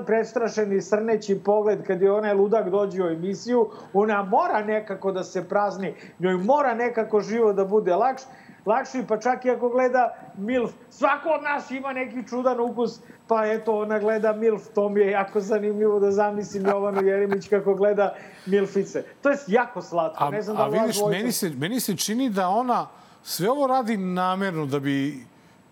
[0.06, 5.50] prestrašeni srneći pogled kad je onaj ludak dođe u emisiju, ona mora nekako da se
[5.50, 8.22] prazni, njoj mora nekako živo da bude lakš,
[8.66, 10.72] lakši, pa čak i ako gleda MILF.
[10.90, 15.12] Svako od nas ima neki čudan ukus, pa eto, ona gleda MILF, to mi je
[15.12, 18.14] jako zanimljivo da zamislim Jovanu Jeremić kako gleda
[18.46, 19.04] MILFice.
[19.22, 21.98] To je jako slatko, A, ne znam da a vidiš, dvojica- meni se, meni se
[21.98, 22.88] čini da ona
[23.24, 25.26] sve ovo radi namerno da bi,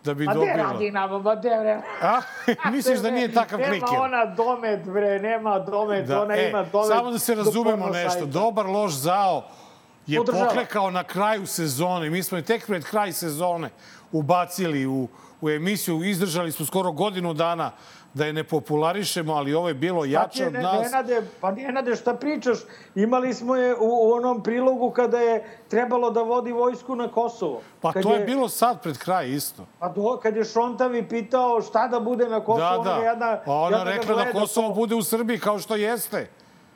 [0.04, 0.72] da bi Ma gde dobila.
[0.72, 1.82] radi nama, ma gde bre?
[2.02, 2.22] A?
[2.72, 3.82] Misliš da nije takav kliker?
[3.84, 6.88] Nema ona domet, bre, nema domet, Da, ona e, ima domet.
[6.90, 8.10] samo da se razumemo nešto.
[8.10, 8.26] sajta.
[8.26, 9.44] Dobar, loš, zao
[10.08, 10.46] je Podržava.
[10.46, 12.10] poklekao na kraju sezone.
[12.10, 13.70] Mi smo je tek pred kraj sezone
[14.12, 15.08] ubacili u,
[15.42, 16.04] u emisiju.
[16.04, 17.72] Izdržali smo skoro godinu dana
[18.14, 20.82] da je ne popularišemo, ali ovo je bilo Pa jače ti, od nas.
[20.92, 22.58] Nenade, pa Nenade, šta pričaš?
[22.96, 27.62] Imali smo je u, u onom prilogu kada je trebalo da vodi vojsku na Kosovo.
[27.82, 29.66] Pa Kad to je bilo sad pred kraj isto.
[29.80, 33.02] Pa do, kad je Šontavi pitao šta da bude na Kosovu, Da, ona da.
[33.06, 34.74] jedna, A ona jedna rekla da gleda Kosovo to.
[34.74, 36.30] bude u Srbiji kao što jeste.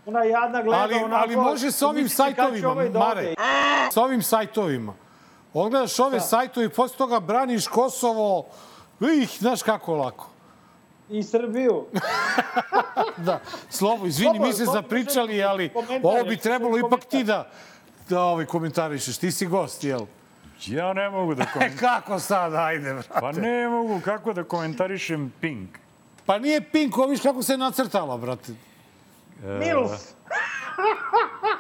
[0.06, 1.22] Ona jadna gleda ali, onako...
[1.24, 3.34] ali može sa ovim sajtovima, ovaj da Mare.
[3.92, 4.94] Sa ovim sajtovima.
[5.54, 8.46] Odgledaš ove sajtove i posle toga braniš Kosovo.
[9.22, 10.30] Ih, znaš kako lako.
[11.10, 11.86] I Srbiju.
[13.28, 13.40] da,
[13.70, 15.72] Slobo, izvini, Slobo, mi se zapričali, ali
[16.04, 17.50] ovo bi trebalo ipak ti da,
[18.10, 19.18] da ovaj, komentarišeš.
[19.18, 20.02] Ti si gost, jel?
[20.68, 21.78] Ja ne mogu da E, komentarišem.
[21.80, 23.10] kako sad, ajde, brate.
[23.22, 25.70] Pa ne mogu, kako da komentarišem Pink?
[26.26, 28.52] Pa nije Pink, ovo viš kako se nacrtala, brate.
[29.44, 29.92] E, Milf.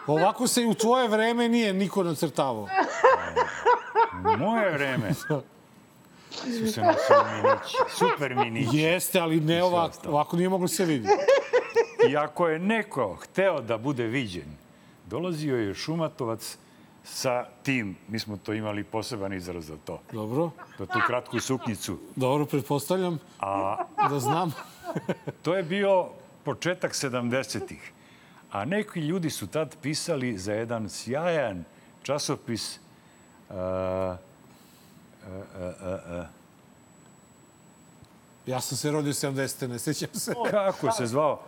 [0.08, 2.68] Ovako se i u tvoje vreme nije niko nacrtavao.
[4.34, 5.42] U moje vreme su
[6.74, 7.78] se nosili minići.
[7.90, 8.78] Super minići.
[8.78, 10.10] Jeste, ali ne ovako.
[10.10, 11.24] Ovako nije moglo se vidjeti.
[12.10, 14.56] I ako je neko hteo da bude viđen,
[15.06, 16.58] dolazio je Šumatovac
[17.04, 20.02] sa tim, mi smo to imali poseban izraz za to.
[20.12, 20.52] Dobro.
[20.80, 21.98] Za tu kratku suknjicu.
[22.16, 23.78] Dobro, pretpostavljam A
[24.10, 24.54] da znam.
[25.42, 26.08] to je bio
[26.44, 27.92] početak 70-ih.
[28.52, 31.64] A neki ljudi su tad pisali za jedan sjajan
[32.04, 32.80] časopis
[33.50, 34.16] uh, uh,
[35.56, 36.26] uh, uh,
[38.46, 39.68] Ja sam se rodio 70.
[39.68, 40.34] ne sećam se.
[40.52, 41.40] Kako se zvao?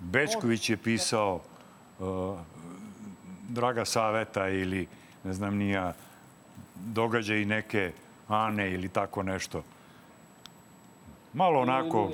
[0.00, 1.40] Bečković je pisao
[1.98, 2.38] uh,
[3.48, 4.86] Draga Saveta ili
[5.24, 5.92] ne znam nija
[6.74, 7.92] događaj neke
[8.28, 9.62] Ane ili tako nešto.
[11.32, 12.10] Malo onako...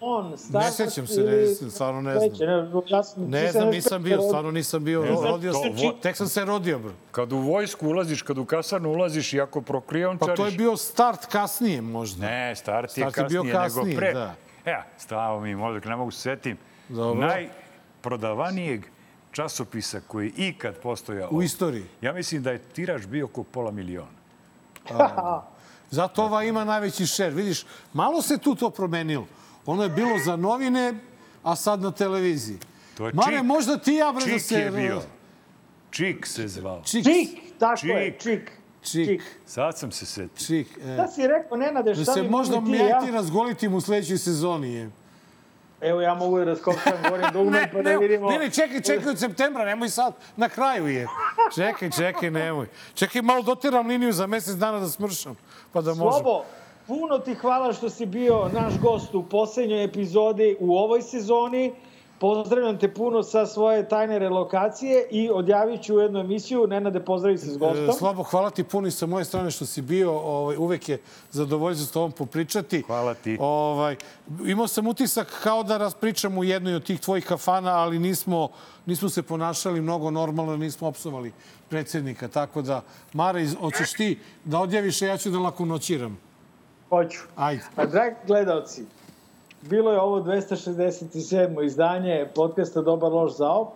[0.00, 2.30] On, Ne sećam se, ne, stvarno ne znam.
[2.86, 5.02] Ja sam, Ne znam, nisam bio, stvarno nisam bio.
[5.02, 6.92] Ne znam, Rodio sam, vo- tek sam se rodio, bro.
[7.10, 10.30] Kad u vojsku ulaziš, kad u kasarnu ulaziš i ako prokrijomčariš...
[10.30, 12.26] Pa to je bio start kasnije možda.
[12.26, 14.12] Ne, start je Start je kasnije, bio kasnije, nego pre.
[14.12, 14.34] da.
[14.66, 16.58] Ja, stavo mi mozak, ne mogu se setim.
[16.88, 17.26] Dobro.
[17.26, 18.84] Najprodavanijeg
[19.32, 21.28] časopisa koji je ikad postojao.
[21.30, 21.84] U istoriji.
[22.00, 24.20] Ja mislim da je tiraž bio oko pola miliona.
[25.90, 27.32] Zato ova ima najveći šer.
[27.32, 29.26] Vidiš, malo se tu to promenilo.
[29.66, 30.94] Ono je bilo za novine,
[31.42, 32.58] a sad na televiziji.
[32.96, 33.44] To je Mare, Čik.
[33.46, 34.54] možda ti ja, bre, da Čik se...
[34.54, 35.02] je bio.
[35.90, 36.82] Čik se zvao.
[36.84, 37.04] Čik.
[37.04, 37.28] Čik,
[37.58, 38.50] tako je, čik.
[38.82, 39.22] Čik.
[39.46, 40.46] Sad sam se setio.
[40.46, 40.78] Čik.
[40.82, 40.94] E.
[40.94, 43.00] Šta si rekao, Nenade, Da šta se mi možda mi ti ja?
[43.00, 44.74] ti razgoliti u sledećoj sezoni.
[44.74, 44.90] Je.
[45.80, 48.30] Evo, ja mogu da raskopčam govorim dugme Ne, pa da vidimo.
[48.30, 51.06] ne, ne, čekaj, čekaj od septembra, nemoj sad, na kraju je.
[51.54, 52.66] Čekaj, čekaj, nemoj.
[52.94, 55.36] Čekaj, malo dotiram liniju za mesec dana da smršam,
[55.72, 56.22] pa da možem.
[56.22, 56.44] Slobo,
[56.90, 61.72] puno ti hvala što si bio naš gost u poslednjoj epizodi u ovoj sezoni.
[62.18, 66.66] Pozdravljam te puno sa svoje tajne relokacije i odjavit ću jednu emisiju.
[66.66, 67.92] Nenade, pozdravi se s E, gostom.
[67.98, 70.12] Slabo, hvala ti puno i sa moje strane što si bio.
[70.12, 70.98] Ovaj, uvek je
[71.30, 72.82] zadovoljstvo s tobom popričati.
[72.86, 73.36] Hvala ti.
[73.40, 73.96] Ovaj,
[74.46, 78.48] imao sam utisak kao da raspričam u jednoj od tih tvojih kafana, ali nismo,
[78.86, 81.32] nismo se ponašali mnogo normalno, nismo opsovali
[81.68, 82.28] predsjednika.
[82.28, 86.29] Tako da, Mare, hoćeš ti da odjaviš, a ja ću da lako noćiram.
[86.90, 87.20] Hoću.
[87.36, 87.62] Ajde.
[87.76, 88.84] A dragi gledalci,
[89.62, 91.64] bilo je ovo 267.
[91.64, 93.72] izdanje podcasta Dobar loš zao,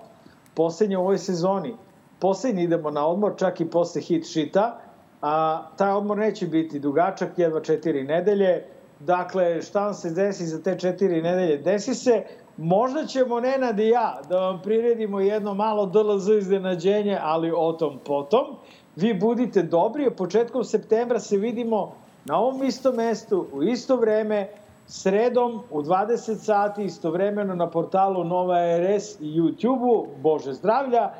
[0.55, 1.74] poslednje u ovoj sezoni.
[2.19, 4.81] Poslednji idemo na odmor, čak i posle hit šita,
[5.23, 8.65] a taj odmor neće biti dugačak, jedva četiri nedelje.
[9.01, 11.59] Dakle, šta vam se desi za te četiri nedelje?
[11.59, 12.23] Desi se,
[12.57, 17.99] možda ćemo Nenad i ja da vam priredimo jedno malo DLZ iznenađenje, ali o tom
[18.05, 18.57] potom.
[18.97, 24.48] Vi budite dobri, početkom septembra se vidimo na ovom istom mestu, u isto vreme,
[24.86, 30.09] sredom u 20 sati, istovremeno na portalu Nova RS i YouTube-u.
[30.22, 31.10] Bože zdravlja!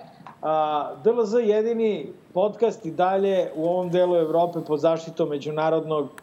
[1.05, 6.23] DLZ jedini podcast i dalje u ovom delu Evrope pod zaštitom Međunarodnog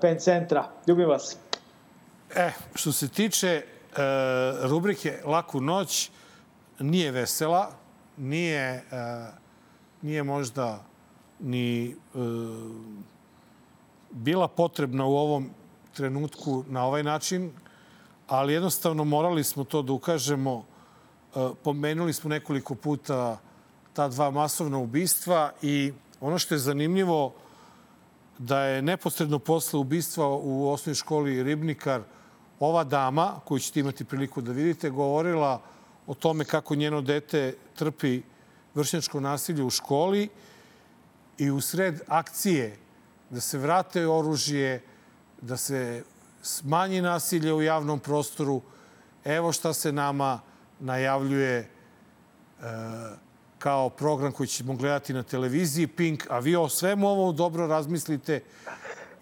[0.00, 0.64] pen centra.
[0.86, 1.36] Ljubim vas.
[2.36, 3.62] E, što se tiče e,
[4.62, 6.10] rubrike Laku noć,
[6.78, 7.70] nije vesela,
[8.16, 8.82] nije, e,
[10.02, 10.84] nije možda
[11.40, 11.94] ni e,
[14.10, 15.50] bila potrebna u ovom
[15.92, 17.52] trenutku na ovaj način,
[18.26, 20.64] ali jednostavno morali smo to da ukažemo.
[21.34, 23.38] E, pomenuli smo nekoliko puta
[23.92, 27.34] ta dva masovna ubistva i ono što je zanimljivo
[28.38, 32.02] da je neposredno posle ubistva u osnovnoj školi Ribnikar
[32.60, 35.60] ova dama, koju ćete imati priliku da vidite, govorila
[36.06, 38.22] o tome kako njeno dete trpi
[38.74, 40.28] vršnjačko nasilje u školi
[41.38, 42.76] i u sred akcije
[43.30, 44.82] da se vrate oružje,
[45.40, 46.04] da se
[46.42, 48.60] smanji nasilje u javnom prostoru.
[49.24, 50.40] Evo šta se nama
[50.80, 51.66] najavljuje e,
[53.58, 58.42] kao program koji ćemo gledati na televiziji Pink, a vi o svemu ovo dobro razmislite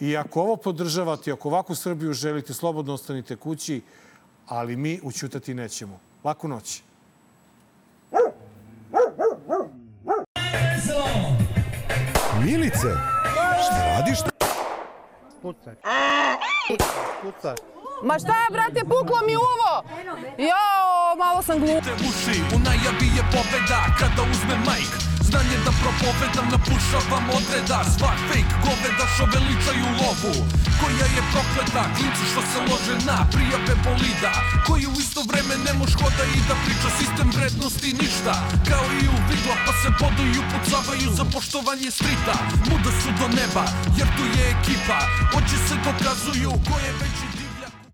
[0.01, 3.83] i ako ovo podržavate, ako ovakvu Srbiju želite, slobodno ostanite kući,
[4.47, 6.01] ali mi učutati nećemo.
[6.25, 6.83] Laku noć.
[12.45, 13.18] Milice,
[13.63, 14.19] šta radiš?
[15.43, 15.75] Pucaj.
[17.23, 17.78] Pucaj.
[18.03, 19.73] Ma šta je, brate, puklo mi uvo?
[20.51, 21.83] Jao, malo sam glup.
[21.85, 24.93] Te uši, u najavi je pobeda kada uzme majk.
[25.29, 27.79] Znanje da propovedam, napušavam odreda.
[27.95, 30.35] Svak fake goveda što veličaju lovu.
[30.81, 34.33] Koja je prokleta, klinci što se lože na prijave bolida.
[34.67, 38.35] Koji u isto vreme ne moš hoda i da priča Sistem vrednosti ništa,
[38.69, 42.35] kao i u vidla Pa se boduju i upucavaju za poštovanje strita.
[42.69, 43.65] Muda su do neba,
[43.99, 44.99] jer tu je ekipa.
[45.39, 47.48] Oči se dokazuju ko je veći dio